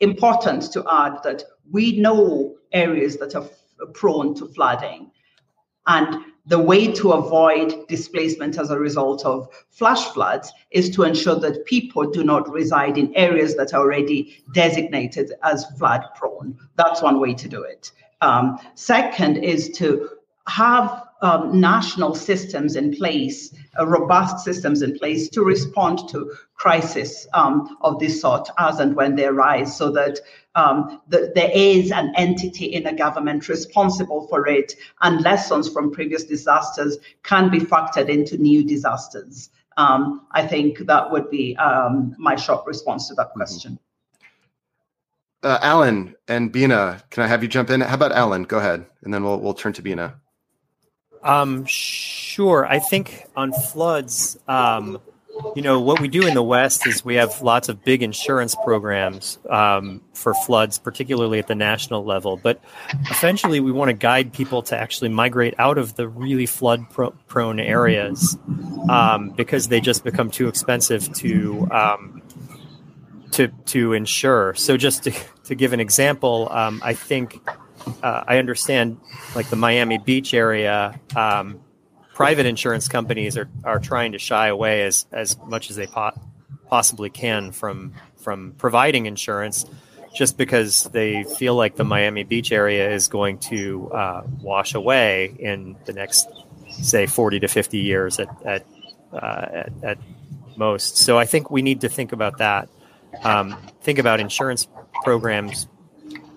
important 0.00 0.70
to 0.72 0.84
add 0.92 1.22
that 1.24 1.44
we 1.70 1.98
know 1.98 2.56
areas 2.72 3.16
that 3.16 3.34
are 3.34 3.44
f- 3.44 3.94
prone 3.94 4.34
to 4.34 4.46
flooding. 4.46 5.10
And 5.86 6.24
the 6.46 6.58
way 6.58 6.92
to 6.92 7.12
avoid 7.12 7.88
displacement 7.88 8.58
as 8.58 8.70
a 8.70 8.78
result 8.78 9.24
of 9.24 9.48
flash 9.70 10.04
floods 10.12 10.52
is 10.70 10.90
to 10.90 11.02
ensure 11.02 11.34
that 11.40 11.66
people 11.66 12.08
do 12.08 12.22
not 12.22 12.50
reside 12.50 12.96
in 12.98 13.14
areas 13.16 13.56
that 13.56 13.74
are 13.74 13.80
already 13.80 14.44
designated 14.52 15.32
as 15.42 15.66
flood 15.76 16.04
prone. 16.14 16.56
That's 16.76 17.02
one 17.02 17.20
way 17.20 17.34
to 17.34 17.48
do 17.48 17.62
it. 17.62 17.90
Um, 18.20 18.58
second 18.74 19.38
is 19.38 19.70
to 19.70 20.08
have 20.46 21.05
um, 21.22 21.60
national 21.60 22.14
systems 22.14 22.76
in 22.76 22.94
place, 22.94 23.54
uh, 23.78 23.86
robust 23.86 24.44
systems 24.44 24.82
in 24.82 24.98
place 24.98 25.28
to 25.30 25.42
respond 25.42 26.08
to 26.10 26.32
crisis 26.54 27.26
um, 27.34 27.76
of 27.80 27.98
this 27.98 28.20
sort 28.20 28.48
as 28.58 28.80
and 28.80 28.94
when 28.96 29.16
they 29.16 29.26
arise, 29.26 29.76
so 29.76 29.90
that 29.90 30.18
um, 30.54 31.00
the, 31.08 31.32
there 31.34 31.50
is 31.52 31.90
an 31.90 32.12
entity 32.16 32.66
in 32.66 32.86
a 32.86 32.94
government 32.94 33.48
responsible 33.48 34.26
for 34.28 34.46
it, 34.46 34.74
and 35.02 35.22
lessons 35.22 35.68
from 35.68 35.90
previous 35.90 36.24
disasters 36.24 36.98
can 37.22 37.50
be 37.50 37.60
factored 37.60 38.08
into 38.08 38.36
new 38.38 38.64
disasters. 38.64 39.50
Um, 39.76 40.26
I 40.32 40.46
think 40.46 40.78
that 40.78 41.10
would 41.10 41.30
be 41.30 41.56
um, 41.56 42.14
my 42.18 42.36
short 42.36 42.66
response 42.66 43.08
to 43.08 43.14
that 43.14 43.28
mm-hmm. 43.28 43.38
question. 43.38 43.78
Uh, 45.42 45.58
Alan 45.62 46.16
and 46.26 46.50
Bina, 46.50 47.02
can 47.10 47.22
I 47.22 47.26
have 47.26 47.42
you 47.42 47.48
jump 47.48 47.70
in? 47.70 47.82
How 47.82 47.94
about 47.94 48.12
Alan? 48.12 48.44
Go 48.44 48.58
ahead, 48.58 48.86
and 49.02 49.12
then 49.12 49.22
we'll 49.22 49.38
we'll 49.38 49.54
turn 49.54 49.72
to 49.74 49.82
Bina. 49.82 50.20
Um, 51.26 51.64
sure. 51.66 52.66
I 52.66 52.78
think 52.78 53.26
on 53.34 53.52
floods, 53.52 54.38
um, 54.46 55.00
you 55.54 55.62
know, 55.62 55.80
what 55.80 56.00
we 56.00 56.08
do 56.08 56.26
in 56.26 56.34
the 56.34 56.42
West 56.42 56.86
is 56.86 57.04
we 57.04 57.16
have 57.16 57.42
lots 57.42 57.68
of 57.68 57.84
big 57.84 58.02
insurance 58.02 58.54
programs 58.64 59.38
um, 59.50 60.00
for 60.14 60.32
floods, 60.34 60.78
particularly 60.78 61.38
at 61.38 61.46
the 61.46 61.54
national 61.54 62.04
level. 62.04 62.36
But 62.36 62.60
essentially, 63.10 63.60
we 63.60 63.72
want 63.72 63.88
to 63.88 63.92
guide 63.94 64.32
people 64.32 64.62
to 64.62 64.78
actually 64.78 65.10
migrate 65.10 65.54
out 65.58 65.78
of 65.78 65.94
the 65.96 66.08
really 66.08 66.46
flood 66.46 66.86
prone 67.26 67.60
areas 67.60 68.38
um, 68.88 69.30
because 69.30 69.68
they 69.68 69.80
just 69.80 70.04
become 70.04 70.30
too 70.30 70.48
expensive 70.48 71.12
to 71.14 71.68
um, 71.70 72.22
to 73.32 73.48
to 73.48 73.92
insure. 73.92 74.54
So, 74.54 74.76
just 74.76 75.04
to, 75.04 75.12
to 75.44 75.54
give 75.54 75.72
an 75.72 75.80
example, 75.80 76.48
um, 76.50 76.80
I 76.84 76.94
think 76.94 77.40
uh, 78.02 78.24
I 78.26 78.38
understand, 78.38 78.98
like 79.34 79.48
the 79.48 79.56
Miami 79.56 79.98
Beach 79.98 80.34
area, 80.34 80.98
um, 81.14 81.60
private 82.14 82.46
insurance 82.46 82.88
companies 82.88 83.36
are, 83.36 83.48
are 83.62 83.78
trying 83.78 84.12
to 84.12 84.18
shy 84.18 84.48
away 84.48 84.82
as, 84.82 85.06
as 85.12 85.36
much 85.46 85.70
as 85.70 85.76
they 85.76 85.86
po- 85.86 86.18
possibly 86.68 87.10
can 87.10 87.52
from 87.52 87.92
from 88.16 88.54
providing 88.58 89.06
insurance, 89.06 89.66
just 90.14 90.36
because 90.36 90.84
they 90.84 91.24
feel 91.24 91.54
like 91.54 91.76
the 91.76 91.84
Miami 91.84 92.24
Beach 92.24 92.50
area 92.50 92.90
is 92.90 93.08
going 93.08 93.38
to 93.38 93.90
uh, 93.92 94.22
wash 94.40 94.74
away 94.74 95.36
in 95.38 95.76
the 95.84 95.92
next, 95.92 96.26
say, 96.68 97.06
forty 97.06 97.38
to 97.40 97.48
fifty 97.48 97.78
years 97.78 98.18
at 98.18 98.28
at, 98.44 98.66
uh, 99.12 99.46
at, 99.52 99.72
at 99.82 99.98
most. 100.56 100.96
So 100.96 101.18
I 101.18 101.26
think 101.26 101.50
we 101.50 101.62
need 101.62 101.82
to 101.82 101.88
think 101.88 102.12
about 102.12 102.38
that. 102.38 102.68
Um, 103.22 103.56
think 103.82 103.98
about 103.98 104.20
insurance 104.20 104.66
programs 105.04 105.68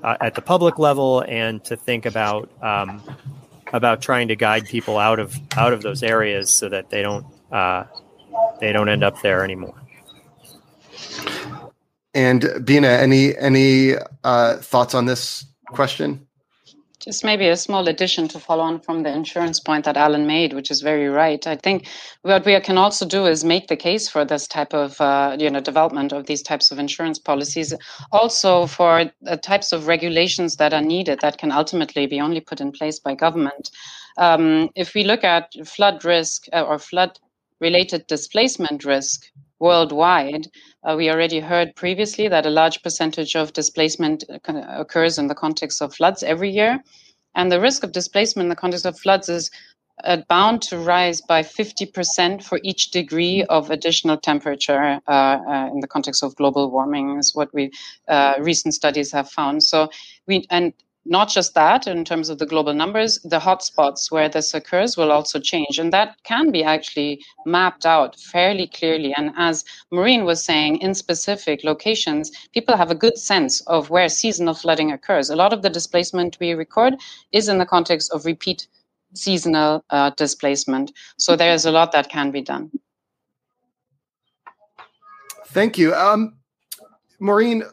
uh, 0.03 0.17
at 0.21 0.35
the 0.35 0.41
public 0.41 0.79
level 0.79 1.21
and 1.27 1.63
to 1.65 1.75
think 1.75 2.05
about 2.05 2.49
um, 2.61 3.01
about 3.73 4.01
trying 4.01 4.27
to 4.29 4.35
guide 4.35 4.65
people 4.65 4.97
out 4.97 5.19
of 5.19 5.35
out 5.57 5.73
of 5.73 5.81
those 5.81 6.03
areas 6.03 6.51
so 6.51 6.69
that 6.69 6.89
they 6.89 7.01
don't 7.01 7.25
uh, 7.51 7.83
they 8.59 8.71
don't 8.71 8.89
end 8.89 9.03
up 9.03 9.21
there 9.21 9.43
anymore. 9.43 9.75
And 12.13 12.45
Bina, 12.63 12.87
any 12.87 13.37
any 13.37 13.93
uh, 14.23 14.57
thoughts 14.57 14.95
on 14.95 15.05
this 15.05 15.45
question? 15.67 16.27
Just 16.99 17.23
maybe 17.23 17.47
a 17.47 17.55
small 17.55 17.87
addition 17.87 18.27
to 18.27 18.39
follow 18.39 18.63
on 18.63 18.81
from 18.81 19.03
the 19.03 19.09
insurance 19.09 19.57
point 19.59 19.85
that 19.85 19.95
Alan 19.95 20.27
made, 20.27 20.51
which 20.51 20.69
is 20.69 20.81
very 20.81 21.07
right. 21.07 21.47
I 21.47 21.55
think 21.55 21.87
what 22.23 22.45
we 22.45 22.59
can 22.59 22.77
also 22.77 23.05
do 23.05 23.25
is 23.25 23.45
make 23.45 23.67
the 23.67 23.77
case 23.77 24.09
for 24.09 24.25
this 24.25 24.47
type 24.47 24.73
of 24.73 24.99
uh, 24.99 25.37
you 25.39 25.49
know 25.49 25.61
development 25.61 26.11
of 26.11 26.25
these 26.25 26.41
types 26.41 26.71
of 26.71 26.77
insurance 26.77 27.17
policies, 27.17 27.73
also 28.11 28.65
for 28.65 29.09
the 29.21 29.37
types 29.37 29.71
of 29.71 29.87
regulations 29.87 30.57
that 30.57 30.73
are 30.73 30.81
needed 30.81 31.19
that 31.21 31.37
can 31.37 31.53
ultimately 31.53 32.05
be 32.05 32.19
only 32.19 32.41
put 32.41 32.59
in 32.59 32.71
place 32.71 32.99
by 32.99 33.15
government. 33.15 33.71
Um, 34.17 34.69
if 34.75 34.93
we 34.93 35.05
look 35.05 35.23
at 35.23 35.53
flood 35.65 36.03
risk 36.03 36.47
uh, 36.51 36.63
or 36.63 36.79
flood 36.79 37.17
related 37.61 38.07
displacement 38.07 38.83
risk 38.83 39.31
worldwide. 39.59 40.47
Uh, 40.83 40.95
we 40.95 41.09
already 41.09 41.39
heard 41.39 41.75
previously 41.75 42.27
that 42.27 42.45
a 42.45 42.49
large 42.49 42.81
percentage 42.81 43.35
of 43.35 43.53
displacement 43.53 44.23
uh, 44.29 44.37
occurs 44.69 45.17
in 45.17 45.27
the 45.27 45.35
context 45.35 45.81
of 45.81 45.93
floods 45.93 46.23
every 46.23 46.49
year. 46.49 46.81
And 47.35 47.51
the 47.51 47.59
risk 47.59 47.83
of 47.83 47.91
displacement 47.91 48.45
in 48.45 48.49
the 48.49 48.55
context 48.55 48.85
of 48.85 48.97
floods 48.97 49.29
is 49.29 49.51
uh, 50.03 50.17
bound 50.29 50.61
to 50.61 50.77
rise 50.77 51.21
by 51.21 51.43
50% 51.43 52.43
for 52.43 52.59
each 52.63 52.91
degree 52.91 53.43
of 53.45 53.69
additional 53.69 54.17
temperature 54.17 54.99
uh, 55.07 55.11
uh, 55.11 55.69
in 55.73 55.81
the 55.81 55.87
context 55.87 56.23
of 56.23 56.35
global 56.35 56.71
warming, 56.71 57.17
is 57.17 57.35
what 57.35 57.53
we 57.53 57.71
uh, 58.07 58.35
recent 58.39 58.73
studies 58.73 59.11
have 59.11 59.29
found. 59.29 59.63
So 59.63 59.89
we 60.27 60.45
and 60.49 60.73
not 61.09 61.27
just 61.27 61.55
that, 61.55 61.87
in 61.87 62.05
terms 62.05 62.29
of 62.29 62.37
the 62.37 62.45
global 62.45 62.73
numbers, 62.73 63.19
the 63.23 63.39
hotspots 63.39 64.11
where 64.11 64.29
this 64.29 64.53
occurs 64.53 64.95
will 64.95 65.11
also 65.11 65.39
change. 65.39 65.79
And 65.79 65.91
that 65.91 66.15
can 66.23 66.51
be 66.51 66.63
actually 66.63 67.23
mapped 67.45 67.85
out 67.85 68.15
fairly 68.15 68.67
clearly. 68.67 69.13
And 69.17 69.31
as 69.35 69.65
Maureen 69.91 70.23
was 70.23 70.43
saying, 70.43 70.77
in 70.77 70.93
specific 70.93 71.63
locations, 71.63 72.31
people 72.53 72.77
have 72.77 72.91
a 72.91 72.95
good 72.95 73.17
sense 73.17 73.61
of 73.61 73.89
where 73.89 74.07
seasonal 74.07 74.53
flooding 74.53 74.91
occurs. 74.91 75.31
A 75.31 75.35
lot 75.35 75.51
of 75.51 75.63
the 75.63 75.69
displacement 75.69 76.37
we 76.39 76.53
record 76.53 76.93
is 77.31 77.49
in 77.49 77.57
the 77.57 77.65
context 77.65 78.13
of 78.13 78.25
repeat 78.25 78.67
seasonal 79.15 79.83
uh, 79.89 80.11
displacement. 80.11 80.91
So 81.17 81.35
there's 81.35 81.65
a 81.65 81.71
lot 81.71 81.91
that 81.93 82.09
can 82.09 82.29
be 82.29 82.41
done. 82.41 82.69
Thank 85.47 85.79
you. 85.79 85.95
Um, 85.95 86.37
Maureen, 87.19 87.63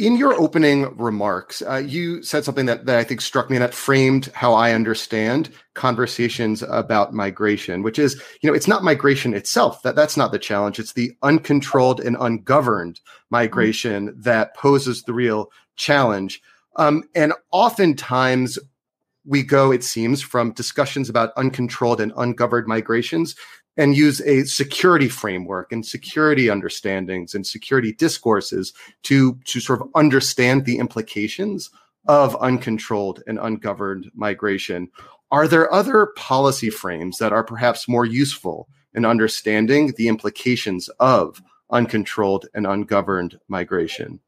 in 0.00 0.16
your 0.16 0.32
opening 0.32 0.96
remarks, 0.96 1.62
uh, 1.62 1.76
you 1.76 2.22
said 2.22 2.42
something 2.42 2.64
that, 2.64 2.86
that 2.86 2.98
I 2.98 3.04
think 3.04 3.20
struck 3.20 3.50
me 3.50 3.56
and 3.56 3.62
that 3.62 3.74
framed 3.74 4.26
how 4.32 4.54
I 4.54 4.72
understand 4.72 5.50
conversations 5.74 6.62
about 6.62 7.12
migration, 7.12 7.82
which 7.82 7.98
is, 7.98 8.20
you 8.40 8.48
know, 8.48 8.56
it's 8.56 8.66
not 8.66 8.82
migration 8.82 9.34
itself. 9.34 9.82
That 9.82 9.96
that's 9.96 10.16
not 10.16 10.32
the 10.32 10.38
challenge. 10.38 10.78
It's 10.78 10.94
the 10.94 11.12
uncontrolled 11.22 12.00
and 12.00 12.16
ungoverned 12.18 12.98
migration 13.28 14.08
mm-hmm. 14.08 14.22
that 14.22 14.56
poses 14.56 15.02
the 15.02 15.12
real 15.12 15.52
challenge. 15.76 16.40
Um, 16.76 17.04
and 17.14 17.34
oftentimes 17.52 18.58
we 19.26 19.42
go, 19.42 19.70
it 19.70 19.84
seems, 19.84 20.22
from 20.22 20.52
discussions 20.52 21.10
about 21.10 21.34
uncontrolled 21.36 22.00
and 22.00 22.12
ungoverned 22.16 22.66
migrations 22.66 23.36
and 23.80 23.96
use 23.96 24.20
a 24.20 24.44
security 24.44 25.08
framework 25.08 25.72
and 25.72 25.86
security 25.86 26.50
understandings 26.50 27.34
and 27.34 27.46
security 27.46 27.94
discourses 27.94 28.74
to, 29.04 29.38
to 29.46 29.58
sort 29.58 29.80
of 29.80 29.88
understand 29.94 30.66
the 30.66 30.76
implications 30.76 31.70
of 32.06 32.36
uncontrolled 32.42 33.22
and 33.26 33.38
ungoverned 33.38 34.10
migration. 34.14 34.90
Are 35.30 35.48
there 35.48 35.72
other 35.72 36.12
policy 36.14 36.68
frames 36.68 37.16
that 37.18 37.32
are 37.32 37.42
perhaps 37.42 37.88
more 37.88 38.04
useful 38.04 38.68
in 38.92 39.06
understanding 39.06 39.94
the 39.96 40.08
implications 40.08 40.90
of 41.00 41.42
uncontrolled 41.70 42.44
and 42.52 42.66
ungoverned 42.66 43.40
migration? 43.48 44.20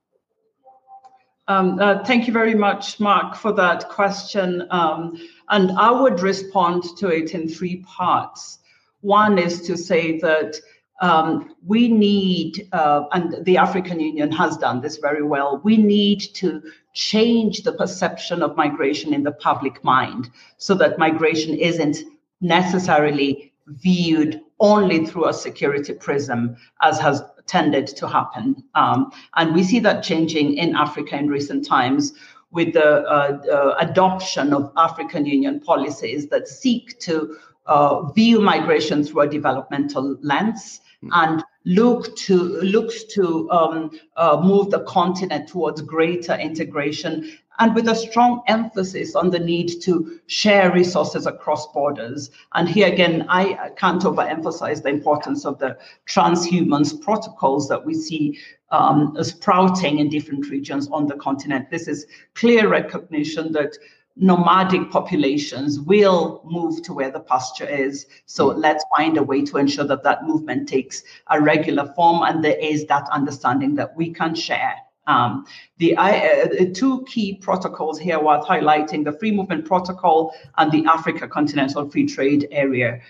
Um, 1.49 1.79
uh, 1.79 2.03
thank 2.05 2.27
you 2.27 2.33
very 2.33 2.55
much, 2.55 2.99
Mark, 2.99 3.37
for 3.37 3.53
that 3.53 3.91
question. 3.91 4.67
Um, 4.71 5.21
and 5.51 5.73
I 5.73 5.91
would 5.91 6.21
respond 6.21 6.85
to 6.97 7.09
it 7.09 7.35
in 7.35 7.51
three 7.51 7.83
parts. 7.83 8.61
One 9.03 9.39
is 9.39 9.61
to 9.63 9.77
say 9.77 10.19
that 10.21 10.57
um, 11.01 11.57
we 11.67 11.89
need, 11.89 12.69
uh, 12.73 13.05
and 13.13 13.45
the 13.45 13.57
African 13.57 13.99
Union 13.99 14.31
has 14.33 14.57
done 14.57 14.81
this 14.81 14.99
very 14.99 15.23
well, 15.23 15.61
we 15.65 15.77
need 15.77 16.21
to 16.35 16.63
change 16.95 17.63
the 17.63 17.73
perception 17.73 18.43
of 18.43 18.57
migration 18.57 19.13
in 19.13 19.25
the 19.25 19.33
public 19.33 19.83
mind 19.83 20.31
so 20.59 20.75
that 20.75 20.99
migration 20.99 21.55
isn't 21.57 21.99
necessarily 22.41 23.53
viewed 23.67 24.41
only 24.61 25.05
through 25.05 25.29
a 25.29 25.33
security 25.33 25.93
prism, 25.93 26.57
as 26.83 27.01
has 27.01 27.23
tended 27.47 27.89
to 27.89 28.07
happen. 28.07 28.63
Um, 28.77 29.11
and 29.35 29.55
we 29.55 29.65
see 29.65 29.81
that 29.81 30.05
changing 30.05 30.55
in 30.55 30.77
Africa 30.77 31.17
in 31.17 31.29
recent 31.29 31.67
times 31.67 32.13
with 32.53 32.75
the 32.75 33.03
uh, 33.09 33.41
uh, 33.51 33.75
adoption 33.81 34.53
of 34.53 34.73
African 34.77 35.27
Union 35.27 35.59
policies 35.59 36.29
that 36.29 36.47
seek 36.47 36.99
to 37.01 37.37
uh, 37.67 38.03
view 38.13 38.41
migration 38.41 39.05
through 39.05 39.23
a 39.23 39.29
developmental 39.29 40.17
lens 40.23 40.81
mm. 41.05 41.09
and 41.13 41.45
look 41.65 42.15
to 42.17 42.35
looks 42.63 43.05
to 43.05 43.49
um, 43.51 43.91
uh, 44.17 44.41
move 44.43 44.71
the 44.71 44.81
continent 44.81 45.49
towards 45.49 45.81
greater 45.81 46.35
integration 46.35 47.39
and 47.59 47.75
with 47.75 47.87
a 47.89 47.95
strong 47.95 48.43
emphasis 48.49 49.15
on 49.15 49.31
the 49.31 49.39
need 49.39 49.81
to 49.83 50.19
share 50.27 50.73
resources 50.73 51.27
across 51.27 51.71
borders. 51.73 52.31
And 52.55 52.69
here 52.69 52.89
again, 52.89 53.27
I 53.29 53.71
can't 53.77 54.03
overemphasize 54.03 54.83
the 54.83 54.89
importance 54.89 55.45
of 55.45 55.59
the 55.59 55.77
transhumance 56.09 57.01
protocols 57.01 57.69
that 57.69 57.85
we 57.85 57.95
see 57.95 58.39
um, 58.71 59.17
sprouting 59.23 59.99
in 59.99 60.09
different 60.09 60.49
regions 60.49 60.89
on 60.91 61.07
the 61.07 61.17
continent. 61.17 61.71
This 61.71 61.89
is 61.89 62.07
clear 62.35 62.69
recognition 62.69 63.53
that 63.53 63.77
nomadic 64.17 64.91
populations 64.91 65.81
will 65.81 66.43
move 66.45 66.83
to 66.83 66.93
where 66.93 67.11
the 67.11 67.21
pasture 67.21 67.67
is. 67.67 68.07
So 68.27 68.47
let's 68.47 68.85
find 68.97 69.17
a 69.17 69.23
way 69.23 69.43
to 69.43 69.57
ensure 69.57 69.85
that 69.87 70.03
that 70.05 70.25
movement 70.25 70.69
takes 70.69 71.03
a 71.31 71.41
regular 71.41 71.93
form 71.95 72.23
and 72.23 72.45
there 72.45 72.59
is 72.59 72.87
that 72.87 73.09
understanding 73.11 73.75
that 73.77 73.97
we 73.97 74.13
can 74.13 74.35
share. 74.35 74.75
Um, 75.07 75.47
the 75.79 75.97
uh, 75.97 76.67
two 76.75 77.05
key 77.09 77.35
protocols 77.35 77.99
here 77.99 78.23
worth 78.23 78.47
highlighting 78.47 79.05
the 79.05 79.13
Free 79.13 79.33
Movement 79.33 79.65
Protocol 79.65 80.33
and 80.59 80.71
the 80.71 80.85
Africa 80.87 81.27
Continental 81.27 81.91
Free 81.91 82.07
Trade 82.07 82.47
Area 82.53 83.01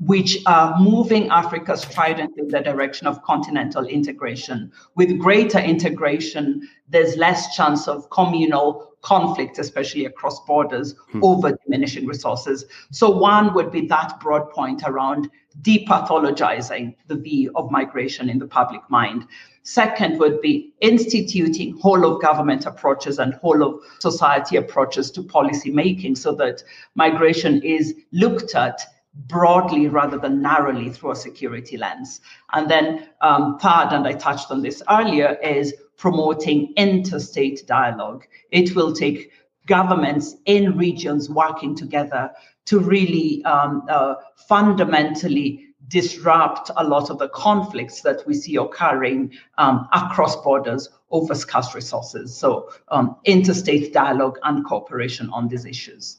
which 0.00 0.38
are 0.46 0.78
moving 0.80 1.28
Africa's 1.28 1.82
stridently 1.82 2.42
in 2.42 2.48
the 2.48 2.60
direction 2.60 3.06
of 3.06 3.22
continental 3.22 3.84
integration. 3.86 4.72
With 4.96 5.18
greater 5.18 5.58
integration, 5.58 6.68
there's 6.88 7.16
less 7.16 7.54
chance 7.54 7.86
of 7.86 8.10
communal 8.10 8.87
conflict, 9.02 9.58
especially 9.58 10.04
across 10.06 10.44
borders, 10.44 10.94
hmm. 11.10 11.22
over 11.24 11.56
diminishing 11.64 12.06
resources. 12.06 12.64
So, 12.90 13.10
one 13.10 13.54
would 13.54 13.70
be 13.70 13.86
that 13.86 14.18
broad 14.20 14.50
point 14.50 14.82
around 14.84 15.30
depathologizing 15.62 16.94
the 17.06 17.16
V 17.16 17.48
of 17.54 17.70
migration 17.70 18.28
in 18.28 18.38
the 18.38 18.46
public 18.46 18.82
mind. 18.88 19.26
Second 19.62 20.18
would 20.18 20.40
be 20.40 20.72
instituting 20.80 21.76
whole 21.78 22.04
of 22.04 22.22
government 22.22 22.64
approaches 22.64 23.18
and 23.18 23.34
whole 23.34 23.62
of 23.62 23.80
society 23.98 24.56
approaches 24.56 25.10
to 25.10 25.22
policy 25.22 25.70
making 25.70 26.16
so 26.16 26.32
that 26.32 26.62
migration 26.94 27.62
is 27.62 27.94
looked 28.12 28.54
at 28.54 28.80
broadly 29.26 29.88
rather 29.88 30.18
than 30.18 30.40
narrowly 30.40 30.90
through 30.90 31.10
a 31.10 31.16
security 31.16 31.76
lens. 31.76 32.20
And 32.52 32.70
then, 32.70 33.08
um, 33.20 33.58
third, 33.58 33.88
and 33.90 34.06
I 34.06 34.12
touched 34.12 34.50
on 34.50 34.62
this 34.62 34.82
earlier, 34.88 35.36
is 35.42 35.74
promoting 35.98 36.72
interstate 36.76 37.66
dialogue. 37.66 38.24
It 38.50 38.74
will 38.74 38.92
take 38.92 39.32
governments 39.66 40.36
in 40.46 40.78
regions 40.78 41.28
working 41.28 41.74
together 41.74 42.30
to 42.64 42.78
really 42.80 43.44
um, 43.44 43.84
uh, 43.90 44.14
fundamentally 44.48 45.66
disrupt 45.88 46.70
a 46.76 46.84
lot 46.84 47.10
of 47.10 47.18
the 47.18 47.28
conflicts 47.30 48.02
that 48.02 48.26
we 48.26 48.34
see 48.34 48.56
occurring 48.56 49.32
um, 49.58 49.88
across 49.92 50.36
borders 50.36 50.88
over 51.10 51.34
scarce 51.34 51.74
resources. 51.74 52.36
So, 52.36 52.70
um, 52.88 53.16
interstate 53.24 53.92
dialogue 53.92 54.38
and 54.42 54.64
cooperation 54.64 55.30
on 55.30 55.48
these 55.48 55.64
issues. 55.64 56.18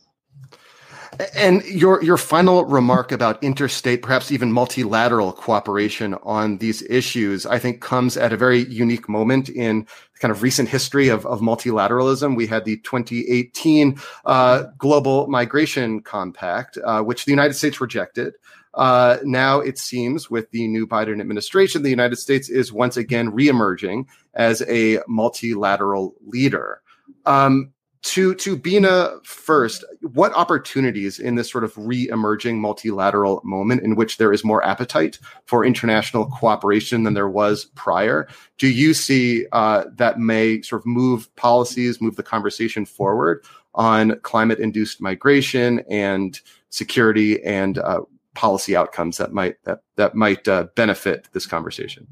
And 1.36 1.64
your 1.66 2.04
your 2.04 2.18
final 2.18 2.66
remark 2.66 3.12
about 3.12 3.44
interstate, 3.44 4.02
perhaps 4.02 4.32
even 4.32 4.52
multilateral 4.52 5.34
cooperation 5.34 6.14
on 6.24 6.58
these 6.60 6.82
issues, 6.84 7.46
I 7.46 7.60
think 7.60 7.82
comes 7.82 8.16
at 8.16 8.32
a 8.32 8.38
very 8.38 8.60
unique 8.66 9.10
moment 9.10 9.50
in 9.50 9.88
kind 10.20 10.32
of 10.32 10.44
recent 10.44 10.70
history 10.70 11.08
of, 11.08 11.26
of 11.26 11.40
multilateralism. 11.40 12.36
We 12.36 12.48
had 12.48 12.66
the 12.66 12.78
2018 12.78 14.00
uh, 14.26 14.64
Global 14.78 15.28
Migration 15.28 16.02
Compact, 16.02 16.78
uh, 16.84 17.02
which 17.02 17.26
the 17.26 17.32
United 17.32 17.54
States 17.54 17.82
rejected. 17.82 18.34
Uh, 18.76 19.18
now 19.24 19.60
it 19.60 19.78
seems 19.78 20.30
with 20.30 20.52
the 20.52 20.68
new 20.68 20.86
Biden 20.86 21.20
administration, 21.20 21.82
the 21.82 21.90
United 21.90 22.18
States 22.18 22.50
is 22.50 22.72
once 22.72 22.98
again 22.98 23.32
reemerging 23.32 24.06
as 24.36 24.62
a 24.70 25.00
multilateral 25.08 26.14
leader. 26.26 26.82
Um, 27.26 27.74
to 28.02 28.34
to 28.36 28.56
Bina 28.56 29.12
first, 29.24 29.84
what 30.02 30.34
opportunities 30.34 31.20
in 31.20 31.36
this 31.36 31.52
sort 31.52 31.64
of 31.64 31.74
re-emerging 31.78 32.62
multilateral 32.62 33.42
moment 33.44 33.84
in 33.84 33.96
which 33.96 34.18
there 34.18 34.32
is 34.32 34.44
more 34.44 34.64
appetite 34.66 35.20
for 35.46 35.66
international 35.66 36.26
cooperation 36.28 37.04
than 37.04 37.14
there 37.14 37.30
was 37.30 37.66
prior, 37.76 38.28
do 38.58 38.68
you 38.68 38.94
see 38.94 39.46
uh, 39.52 39.86
that 39.96 40.18
may 40.20 40.62
sort 40.62 40.82
of 40.82 40.86
move 40.86 41.34
policies, 41.36 42.00
move 42.00 42.16
the 42.16 42.24
conversation 42.24 42.86
forward 42.86 43.44
on 43.76 44.20
climate-induced 44.22 45.02
migration 45.02 45.84
and 45.90 46.40
security 46.70 47.44
and 47.44 47.78
uh, 47.80 48.02
policy 48.34 48.76
outcomes 48.76 49.18
that 49.18 49.34
might 49.34 49.62
that 49.66 49.82
that 49.98 50.16
might 50.16 50.48
uh, 50.48 50.68
benefit 50.76 51.28
this 51.34 51.46
conversation? 51.46 52.08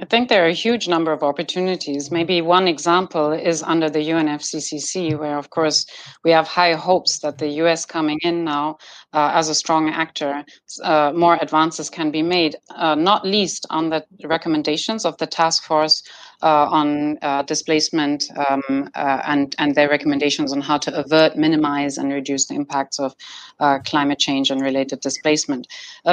I 0.00 0.04
think 0.04 0.28
there 0.28 0.44
are 0.44 0.48
a 0.48 0.52
huge 0.52 0.86
number 0.86 1.10
of 1.10 1.24
opportunities. 1.24 2.12
Maybe 2.12 2.40
one 2.40 2.68
example 2.68 3.32
is 3.32 3.64
under 3.64 3.90
the 3.90 3.98
UNFCCC, 3.98 5.18
where, 5.18 5.36
of 5.36 5.50
course, 5.50 5.86
we 6.22 6.30
have 6.30 6.46
high 6.46 6.74
hopes 6.74 7.18
that 7.20 7.38
the 7.38 7.48
US 7.62 7.84
coming 7.84 8.20
in 8.22 8.44
now 8.44 8.78
uh, 9.12 9.32
as 9.34 9.48
a 9.48 9.56
strong 9.56 9.88
actor, 9.88 10.44
uh, 10.84 11.12
more 11.16 11.36
advances 11.40 11.90
can 11.90 12.12
be 12.12 12.22
made, 12.22 12.54
uh, 12.76 12.94
not 12.94 13.26
least 13.26 13.66
on 13.70 13.90
the 13.90 14.04
recommendations 14.22 15.04
of 15.04 15.16
the 15.18 15.26
task 15.26 15.64
force 15.64 16.02
on 16.46 17.18
uh, 17.22 17.42
displacement 17.42 18.24
um, 18.36 18.88
uh, 18.94 19.20
and, 19.24 19.54
and 19.58 19.74
their 19.74 19.88
recommendations 19.88 20.52
on 20.52 20.60
how 20.60 20.78
to 20.78 20.94
avert, 20.96 21.36
minimize, 21.36 21.98
and 21.98 22.12
reduce 22.12 22.46
the 22.46 22.54
impacts 22.54 22.98
of 23.00 23.14
climate 23.84 24.18
change 24.18 24.50
and 24.50 24.60
related 24.60 25.00
displacement. 25.00 25.66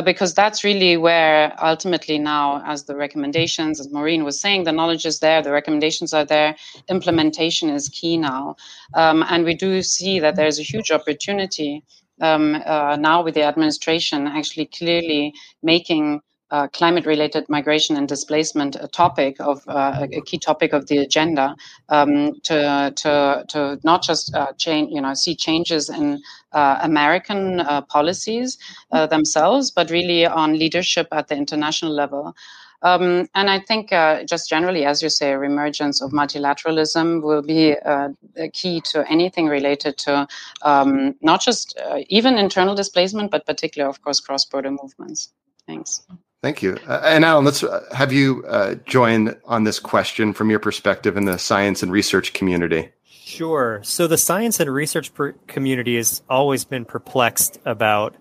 because 0.03 0.33
that's 0.33 0.63
really 0.63 0.97
where 0.97 1.53
ultimately 1.63 2.17
now, 2.17 2.63
as 2.65 2.85
the 2.85 2.95
recommendations, 2.95 3.79
as 3.79 3.91
Maureen 3.91 4.23
was 4.23 4.41
saying, 4.41 4.63
the 4.63 4.71
knowledge 4.71 5.05
is 5.05 5.19
there, 5.19 5.41
the 5.41 5.51
recommendations 5.51 6.13
are 6.13 6.25
there, 6.25 6.55
implementation 6.89 7.69
is 7.69 7.89
key 7.89 8.17
now. 8.17 8.55
Um, 8.95 9.23
and 9.29 9.45
we 9.45 9.53
do 9.53 9.81
see 9.81 10.19
that 10.19 10.35
there's 10.35 10.59
a 10.59 10.63
huge 10.63 10.91
opportunity 10.91 11.83
um, 12.21 12.61
uh, 12.65 12.95
now 12.95 13.23
with 13.23 13.35
the 13.35 13.43
administration 13.43 14.27
actually 14.27 14.67
clearly 14.67 15.33
making 15.61 16.21
uh, 16.51 16.67
climate 16.69 17.05
related 17.05 17.47
migration 17.49 17.97
and 17.97 18.07
displacement 18.07 18.75
a 18.75 18.87
topic 18.87 19.37
of 19.39 19.63
uh, 19.67 20.07
a 20.11 20.21
key 20.21 20.37
topic 20.37 20.73
of 20.73 20.87
the 20.87 20.97
agenda 20.97 21.55
um, 21.89 22.33
to, 22.41 22.93
to, 22.95 23.43
to 23.47 23.79
not 23.83 24.03
just 24.03 24.33
uh, 24.35 24.51
change 24.57 24.91
you 24.91 25.01
know 25.01 25.13
see 25.13 25.35
changes 25.35 25.89
in 25.89 26.21
uh, 26.53 26.79
American 26.81 27.59
uh, 27.61 27.81
policies 27.81 28.57
uh, 28.91 29.07
themselves 29.07 29.71
but 29.71 29.89
really 29.89 30.25
on 30.25 30.57
leadership 30.57 31.07
at 31.11 31.27
the 31.27 31.35
international 31.35 31.91
level 31.91 32.35
Um, 32.81 33.27
and 33.33 33.49
I 33.49 33.59
think 33.59 33.91
uh, 33.91 34.23
just 34.25 34.47
generally, 34.47 34.85
as 34.85 35.01
you 35.01 35.09
say, 35.09 35.33
a 35.33 35.37
reemergence 35.37 36.03
of 36.03 36.11
multilateralism 36.11 37.23
will 37.23 37.41
be 37.41 37.75
uh, 37.77 38.09
key 38.53 38.81
to 38.91 39.09
anything 39.09 39.47
related 39.47 39.97
to 39.99 40.27
um, 40.61 41.15
not 41.21 41.41
just 41.41 41.77
uh, 41.79 41.99
even 42.09 42.37
internal 42.37 42.75
displacement, 42.75 43.31
but 43.31 43.45
particularly, 43.45 43.89
of 43.89 44.01
course, 44.03 44.19
cross-border 44.19 44.71
movements. 44.71 45.33
Thanks. 45.67 46.05
Thank 46.45 46.61
you. 46.61 46.77
Uh, 46.85 47.01
and 47.03 47.25
Alan, 47.25 47.43
let's 47.43 47.63
uh, 47.63 47.83
have 47.91 48.13
you 48.13 48.45
uh, 48.47 48.75
join 48.85 49.35
on 49.45 49.63
this 49.63 49.79
question 49.79 50.31
from 50.31 50.51
your 50.51 50.59
perspective 50.59 51.17
in 51.17 51.25
the 51.25 51.39
science 51.39 51.81
and 51.81 51.91
research 51.91 52.33
community. 52.33 52.89
Sure. 53.07 53.81
So 53.83 54.05
the 54.05 54.19
science 54.19 54.59
and 54.59 54.71
research 54.71 55.11
per- 55.15 55.31
community 55.47 55.95
has 55.95 56.21
always 56.29 56.63
been 56.63 56.85
perplexed 56.85 57.57
about, 57.65 58.15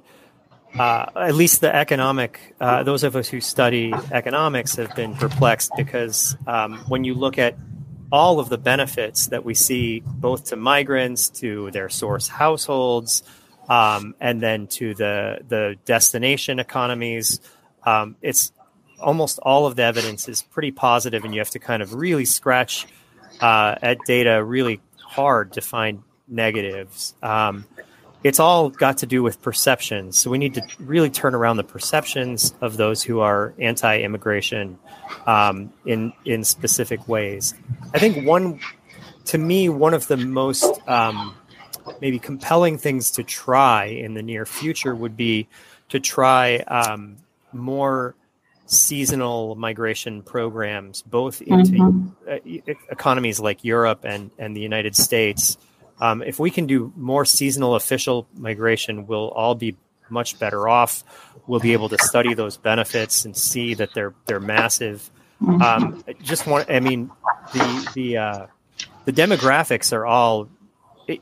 uh, 0.78 1.04
at 1.14 1.34
least 1.34 1.60
the 1.60 1.76
economic. 1.76 2.54
Uh, 2.58 2.82
those 2.82 3.04
of 3.04 3.14
us 3.14 3.28
who 3.28 3.42
study 3.42 3.92
economics 4.10 4.76
have 4.76 4.96
been 4.96 5.14
perplexed 5.16 5.72
because 5.76 6.34
um, 6.46 6.78
when 6.88 7.04
you 7.04 7.12
look 7.12 7.36
at 7.36 7.58
all 8.10 8.40
of 8.40 8.48
the 8.48 8.56
benefits 8.56 9.26
that 9.26 9.44
we 9.44 9.52
see, 9.52 10.00
both 10.02 10.44
to 10.44 10.56
migrants, 10.56 11.28
to 11.28 11.70
their 11.72 11.90
source 11.90 12.26
households, 12.26 13.22
um, 13.68 14.14
and 14.18 14.42
then 14.42 14.66
to 14.66 14.94
the 14.94 15.40
the 15.46 15.76
destination 15.84 16.58
economies 16.58 17.40
um, 17.84 18.16
it's 18.22 18.52
almost 19.00 19.38
all 19.40 19.66
of 19.66 19.76
the 19.76 19.82
evidence 19.82 20.28
is 20.28 20.42
pretty 20.42 20.70
positive, 20.70 21.24
and 21.24 21.34
you 21.34 21.40
have 21.40 21.50
to 21.50 21.58
kind 21.58 21.82
of 21.82 21.94
really 21.94 22.24
scratch 22.24 22.86
uh, 23.40 23.74
at 23.82 23.98
data 24.06 24.42
really 24.42 24.80
hard 24.98 25.52
to 25.52 25.60
find 25.60 26.02
negatives. 26.28 27.14
Um, 27.22 27.66
it's 28.22 28.40
all 28.40 28.70
got 28.70 28.98
to 28.98 29.06
do 29.06 29.22
with 29.22 29.42
perceptions. 29.42 30.18
So 30.18 30.30
we 30.30 30.38
need 30.38 30.54
to 30.54 30.62
really 30.78 31.10
turn 31.10 31.34
around 31.34 31.58
the 31.58 31.64
perceptions 31.64 32.54
of 32.62 32.78
those 32.78 33.02
who 33.02 33.20
are 33.20 33.52
anti-immigration 33.58 34.78
um, 35.26 35.72
in 35.84 36.12
in 36.24 36.42
specific 36.42 37.06
ways. 37.06 37.54
I 37.92 37.98
think 37.98 38.26
one, 38.26 38.60
to 39.26 39.38
me, 39.38 39.68
one 39.68 39.92
of 39.92 40.06
the 40.06 40.16
most 40.16 40.80
um, 40.88 41.36
maybe 42.00 42.18
compelling 42.18 42.78
things 42.78 43.10
to 43.12 43.22
try 43.22 43.84
in 43.84 44.14
the 44.14 44.22
near 44.22 44.46
future 44.46 44.94
would 44.94 45.16
be 45.16 45.46
to 45.90 46.00
try 46.00 46.56
um, 46.56 47.16
more 47.54 48.14
seasonal 48.66 49.54
migration 49.54 50.22
programs, 50.22 51.02
both 51.02 51.42
into 51.42 51.72
mm-hmm. 51.72 52.70
economies 52.90 53.40
like 53.40 53.64
Europe 53.64 54.04
and, 54.04 54.30
and 54.38 54.56
the 54.56 54.60
United 54.60 54.96
States. 54.96 55.58
Um, 56.00 56.22
if 56.22 56.38
we 56.38 56.50
can 56.50 56.66
do 56.66 56.92
more 56.96 57.24
seasonal 57.24 57.74
official 57.74 58.26
migration, 58.34 59.06
we'll 59.06 59.28
all 59.28 59.54
be 59.54 59.76
much 60.10 60.38
better 60.38 60.68
off. 60.68 61.04
We'll 61.46 61.60
be 61.60 61.72
able 61.72 61.88
to 61.90 61.98
study 61.98 62.34
those 62.34 62.56
benefits 62.56 63.24
and 63.24 63.36
see 63.36 63.74
that 63.74 63.94
they're 63.94 64.14
they're 64.26 64.40
massive. 64.40 65.10
Mm-hmm. 65.42 65.62
Um, 65.62 66.04
just 66.22 66.46
want, 66.46 66.70
I 66.70 66.80
mean, 66.80 67.10
the 67.52 67.90
the 67.94 68.16
uh, 68.16 68.46
the 69.04 69.12
demographics 69.12 69.92
are 69.92 70.06
all 70.06 70.48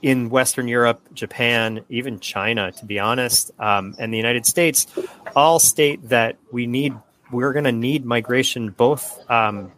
in 0.02 0.30
Western 0.30 0.68
Europe, 0.68 1.00
Japan, 1.14 1.84
even 1.88 2.20
China, 2.20 2.72
to 2.72 2.84
be 2.84 2.98
honest, 2.98 3.50
um, 3.58 3.94
and 3.98 4.12
the 4.12 4.16
United 4.16 4.46
States, 4.46 4.86
all 5.34 5.58
state 5.58 6.08
that 6.08 6.36
we 6.50 6.66
need, 6.66 6.94
we're 7.30 7.52
going 7.52 7.64
to 7.64 7.72
need 7.72 8.04
migration 8.04 8.70
both 8.70 9.18
um, 9.30 9.72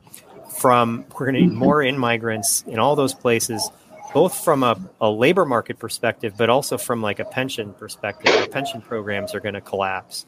from, 0.59 1.05
we're 1.13 1.27
going 1.27 1.35
to 1.35 1.41
need 1.43 1.53
more 1.53 1.83
in 1.83 1.99
migrants 1.99 2.63
in 2.67 2.79
all 2.79 2.97
those 2.97 3.15
places, 3.15 3.71
both 4.13 4.45
from 4.45 4.63
a, 4.63 4.79
a, 5.01 5.11
labor 5.11 5.45
market 5.45 5.79
perspective, 5.79 6.35
but 6.37 6.51
also 6.51 6.79
from 6.79 7.03
like 7.03 7.19
a 7.19 7.25
pension 7.25 7.73
perspective. 7.75 8.35
Our 8.35 8.47
pension 8.47 8.81
programs 8.81 9.35
are 9.35 9.41
going 9.41 9.55
to 9.55 9.61
collapse. 9.61 10.27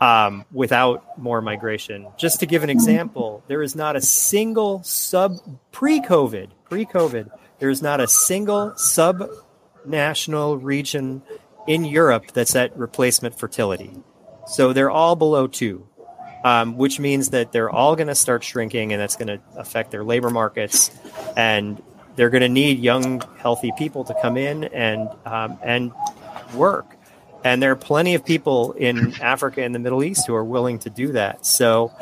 Um, 0.00 0.44
without 0.52 1.16
more 1.18 1.40
migration. 1.40 2.08
Just 2.18 2.40
to 2.40 2.46
give 2.46 2.64
an 2.64 2.68
example, 2.68 3.44
there 3.46 3.62
is 3.62 3.76
not 3.76 3.94
a 3.94 4.00
single 4.00 4.82
sub 4.82 5.36
pre-COVID, 5.70 6.48
pre 6.68 6.84
COVID, 6.84 7.30
pre 7.64 7.70
COVID, 7.70 7.70
there 7.70 7.70
is 7.70 7.82
not 7.82 8.00
a 8.00 8.08
single 8.08 8.76
sub-national 8.76 10.58
region 10.58 11.22
in 11.66 11.84
Europe 11.84 12.32
that's 12.32 12.54
at 12.56 12.76
replacement 12.76 13.38
fertility. 13.38 13.92
So 14.46 14.72
they're 14.72 14.90
all 14.90 15.16
below 15.16 15.46
two, 15.46 15.86
um, 16.44 16.76
which 16.76 17.00
means 17.00 17.30
that 17.30 17.52
they're 17.52 17.70
all 17.70 17.96
going 17.96 18.08
to 18.08 18.14
start 18.14 18.44
shrinking, 18.44 18.92
and 18.92 19.00
that's 19.00 19.16
going 19.16 19.28
to 19.28 19.40
affect 19.56 19.90
their 19.90 20.04
labor 20.04 20.30
markets. 20.30 20.90
And 21.36 21.82
they're 22.16 22.30
going 22.30 22.42
to 22.42 22.48
need 22.48 22.78
young, 22.80 23.22
healthy 23.38 23.72
people 23.78 24.04
to 24.04 24.14
come 24.20 24.36
in 24.36 24.64
and 24.64 25.08
um, 25.24 25.58
and 25.62 25.92
work. 26.54 26.96
And 27.42 27.62
there 27.62 27.72
are 27.72 27.76
plenty 27.76 28.14
of 28.14 28.24
people 28.24 28.72
in 28.72 29.14
Africa 29.20 29.62
and 29.62 29.74
the 29.74 29.78
Middle 29.78 30.02
East 30.02 30.26
who 30.26 30.34
are 30.34 30.44
willing 30.44 30.78
to 30.80 30.90
do 30.90 31.12
that. 31.12 31.44
So 31.44 31.92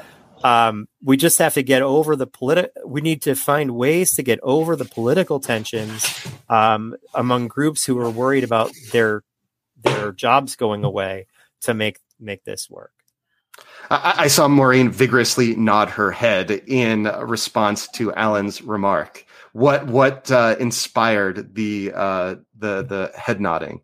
um, 0.44 0.88
we 1.02 1.16
just 1.16 1.38
have 1.38 1.54
to 1.54 1.62
get 1.62 1.82
over 1.82 2.16
the 2.16 2.26
political. 2.26 2.88
We 2.88 3.00
need 3.00 3.22
to 3.22 3.34
find 3.34 3.72
ways 3.72 4.12
to 4.16 4.22
get 4.22 4.40
over 4.42 4.76
the 4.76 4.84
political 4.84 5.40
tensions 5.40 6.26
um, 6.48 6.96
among 7.14 7.48
groups 7.48 7.84
who 7.84 7.98
are 7.98 8.10
worried 8.10 8.44
about 8.44 8.72
their 8.92 9.22
their 9.82 10.12
jobs 10.12 10.56
going 10.56 10.84
away 10.84 11.26
to 11.62 11.74
make 11.74 11.98
make 12.20 12.44
this 12.44 12.70
work. 12.70 12.92
I, 13.90 14.14
I 14.18 14.26
saw 14.28 14.48
Maureen 14.48 14.90
vigorously 14.90 15.54
nod 15.56 15.90
her 15.90 16.10
head 16.10 16.50
in 16.50 17.04
response 17.04 17.88
to 17.88 18.12
Alan's 18.14 18.62
remark. 18.62 19.26
What 19.52 19.86
what 19.86 20.30
uh, 20.30 20.56
inspired 20.58 21.54
the 21.54 21.92
uh, 21.94 22.36
the 22.56 22.82
the 22.82 23.12
head 23.16 23.40
nodding? 23.40 23.82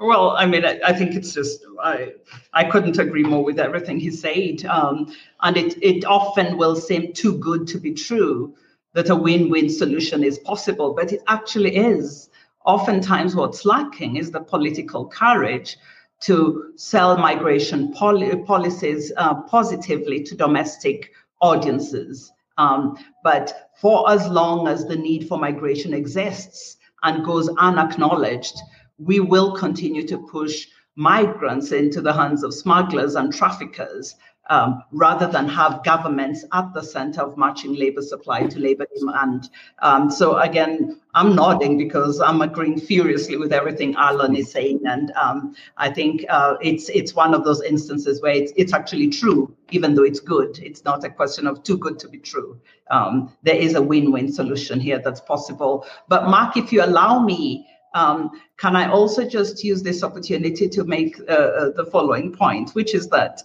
Well, 0.00 0.30
I 0.30 0.46
mean, 0.46 0.64
I, 0.64 0.80
I, 0.84 0.92
think 0.92 1.14
it's 1.14 1.32
just 1.32 1.64
I 1.80 2.14
I 2.52 2.64
couldn't 2.64 2.98
agree 2.98 3.22
more 3.22 3.44
with 3.44 3.60
everything 3.60 4.00
he 4.00 4.10
said. 4.10 4.64
Um, 4.64 5.14
and 5.42 5.56
it 5.56 5.78
it 5.82 6.04
often 6.04 6.58
will 6.58 6.74
seem 6.74 7.12
too 7.12 7.38
good 7.38 7.66
to 7.68 7.78
be 7.78 7.92
true 7.92 8.54
that 8.94 9.10
a 9.10 9.16
win-win 9.16 9.68
solution 9.68 10.24
is 10.24 10.38
possible, 10.40 10.94
but 10.94 11.12
it 11.12 11.22
actually 11.28 11.76
is. 11.76 12.30
Oftentimes, 12.64 13.36
what's 13.36 13.64
lacking 13.64 14.16
is 14.16 14.30
the 14.30 14.40
political 14.40 15.06
courage 15.06 15.76
to 16.20 16.72
sell 16.76 17.16
migration 17.16 17.92
poli- 17.92 18.42
policies 18.44 19.12
uh, 19.16 19.34
positively 19.42 20.22
to 20.22 20.34
domestic 20.34 21.12
audiences. 21.40 22.32
Um, 22.56 22.96
but 23.22 23.70
for 23.80 24.10
as 24.10 24.26
long 24.28 24.66
as 24.66 24.86
the 24.86 24.96
need 24.96 25.28
for 25.28 25.38
migration 25.38 25.92
exists 25.92 26.78
and 27.02 27.24
goes 27.24 27.48
unacknowledged, 27.58 28.56
we 28.98 29.20
will 29.20 29.52
continue 29.52 30.06
to 30.06 30.18
push 30.18 30.66
migrants 30.96 31.72
into 31.72 32.00
the 32.00 32.12
hands 32.12 32.44
of 32.44 32.54
smugglers 32.54 33.16
and 33.16 33.32
traffickers 33.32 34.14
um, 34.50 34.82
rather 34.92 35.26
than 35.26 35.48
have 35.48 35.82
governments 35.84 36.44
at 36.52 36.72
the 36.74 36.82
center 36.82 37.22
of 37.22 37.38
matching 37.38 37.74
labor 37.74 38.02
supply 38.02 38.42
to 38.46 38.58
labor 38.58 38.86
demand. 38.96 39.48
Um, 39.80 40.10
so 40.10 40.36
again, 40.38 41.00
I'm 41.14 41.34
nodding 41.34 41.78
because 41.78 42.20
I'm 42.20 42.42
agreeing 42.42 42.78
furiously 42.80 43.36
with 43.36 43.52
everything 43.52 43.94
Alan 43.96 44.36
is 44.36 44.50
saying, 44.50 44.80
and 44.84 45.12
um, 45.12 45.54
I 45.76 45.90
think 45.90 46.24
uh, 46.28 46.56
it's 46.60 46.88
it's 46.88 47.14
one 47.14 47.34
of 47.34 47.44
those 47.44 47.62
instances 47.62 48.20
where 48.20 48.34
it's 48.34 48.52
it's 48.56 48.72
actually 48.72 49.08
true, 49.08 49.54
even 49.70 49.94
though 49.94 50.02
it's 50.02 50.20
good. 50.20 50.58
It's 50.58 50.84
not 50.84 51.04
a 51.04 51.10
question 51.10 51.46
of 51.46 51.62
too 51.62 51.78
good 51.78 51.98
to 52.00 52.08
be 52.08 52.18
true. 52.18 52.60
Um, 52.90 53.32
there 53.42 53.56
is 53.56 53.74
a 53.74 53.82
win-win 53.82 54.30
solution 54.32 54.80
here 54.80 55.00
that's 55.02 55.20
possible. 55.20 55.86
But 56.08 56.28
Mark, 56.28 56.56
if 56.56 56.72
you 56.72 56.84
allow 56.84 57.20
me. 57.20 57.68
Um, 57.94 58.42
can 58.56 58.76
I 58.76 58.90
also 58.90 59.26
just 59.26 59.62
use 59.64 59.82
this 59.82 60.02
opportunity 60.02 60.68
to 60.68 60.84
make 60.84 61.18
uh, 61.20 61.32
uh, 61.32 61.70
the 61.70 61.86
following 61.86 62.32
point, 62.32 62.70
which 62.70 62.94
is 62.94 63.08
that, 63.08 63.42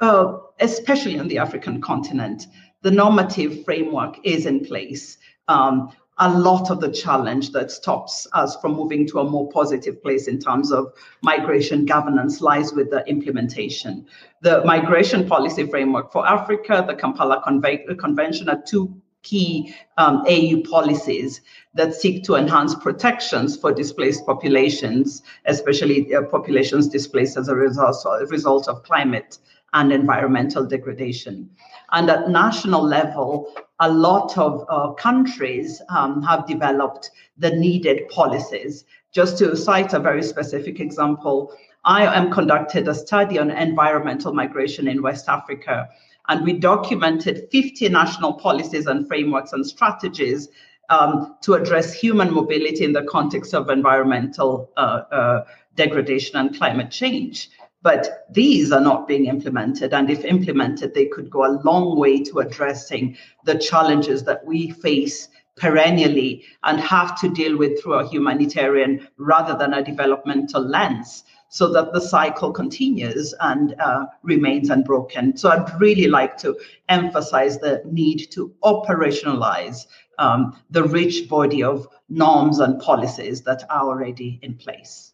uh, 0.00 0.38
especially 0.60 1.18
on 1.18 1.28
the 1.28 1.38
African 1.38 1.80
continent, 1.80 2.46
the 2.82 2.90
normative 2.90 3.64
framework 3.64 4.16
is 4.24 4.46
in 4.46 4.64
place. 4.64 5.18
Um, 5.48 5.92
a 6.22 6.38
lot 6.38 6.70
of 6.70 6.80
the 6.80 6.90
challenge 6.90 7.50
that 7.52 7.70
stops 7.70 8.28
us 8.34 8.54
from 8.60 8.74
moving 8.74 9.06
to 9.08 9.20
a 9.20 9.24
more 9.24 9.48
positive 9.50 10.02
place 10.02 10.28
in 10.28 10.38
terms 10.38 10.70
of 10.70 10.92
migration 11.22 11.86
governance 11.86 12.42
lies 12.42 12.74
with 12.74 12.90
the 12.90 13.02
implementation. 13.08 14.06
The 14.42 14.62
migration 14.64 15.26
policy 15.26 15.66
framework 15.66 16.12
for 16.12 16.26
Africa, 16.26 16.84
the 16.86 16.94
Kampala 16.94 17.42
Conve- 17.42 17.98
Convention, 17.98 18.50
are 18.50 18.62
two 18.66 18.94
key 19.22 19.74
um, 19.98 20.24
AU 20.26 20.62
policies 20.68 21.40
that 21.74 21.94
seek 21.94 22.24
to 22.24 22.34
enhance 22.36 22.74
protections 22.74 23.56
for 23.56 23.72
displaced 23.72 24.24
populations, 24.26 25.22
especially 25.46 26.14
uh, 26.14 26.22
populations 26.22 26.88
displaced 26.88 27.36
as 27.36 27.48
a 27.48 27.54
result, 27.54 28.04
a 28.04 28.26
result 28.26 28.68
of 28.68 28.82
climate 28.82 29.38
and 29.72 29.92
environmental 29.92 30.64
degradation. 30.64 31.48
And 31.92 32.10
at 32.10 32.28
national 32.28 32.82
level, 32.82 33.52
a 33.78 33.90
lot 33.90 34.36
of 34.36 34.64
uh, 34.68 34.92
countries 34.92 35.80
um, 35.88 36.22
have 36.22 36.46
developed 36.46 37.10
the 37.38 37.50
needed 37.50 38.08
policies. 38.08 38.84
Just 39.12 39.38
to 39.38 39.56
cite 39.56 39.92
a 39.92 39.98
very 39.98 40.22
specific 40.22 40.80
example, 40.80 41.52
I 41.84 42.04
am 42.14 42.30
conducted 42.30 42.88
a 42.88 42.94
study 42.94 43.38
on 43.38 43.50
environmental 43.50 44.34
migration 44.34 44.86
in 44.86 45.02
West 45.02 45.28
Africa 45.28 45.88
and 46.30 46.44
we 46.44 46.52
documented 46.52 47.48
50 47.50 47.88
national 47.88 48.34
policies 48.34 48.86
and 48.86 49.06
frameworks 49.08 49.52
and 49.52 49.66
strategies 49.66 50.48
um, 50.88 51.36
to 51.42 51.54
address 51.54 51.92
human 51.92 52.32
mobility 52.32 52.84
in 52.84 52.92
the 52.92 53.02
context 53.02 53.52
of 53.52 53.68
environmental 53.68 54.70
uh, 54.76 55.02
uh, 55.10 55.44
degradation 55.74 56.36
and 56.36 56.56
climate 56.56 56.92
change. 56.92 57.50
But 57.82 58.26
these 58.30 58.70
are 58.70 58.80
not 58.80 59.08
being 59.08 59.26
implemented. 59.26 59.92
And 59.92 60.08
if 60.08 60.24
implemented, 60.24 60.94
they 60.94 61.06
could 61.06 61.30
go 61.30 61.46
a 61.46 61.58
long 61.64 61.98
way 61.98 62.22
to 62.24 62.38
addressing 62.38 63.16
the 63.44 63.58
challenges 63.58 64.22
that 64.24 64.46
we 64.46 64.70
face 64.70 65.28
perennially 65.56 66.44
and 66.62 66.78
have 66.78 67.20
to 67.22 67.28
deal 67.28 67.58
with 67.58 67.82
through 67.82 67.94
a 67.94 68.08
humanitarian 68.08 69.08
rather 69.16 69.58
than 69.58 69.74
a 69.74 69.82
developmental 69.82 70.62
lens 70.62 71.24
so 71.50 71.70
that 71.72 71.92
the 71.92 72.00
cycle 72.00 72.52
continues 72.52 73.34
and 73.40 73.74
uh, 73.80 74.06
remains 74.22 74.70
unbroken. 74.70 75.36
So 75.36 75.50
I'd 75.50 75.80
really 75.80 76.06
like 76.06 76.38
to 76.38 76.58
emphasize 76.88 77.58
the 77.58 77.82
need 77.84 78.30
to 78.30 78.54
operationalize 78.64 79.86
um, 80.18 80.56
the 80.70 80.84
rich 80.84 81.28
body 81.28 81.62
of 81.62 81.86
norms 82.08 82.60
and 82.60 82.80
policies 82.80 83.42
that 83.42 83.64
are 83.68 83.82
already 83.82 84.38
in 84.42 84.54
place. 84.54 85.12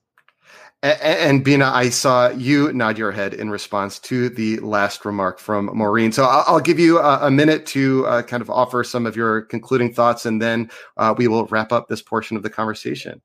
And, 0.82 1.42
Bina, 1.42 1.64
I 1.64 1.88
saw 1.88 2.28
you 2.28 2.70
nod 2.72 2.98
your 2.98 3.10
head 3.10 3.32
in 3.32 3.48
response 3.48 3.98
to 4.00 4.28
the 4.28 4.60
last 4.60 5.06
remark 5.06 5.38
from 5.38 5.70
Maureen. 5.72 6.12
So 6.12 6.24
I'll, 6.24 6.60
give 6.60 6.78
you 6.78 6.98
a, 6.98 7.26
a 7.26 7.30
minute 7.30 7.64
to 7.66 8.06
uh, 8.06 8.22
kind 8.22 8.42
of 8.42 8.50
offer 8.50 8.84
some 8.84 9.06
of 9.06 9.16
your 9.16 9.40
concluding 9.40 9.92
thoughts, 9.92 10.26
and 10.26 10.40
then 10.40 10.70
uh, 10.98 11.14
we 11.16 11.28
will 11.28 11.46
wrap 11.46 11.72
up 11.72 11.88
this 11.88 12.02
portion 12.02 12.36
of 12.36 12.42
the 12.42 12.50
conversation. 12.50 13.22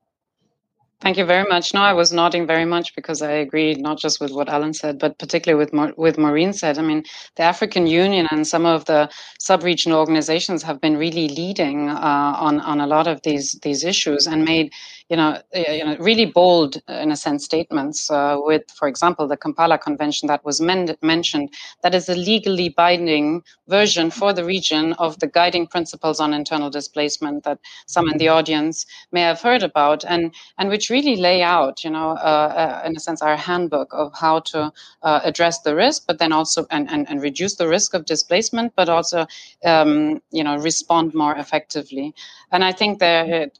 Thank 1.02 1.18
you 1.18 1.26
very 1.26 1.48
much. 1.48 1.74
No, 1.74 1.82
I 1.82 1.94
was 1.94 2.12
nodding 2.12 2.46
very 2.46 2.64
much 2.66 2.94
because 2.96 3.22
I 3.22 3.32
agree 3.32 3.74
not 3.74 3.98
just 3.98 4.20
with 4.20 4.32
what 4.32 4.48
Alan 4.48 4.74
said, 4.74 5.00
but 5.00 5.18
particularly 5.18 5.58
with 5.62 5.72
Ma- 5.74 5.92
with 5.96 6.18
Maureen 6.18 6.52
said. 6.54 6.78
I 6.78 6.82
mean, 6.82 7.04
the 7.36 7.44
African 7.44 7.88
Union 7.88 8.28
and 8.30 8.46
some 8.46 8.66
of 8.66 8.86
the 8.86 9.10
sub-regional 9.40 9.98
organizations 9.98 10.62
have 10.64 10.80
been 10.80 10.96
really 10.96 11.28
leading 11.28 11.90
uh, 11.90 12.34
on 12.46 12.60
on 12.60 12.80
a 12.80 12.86
lot 12.86 13.08
of 13.08 13.22
these 13.22 13.58
these 13.64 13.84
issues 13.84 14.28
and 14.28 14.44
made 14.44 14.72
you 15.08 15.16
know, 15.16 15.38
uh, 15.54 15.70
you 15.70 15.84
know, 15.84 15.96
really 15.98 16.26
bold, 16.26 16.80
in 16.88 17.10
a 17.10 17.16
sense, 17.16 17.44
statements 17.44 18.10
uh, 18.10 18.36
with, 18.38 18.62
for 18.70 18.88
example, 18.88 19.26
the 19.26 19.36
Kampala 19.36 19.78
Convention 19.78 20.26
that 20.28 20.44
was 20.44 20.60
men- 20.60 20.96
mentioned, 21.02 21.52
that 21.82 21.94
is 21.94 22.08
a 22.08 22.14
legally 22.14 22.68
binding 22.70 23.42
version 23.68 24.10
for 24.10 24.32
the 24.32 24.44
region 24.44 24.92
of 24.94 25.18
the 25.18 25.26
guiding 25.26 25.66
principles 25.66 26.20
on 26.20 26.32
internal 26.32 26.70
displacement 26.70 27.44
that 27.44 27.58
some 27.86 28.08
in 28.08 28.18
the 28.18 28.28
audience 28.28 28.86
may 29.12 29.20
have 29.20 29.40
heard 29.40 29.62
about, 29.62 30.04
and 30.04 30.34
and 30.58 30.68
which 30.68 30.90
really 30.90 31.16
lay 31.16 31.42
out, 31.42 31.84
you 31.84 31.90
know, 31.90 32.10
uh, 32.12 32.80
uh 32.82 32.86
in 32.86 32.96
a 32.96 33.00
sense, 33.00 33.22
our 33.22 33.36
handbook 33.36 33.88
of 33.92 34.12
how 34.14 34.40
to 34.40 34.72
uh, 35.02 35.20
address 35.24 35.60
the 35.60 35.74
risk, 35.74 36.06
but 36.06 36.18
then 36.18 36.32
also 36.32 36.66
and, 36.70 36.90
and, 36.90 37.08
and 37.08 37.22
reduce 37.22 37.56
the 37.56 37.68
risk 37.68 37.94
of 37.94 38.04
displacement, 38.04 38.72
but 38.76 38.88
also, 38.88 39.26
um, 39.64 40.20
you 40.30 40.44
know, 40.44 40.56
respond 40.56 41.14
more 41.14 41.36
effectively. 41.36 42.14
And 42.50 42.64
I 42.64 42.72
think 42.72 42.98
there 42.98 43.50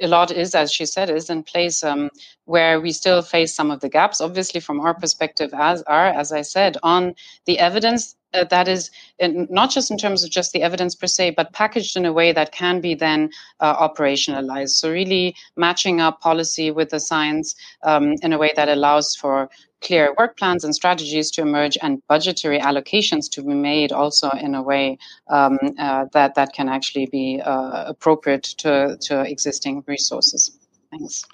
a 0.00 0.08
lot 0.08 0.30
is, 0.30 0.54
as 0.54 0.72
she 0.72 0.86
said, 0.86 1.10
is 1.10 1.30
in 1.30 1.42
place 1.42 1.82
um, 1.82 2.10
where 2.44 2.80
we 2.80 2.92
still 2.92 3.22
face 3.22 3.54
some 3.54 3.70
of 3.70 3.80
the 3.80 3.88
gaps. 3.88 4.20
Obviously, 4.20 4.60
from 4.60 4.80
our 4.80 4.94
perspective, 4.94 5.50
as 5.54 5.82
are 5.82 6.06
as 6.06 6.32
I 6.32 6.42
said, 6.42 6.76
on 6.82 7.14
the 7.46 7.58
evidence 7.58 8.16
uh, 8.32 8.44
that 8.44 8.68
is 8.68 8.90
in, 9.18 9.46
not 9.50 9.70
just 9.70 9.90
in 9.90 9.98
terms 9.98 10.22
of 10.22 10.30
just 10.30 10.52
the 10.52 10.62
evidence 10.62 10.94
per 10.94 11.06
se, 11.06 11.30
but 11.30 11.52
packaged 11.52 11.96
in 11.96 12.04
a 12.04 12.12
way 12.12 12.32
that 12.32 12.52
can 12.52 12.80
be 12.80 12.94
then 12.94 13.30
uh, 13.60 13.88
operationalized. 13.88 14.70
So 14.70 14.90
really 14.90 15.34
matching 15.56 16.00
up 16.00 16.20
policy 16.20 16.70
with 16.70 16.90
the 16.90 17.00
science 17.00 17.54
um, 17.82 18.14
in 18.22 18.32
a 18.32 18.38
way 18.38 18.52
that 18.56 18.68
allows 18.68 19.16
for 19.16 19.50
clear 19.82 20.14
work 20.18 20.36
plans 20.36 20.64
and 20.64 20.74
strategies 20.74 21.30
to 21.32 21.42
emerge 21.42 21.76
and 21.82 22.02
budgetary 22.06 22.58
allocations 22.58 23.30
to 23.30 23.42
be 23.42 23.54
made 23.54 23.92
also 23.92 24.30
in 24.30 24.54
a 24.54 24.62
way 24.62 24.98
um, 25.28 25.58
uh, 25.78 26.06
that 26.12 26.34
that 26.34 26.52
can 26.52 26.68
actually 26.68 27.06
be 27.06 27.40
uh, 27.44 27.84
appropriate 27.86 28.42
to, 28.42 28.96
to 29.00 29.20
existing 29.22 29.82
resources. 29.86 30.58
Thanks. 30.90 31.24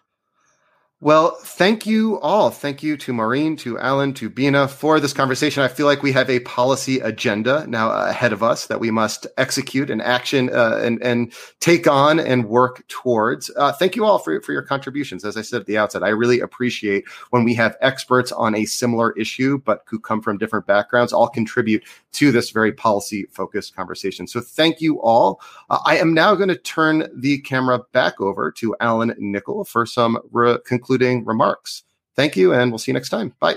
Well, 1.02 1.36
thank 1.42 1.84
you 1.84 2.18
all. 2.20 2.48
Thank 2.48 2.82
you 2.82 2.96
to 2.96 3.12
Maureen, 3.12 3.54
to 3.58 3.78
Alan, 3.78 4.14
to 4.14 4.30
Bina 4.30 4.66
for 4.66 4.98
this 4.98 5.12
conversation. 5.12 5.62
I 5.62 5.68
feel 5.68 5.84
like 5.84 6.02
we 6.02 6.10
have 6.12 6.30
a 6.30 6.40
policy 6.40 7.00
agenda 7.00 7.66
now 7.66 7.90
ahead 7.90 8.32
of 8.32 8.42
us 8.42 8.66
that 8.68 8.80
we 8.80 8.90
must 8.90 9.26
execute 9.36 9.90
and 9.90 10.00
action 10.00 10.48
uh, 10.48 10.80
and, 10.82 11.02
and 11.02 11.34
take 11.60 11.86
on 11.86 12.18
and 12.18 12.48
work 12.48 12.82
towards. 12.88 13.50
Uh, 13.58 13.72
thank 13.72 13.94
you 13.94 14.06
all 14.06 14.18
for, 14.18 14.40
for 14.40 14.52
your 14.52 14.62
contributions. 14.62 15.22
As 15.22 15.36
I 15.36 15.42
said 15.42 15.60
at 15.60 15.66
the 15.66 15.76
outset, 15.76 16.02
I 16.02 16.08
really 16.08 16.40
appreciate 16.40 17.04
when 17.28 17.44
we 17.44 17.52
have 17.52 17.76
experts 17.82 18.32
on 18.32 18.54
a 18.54 18.64
similar 18.64 19.12
issue, 19.18 19.58
but 19.66 19.82
who 19.84 20.00
come 20.00 20.22
from 20.22 20.38
different 20.38 20.66
backgrounds, 20.66 21.12
all 21.12 21.28
contribute 21.28 21.84
to 22.12 22.32
this 22.32 22.48
very 22.48 22.72
policy 22.72 23.26
focused 23.30 23.76
conversation. 23.76 24.26
So 24.26 24.40
thank 24.40 24.80
you 24.80 25.02
all. 25.02 25.42
Uh, 25.68 25.78
I 25.84 25.98
am 25.98 26.14
now 26.14 26.34
going 26.34 26.48
to 26.48 26.56
turn 26.56 27.06
the 27.14 27.38
camera 27.40 27.80
back 27.92 28.18
over 28.18 28.50
to 28.52 28.74
Alan 28.80 29.14
Nicol 29.18 29.64
for 29.66 29.84
some 29.84 30.18
re- 30.32 30.56
concluding 30.96 31.24
remarks. 31.24 31.82
Thank 32.14 32.36
you, 32.36 32.54
and 32.54 32.70
we'll 32.70 32.78
see 32.78 32.90
you 32.90 32.94
next 32.94 33.10
time. 33.10 33.34
Bye. 33.40 33.56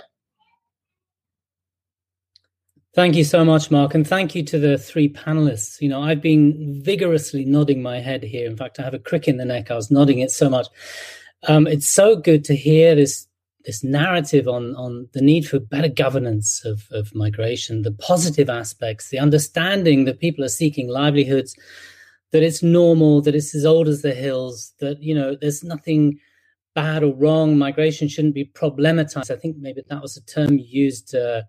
Thank 2.95 3.15
you 3.15 3.23
so 3.23 3.45
much, 3.45 3.71
Mark, 3.71 3.93
and 3.93 4.05
thank 4.05 4.35
you 4.35 4.43
to 4.43 4.59
the 4.59 4.77
three 4.77 5.07
panelists. 5.07 5.79
You 5.79 5.89
know, 5.89 6.01
I've 6.01 6.21
been 6.21 6.81
vigorously 6.83 7.45
nodding 7.45 7.81
my 7.81 7.99
head 7.99 8.23
here. 8.23 8.49
In 8.49 8.57
fact, 8.57 8.79
I 8.79 8.83
have 8.83 8.93
a 8.95 8.99
crick 8.99 9.27
in 9.27 9.37
the 9.37 9.45
neck. 9.45 9.71
I 9.71 9.75
was 9.75 9.91
nodding 9.91 10.19
it 10.19 10.31
so 10.31 10.49
much. 10.49 10.67
Um, 11.47 11.67
it's 11.67 11.89
so 11.89 12.15
good 12.15 12.43
to 12.45 12.55
hear 12.55 12.95
this 12.95 13.27
this 13.65 13.83
narrative 13.83 14.47
on 14.47 14.75
on 14.75 15.07
the 15.13 15.21
need 15.21 15.47
for 15.47 15.59
better 15.59 15.87
governance 15.87 16.65
of, 16.65 16.87
of 16.91 17.13
migration, 17.13 17.83
the 17.83 17.91
positive 17.91 18.49
aspects, 18.49 19.09
the 19.09 19.19
understanding 19.19 20.05
that 20.05 20.19
people 20.19 20.43
are 20.43 20.49
seeking 20.49 20.89
livelihoods, 20.89 21.55
that 22.31 22.43
it's 22.43 22.63
normal, 22.63 23.21
that 23.21 23.35
it's 23.35 23.55
as 23.55 23.65
old 23.65 23.87
as 23.87 24.01
the 24.01 24.13
hills, 24.13 24.73
that 24.79 25.01
you 25.01 25.15
know 25.15 25.37
there's 25.39 25.63
nothing 25.63 26.19
bad 26.75 27.03
or 27.03 27.13
wrong. 27.13 27.57
Migration 27.57 28.07
shouldn't 28.07 28.35
be 28.35 28.45
problematized. 28.45 29.31
I 29.31 29.37
think 29.37 29.57
maybe 29.57 29.83
that 29.89 30.01
was 30.01 30.17
a 30.17 30.25
term 30.25 30.57
you 30.57 30.65
used, 30.67 31.15
uh, 31.15 31.43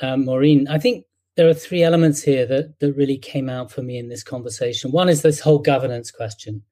uh, 0.00 0.16
Maureen. 0.16 0.68
I 0.68 0.78
think 0.78 1.04
there 1.36 1.48
are 1.48 1.54
three 1.54 1.82
elements 1.82 2.22
here 2.22 2.46
that 2.46 2.78
that 2.80 2.94
really 2.94 3.18
came 3.18 3.48
out 3.48 3.70
for 3.70 3.82
me 3.82 3.98
in 3.98 4.08
this 4.08 4.22
conversation. 4.22 4.92
One 4.92 5.08
is 5.08 5.22
this 5.22 5.40
whole 5.40 5.58
governance 5.58 6.10
question, 6.10 6.62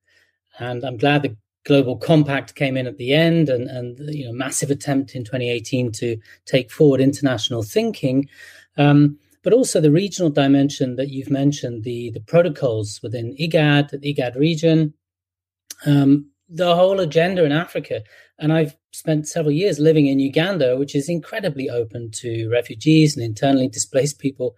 and 0.59 0.85
I'm 0.85 0.97
glad 0.97 1.23
the 1.23 1.37
Global 1.65 1.97
Compact 1.97 2.55
came 2.55 2.77
in 2.77 2.87
at 2.87 2.99
the 2.99 3.13
end, 3.15 3.49
and 3.49 3.69
and 3.69 3.99
you 4.15 4.27
know 4.27 4.33
massive 4.33 4.71
attempt 4.71 5.15
in 5.15 5.25
2018 5.25 5.93
to 5.93 6.19
take 6.47 6.71
forward 6.71 7.01
international 7.01 7.63
thinking. 7.63 8.29
Um, 8.77 9.19
but 9.43 9.53
also 9.53 9.81
the 9.81 9.91
regional 9.93 10.31
dimension 10.31 10.97
that 10.97 11.11
you've 11.11 11.31
mentioned, 11.31 11.85
the 11.85 12.11
the 12.11 12.21
protocols 12.21 13.01
within 13.03 13.37
IGAD, 13.39 13.91
the 14.01 14.15
IGAD 14.15 14.37
region, 14.37 14.95
um, 15.87 16.31
the 16.49 16.75
whole 16.75 17.01
agenda 17.01 17.45
in 17.45 17.53
Africa. 17.53 18.03
And 18.39 18.53
I've 18.53 18.77
spent 18.93 19.29
several 19.29 19.53
years 19.53 19.79
living 19.79 20.07
in 20.07 20.19
Uganda, 20.19 20.77
which 20.77 20.95
is 20.95 21.09
incredibly 21.09 21.71
open 21.71 22.11
to 22.13 22.49
refugees 22.51 23.17
and 23.17 23.25
internally 23.25 23.69
displaced 23.69 24.19
people, 24.19 24.57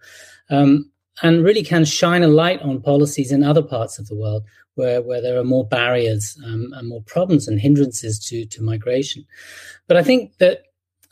um, 0.49 0.91
and 1.23 1.43
really 1.43 1.63
can 1.63 1.85
shine 1.85 2.23
a 2.23 2.27
light 2.27 2.61
on 2.61 2.81
policies 2.81 3.31
in 3.31 3.43
other 3.43 3.63
parts 3.63 3.97
of 3.97 4.07
the 4.07 4.15
world 4.15 4.43
where, 4.75 5.01
where 5.01 5.21
there 5.21 5.39
are 5.39 5.43
more 5.43 5.67
barriers 5.67 6.39
um, 6.45 6.71
and 6.75 6.87
more 6.87 7.01
problems 7.03 7.47
and 7.47 7.59
hindrances 7.59 8.19
to, 8.19 8.45
to 8.45 8.61
migration. 8.61 9.25
But 9.87 9.97
I 9.97 10.03
think 10.03 10.37
that 10.37 10.63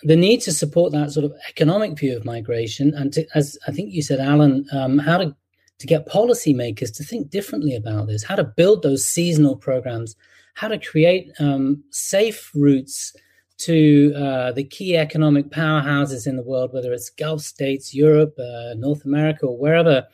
the 0.03 0.15
need 0.15 0.41
to 0.41 0.51
support 0.51 0.91
that 0.91 1.11
sort 1.11 1.25
of 1.25 1.33
economic 1.49 1.97
view 1.97 2.15
of 2.15 2.25
migration, 2.25 2.93
and 2.93 3.11
to, 3.13 3.25
as 3.33 3.57
I 3.67 3.71
think 3.71 3.93
you 3.93 4.03
said, 4.03 4.19
Alan, 4.19 4.67
um, 4.71 4.99
how 4.99 5.17
to 5.17 5.35
to 5.79 5.87
get 5.87 6.07
policymakers 6.07 6.95
to 6.95 7.03
think 7.03 7.29
differently 7.29 7.75
about 7.75 8.07
this, 8.07 8.23
how 8.23 8.35
to 8.35 8.43
build 8.43 8.81
those 8.81 9.05
seasonal 9.05 9.55
programs 9.55 10.15
how 10.55 10.69
to 10.69 10.79
create 10.79 11.31
um, 11.39 11.83
safe 11.91 12.49
routes 12.55 13.13
to 13.57 14.13
uh, 14.15 14.51
the 14.53 14.63
key 14.63 14.97
economic 14.97 15.49
powerhouses 15.49 16.27
in 16.27 16.35
the 16.35 16.43
world, 16.43 16.73
whether 16.73 16.91
it's 16.91 17.09
Gulf 17.09 17.41
states, 17.41 17.93
Europe, 17.93 18.35
uh, 18.39 18.73
North 18.75 19.05
America, 19.05 19.45
or 19.45 19.57
wherever, 19.57 20.05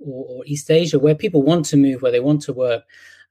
or, 0.00 0.26
or, 0.28 0.42
East 0.46 0.70
Asia, 0.70 0.98
where 0.98 1.14
people 1.14 1.42
want 1.42 1.64
to 1.66 1.76
move, 1.76 2.02
where 2.02 2.12
they 2.12 2.20
want 2.20 2.42
to 2.42 2.52
work, 2.52 2.82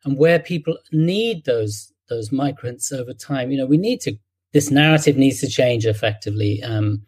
and 0.05 0.17
where 0.17 0.39
people 0.39 0.77
need 0.91 1.45
those 1.45 1.91
those 2.09 2.31
migrants 2.31 2.91
over 2.91 3.13
time. 3.13 3.51
You 3.51 3.57
know, 3.57 3.65
we 3.65 3.77
need 3.77 4.01
to. 4.01 4.15
This 4.53 4.69
narrative 4.69 5.17
needs 5.17 5.39
to 5.39 5.47
change 5.47 5.87
effectively, 5.87 6.61
um, 6.61 7.01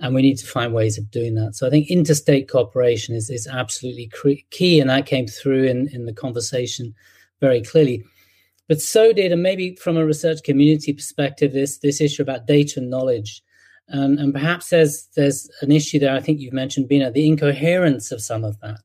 and 0.00 0.14
we 0.14 0.22
need 0.22 0.38
to 0.38 0.46
find 0.46 0.72
ways 0.72 0.98
of 0.98 1.10
doing 1.10 1.34
that. 1.34 1.54
So 1.54 1.66
I 1.66 1.70
think 1.70 1.90
interstate 1.90 2.48
cooperation 2.48 3.14
is 3.14 3.30
is 3.30 3.46
absolutely 3.46 4.10
key, 4.50 4.80
and 4.80 4.90
that 4.90 5.06
came 5.06 5.26
through 5.26 5.64
in 5.64 5.88
in 5.88 6.06
the 6.06 6.12
conversation 6.12 6.94
very 7.40 7.62
clearly. 7.62 8.04
But 8.68 8.80
so 8.80 9.12
did, 9.12 9.32
and 9.32 9.42
maybe 9.42 9.74
from 9.76 9.96
a 9.96 10.06
research 10.06 10.42
community 10.42 10.92
perspective, 10.92 11.52
this 11.52 11.78
this 11.78 12.00
issue 12.00 12.22
about 12.22 12.46
data 12.46 12.80
and 12.80 12.90
knowledge. 12.90 13.42
Um, 13.92 14.18
and 14.18 14.32
perhaps 14.32 14.70
there's 14.70 15.08
there's 15.16 15.50
an 15.62 15.72
issue 15.72 15.98
there. 15.98 16.14
I 16.14 16.20
think 16.20 16.40
you've 16.40 16.52
mentioned, 16.52 16.88
Bina, 16.88 17.10
the 17.10 17.26
incoherence 17.26 18.12
of 18.12 18.22
some 18.22 18.44
of 18.44 18.58
that. 18.60 18.78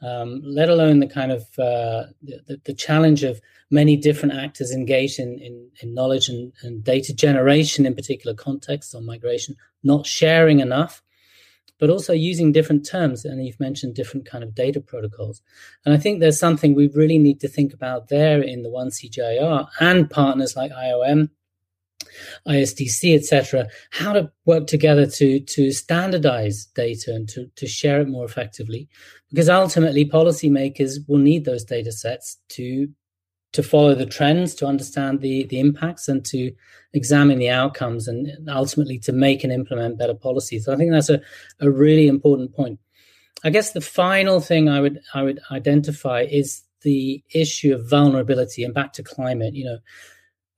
Um, 0.00 0.40
let 0.44 0.68
alone 0.68 0.98
the 0.98 1.06
kind 1.06 1.30
of 1.30 1.42
uh, 1.58 2.06
the, 2.22 2.60
the, 2.64 2.74
challenge 2.74 3.22
of 3.22 3.40
many 3.72 3.96
different 3.96 4.34
actors 4.34 4.70
engaged 4.70 5.18
in, 5.18 5.38
in, 5.38 5.70
in 5.80 5.94
knowledge 5.94 6.28
and, 6.28 6.52
and, 6.62 6.84
data 6.84 7.14
generation 7.14 7.86
in 7.86 7.94
particular 7.94 8.34
contexts 8.34 8.94
on 8.94 9.06
migration, 9.06 9.56
not 9.82 10.06
sharing 10.06 10.60
enough, 10.60 11.02
but 11.78 11.90
also 11.90 12.12
using 12.12 12.52
different 12.52 12.86
terms. 12.86 13.24
And 13.24 13.44
you've 13.44 13.58
mentioned 13.58 13.94
different 13.94 14.26
kind 14.26 14.44
of 14.44 14.54
data 14.54 14.80
protocols. 14.80 15.42
And 15.84 15.94
I 15.94 15.96
think 15.96 16.20
there's 16.20 16.38
something 16.38 16.74
we 16.74 16.88
really 16.88 17.18
need 17.18 17.40
to 17.40 17.48
think 17.48 17.72
about 17.72 18.08
there 18.08 18.42
in 18.42 18.62
the 18.62 18.70
one 18.70 18.88
CGIAR 18.90 19.68
and 19.80 20.08
partners 20.08 20.54
like 20.54 20.70
IOM 20.70 21.30
ISDC, 22.46 23.16
etc., 23.16 23.68
how 23.90 24.12
to 24.12 24.30
work 24.44 24.66
together 24.66 25.06
to 25.06 25.40
to 25.40 25.70
standardize 25.72 26.66
data 26.66 27.14
and 27.14 27.28
to, 27.28 27.46
to 27.56 27.66
share 27.66 28.00
it 28.00 28.08
more 28.08 28.24
effectively. 28.24 28.88
Because 29.30 29.48
ultimately 29.48 30.04
policymakers 30.04 30.98
will 31.08 31.18
need 31.18 31.44
those 31.44 31.64
data 31.64 31.92
sets 31.92 32.38
to 32.50 32.88
to 33.52 33.62
follow 33.62 33.94
the 33.94 34.06
trends, 34.06 34.54
to 34.56 34.66
understand 34.66 35.20
the, 35.20 35.44
the 35.44 35.60
impacts 35.60 36.08
and 36.08 36.24
to 36.24 36.52
examine 36.94 37.38
the 37.38 37.50
outcomes 37.50 38.08
and 38.08 38.48
ultimately 38.48 38.98
to 38.98 39.12
make 39.12 39.44
and 39.44 39.52
implement 39.52 39.98
better 39.98 40.14
policies. 40.14 40.64
So 40.64 40.72
I 40.72 40.76
think 40.76 40.90
that's 40.90 41.10
a, 41.10 41.20
a 41.60 41.70
really 41.70 42.08
important 42.08 42.54
point. 42.54 42.78
I 43.44 43.50
guess 43.50 43.72
the 43.72 43.80
final 43.80 44.40
thing 44.40 44.68
I 44.68 44.80
would 44.80 45.00
I 45.14 45.22
would 45.22 45.40
identify 45.50 46.22
is 46.22 46.62
the 46.82 47.22
issue 47.34 47.74
of 47.74 47.88
vulnerability 47.88 48.64
and 48.64 48.74
back 48.74 48.92
to 48.94 49.02
climate. 49.02 49.54
You 49.54 49.64
know, 49.64 49.78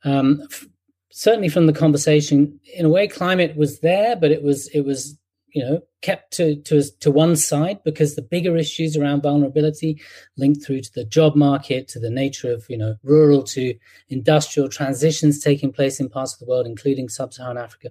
um, 0.04 0.42
f- 0.50 0.66
certainly 1.10 1.48
from 1.48 1.66
the 1.66 1.72
conversation, 1.72 2.60
in 2.74 2.84
a 2.84 2.90
way, 2.90 3.08
climate 3.08 3.56
was 3.56 3.80
there, 3.80 4.16
but 4.16 4.30
it 4.30 4.42
was 4.42 4.68
it 4.68 4.82
was 4.82 5.18
you 5.54 5.64
know 5.64 5.80
kept 6.02 6.32
to 6.34 6.56
to 6.56 6.82
to 7.00 7.10
one 7.10 7.36
side 7.36 7.82
because 7.84 8.14
the 8.14 8.22
bigger 8.22 8.56
issues 8.56 8.96
around 8.96 9.22
vulnerability 9.22 10.00
linked 10.36 10.64
through 10.64 10.80
to 10.82 10.92
the 10.92 11.04
job 11.04 11.34
market, 11.36 11.88
to 11.88 12.00
the 12.00 12.10
nature 12.10 12.52
of 12.52 12.66
you 12.68 12.76
know 12.76 12.96
rural 13.02 13.42
to 13.42 13.74
industrial 14.08 14.68
transitions 14.68 15.42
taking 15.42 15.72
place 15.72 16.00
in 16.00 16.10
parts 16.10 16.34
of 16.34 16.40
the 16.40 16.46
world, 16.46 16.66
including 16.66 17.08
sub-Saharan 17.08 17.56
Africa. 17.56 17.90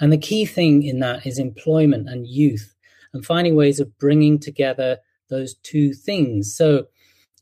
And 0.00 0.12
the 0.12 0.18
key 0.18 0.46
thing 0.46 0.84
in 0.84 1.00
that 1.00 1.26
is 1.26 1.38
employment 1.38 2.08
and 2.08 2.26
youth, 2.26 2.74
and 3.12 3.26
finding 3.26 3.56
ways 3.56 3.80
of 3.80 3.98
bringing 3.98 4.38
together 4.38 4.98
those 5.28 5.54
two 5.54 5.92
things. 5.92 6.54
So 6.54 6.86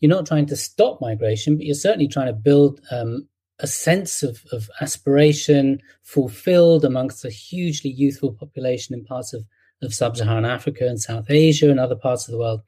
you're 0.00 0.08
not 0.08 0.26
trying 0.26 0.46
to 0.46 0.56
stop 0.56 1.00
migration, 1.00 1.56
but 1.56 1.66
you're 1.66 1.74
certainly 1.74 2.08
trying 2.08 2.28
to 2.28 2.32
build 2.32 2.80
um, 2.90 3.28
a 3.62 3.66
sense 3.66 4.22
of, 4.22 4.44
of 4.52 4.70
aspiration 4.80 5.80
fulfilled 6.02 6.84
amongst 6.84 7.24
a 7.24 7.30
hugely 7.30 7.90
youthful 7.90 8.32
population 8.32 8.94
in 8.94 9.04
parts 9.04 9.32
of, 9.32 9.44
of 9.82 9.94
sub-Saharan 9.94 10.44
Africa 10.44 10.86
and 10.86 11.00
South 11.00 11.30
Asia 11.30 11.70
and 11.70 11.80
other 11.80 11.96
parts 11.96 12.26
of 12.26 12.32
the 12.32 12.38
world 12.38 12.62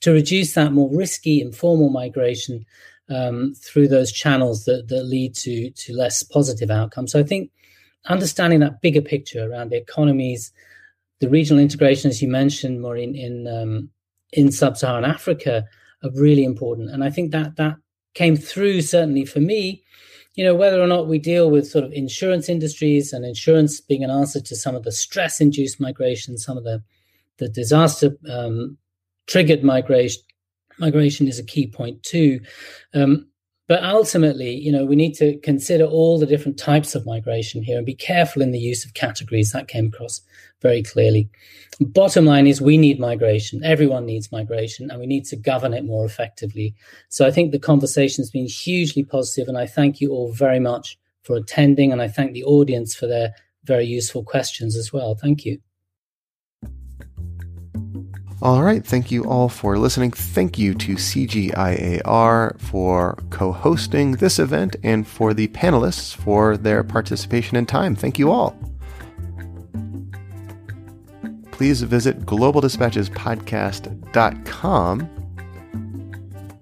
to 0.00 0.12
reduce 0.12 0.54
that 0.54 0.72
more 0.72 0.90
risky 0.92 1.40
informal 1.40 1.90
migration 1.90 2.64
um, 3.08 3.54
through 3.54 3.88
those 3.88 4.12
channels 4.12 4.64
that, 4.64 4.88
that 4.88 5.04
lead 5.04 5.34
to, 5.34 5.70
to 5.70 5.92
less 5.92 6.22
positive 6.22 6.70
outcomes. 6.70 7.12
So 7.12 7.20
I 7.20 7.24
think 7.24 7.50
understanding 8.06 8.60
that 8.60 8.80
bigger 8.80 9.02
picture 9.02 9.50
around 9.50 9.70
the 9.70 9.76
economies, 9.76 10.52
the 11.18 11.28
regional 11.28 11.62
integration, 11.62 12.08
as 12.08 12.22
you 12.22 12.28
mentioned, 12.28 12.80
Maureen, 12.80 13.14
in 13.14 13.46
um, 13.46 13.90
in 14.32 14.52
sub-Saharan 14.52 15.04
Africa, 15.04 15.66
are 16.04 16.10
really 16.14 16.44
important. 16.44 16.90
And 16.90 17.02
I 17.02 17.10
think 17.10 17.32
that 17.32 17.56
that 17.56 17.76
came 18.14 18.36
through 18.36 18.82
certainly 18.82 19.24
for 19.24 19.40
me 19.40 19.82
you 20.40 20.46
know, 20.46 20.54
whether 20.54 20.80
or 20.80 20.86
not 20.86 21.06
we 21.06 21.18
deal 21.18 21.50
with 21.50 21.68
sort 21.68 21.84
of 21.84 21.92
insurance 21.92 22.48
industries 22.48 23.12
and 23.12 23.26
insurance 23.26 23.78
being 23.78 24.02
an 24.02 24.08
answer 24.08 24.40
to 24.40 24.56
some 24.56 24.74
of 24.74 24.84
the 24.84 24.90
stress 24.90 25.38
induced 25.38 25.78
migration, 25.78 26.38
some 26.38 26.56
of 26.56 26.64
the, 26.64 26.82
the 27.36 27.46
disaster 27.46 28.16
um, 28.26 28.78
triggered 29.26 29.62
migration, 29.62 30.22
migration 30.78 31.28
is 31.28 31.38
a 31.38 31.44
key 31.44 31.66
point 31.66 32.02
too. 32.02 32.40
Um, 32.94 33.28
but 33.68 33.84
ultimately, 33.84 34.54
you 34.54 34.72
know, 34.72 34.86
we 34.86 34.96
need 34.96 35.12
to 35.16 35.38
consider 35.40 35.84
all 35.84 36.18
the 36.18 36.24
different 36.24 36.58
types 36.58 36.94
of 36.94 37.04
migration 37.04 37.62
here 37.62 37.76
and 37.76 37.84
be 37.84 37.94
careful 37.94 38.40
in 38.40 38.50
the 38.50 38.58
use 38.58 38.82
of 38.82 38.94
categories. 38.94 39.52
That 39.52 39.68
came 39.68 39.88
across 39.88 40.22
very 40.60 40.82
clearly. 40.82 41.28
Bottom 41.80 42.26
line 42.26 42.46
is 42.46 42.60
we 42.60 42.76
need 42.76 43.00
migration. 43.00 43.64
Everyone 43.64 44.04
needs 44.04 44.30
migration 44.30 44.90
and 44.90 45.00
we 45.00 45.06
need 45.06 45.24
to 45.26 45.36
govern 45.36 45.72
it 45.72 45.84
more 45.84 46.04
effectively. 46.04 46.74
So 47.08 47.26
I 47.26 47.30
think 47.30 47.52
the 47.52 47.58
conversation 47.58 48.22
has 48.22 48.30
been 48.30 48.46
hugely 48.46 49.02
positive 49.02 49.48
and 49.48 49.56
I 49.56 49.66
thank 49.66 50.00
you 50.00 50.10
all 50.10 50.32
very 50.32 50.60
much 50.60 50.98
for 51.22 51.36
attending 51.36 51.92
and 51.92 52.02
I 52.02 52.08
thank 52.08 52.32
the 52.32 52.44
audience 52.44 52.94
for 52.94 53.06
their 53.06 53.34
very 53.64 53.84
useful 53.84 54.22
questions 54.22 54.76
as 54.76 54.92
well. 54.92 55.14
Thank 55.14 55.44
you. 55.44 55.58
All 58.42 58.62
right. 58.62 58.84
Thank 58.84 59.10
you 59.10 59.24
all 59.24 59.50
for 59.50 59.76
listening. 59.76 60.12
Thank 60.12 60.58
you 60.58 60.72
to 60.74 60.94
CGIAR 60.94 62.58
for 62.58 63.18
co 63.28 63.52
hosting 63.52 64.12
this 64.12 64.38
event 64.38 64.76
and 64.82 65.06
for 65.06 65.34
the 65.34 65.48
panelists 65.48 66.14
for 66.14 66.56
their 66.56 66.82
participation 66.82 67.58
and 67.58 67.68
time. 67.68 67.94
Thank 67.94 68.18
you 68.18 68.30
all. 68.30 68.69
Please 71.60 71.82
visit 71.82 72.20
globaldispatchespodcast.com 72.20 75.10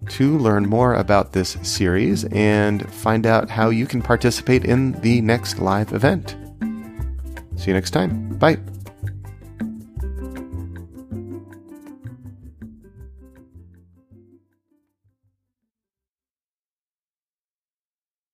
to 0.09 0.39
learn 0.39 0.69
more 0.69 0.95
about 0.95 1.33
this 1.33 1.57
series 1.63 2.25
and 2.25 2.93
find 2.93 3.25
out 3.25 3.49
how 3.49 3.71
you 3.71 3.87
can 3.87 4.03
participate 4.03 4.65
in 4.65 5.01
the 5.03 5.21
next 5.21 5.61
live 5.61 5.93
event. 5.93 6.35
See 7.55 7.69
you 7.69 7.75
next 7.75 7.93
time. 7.93 8.37
Bye. 8.39 8.59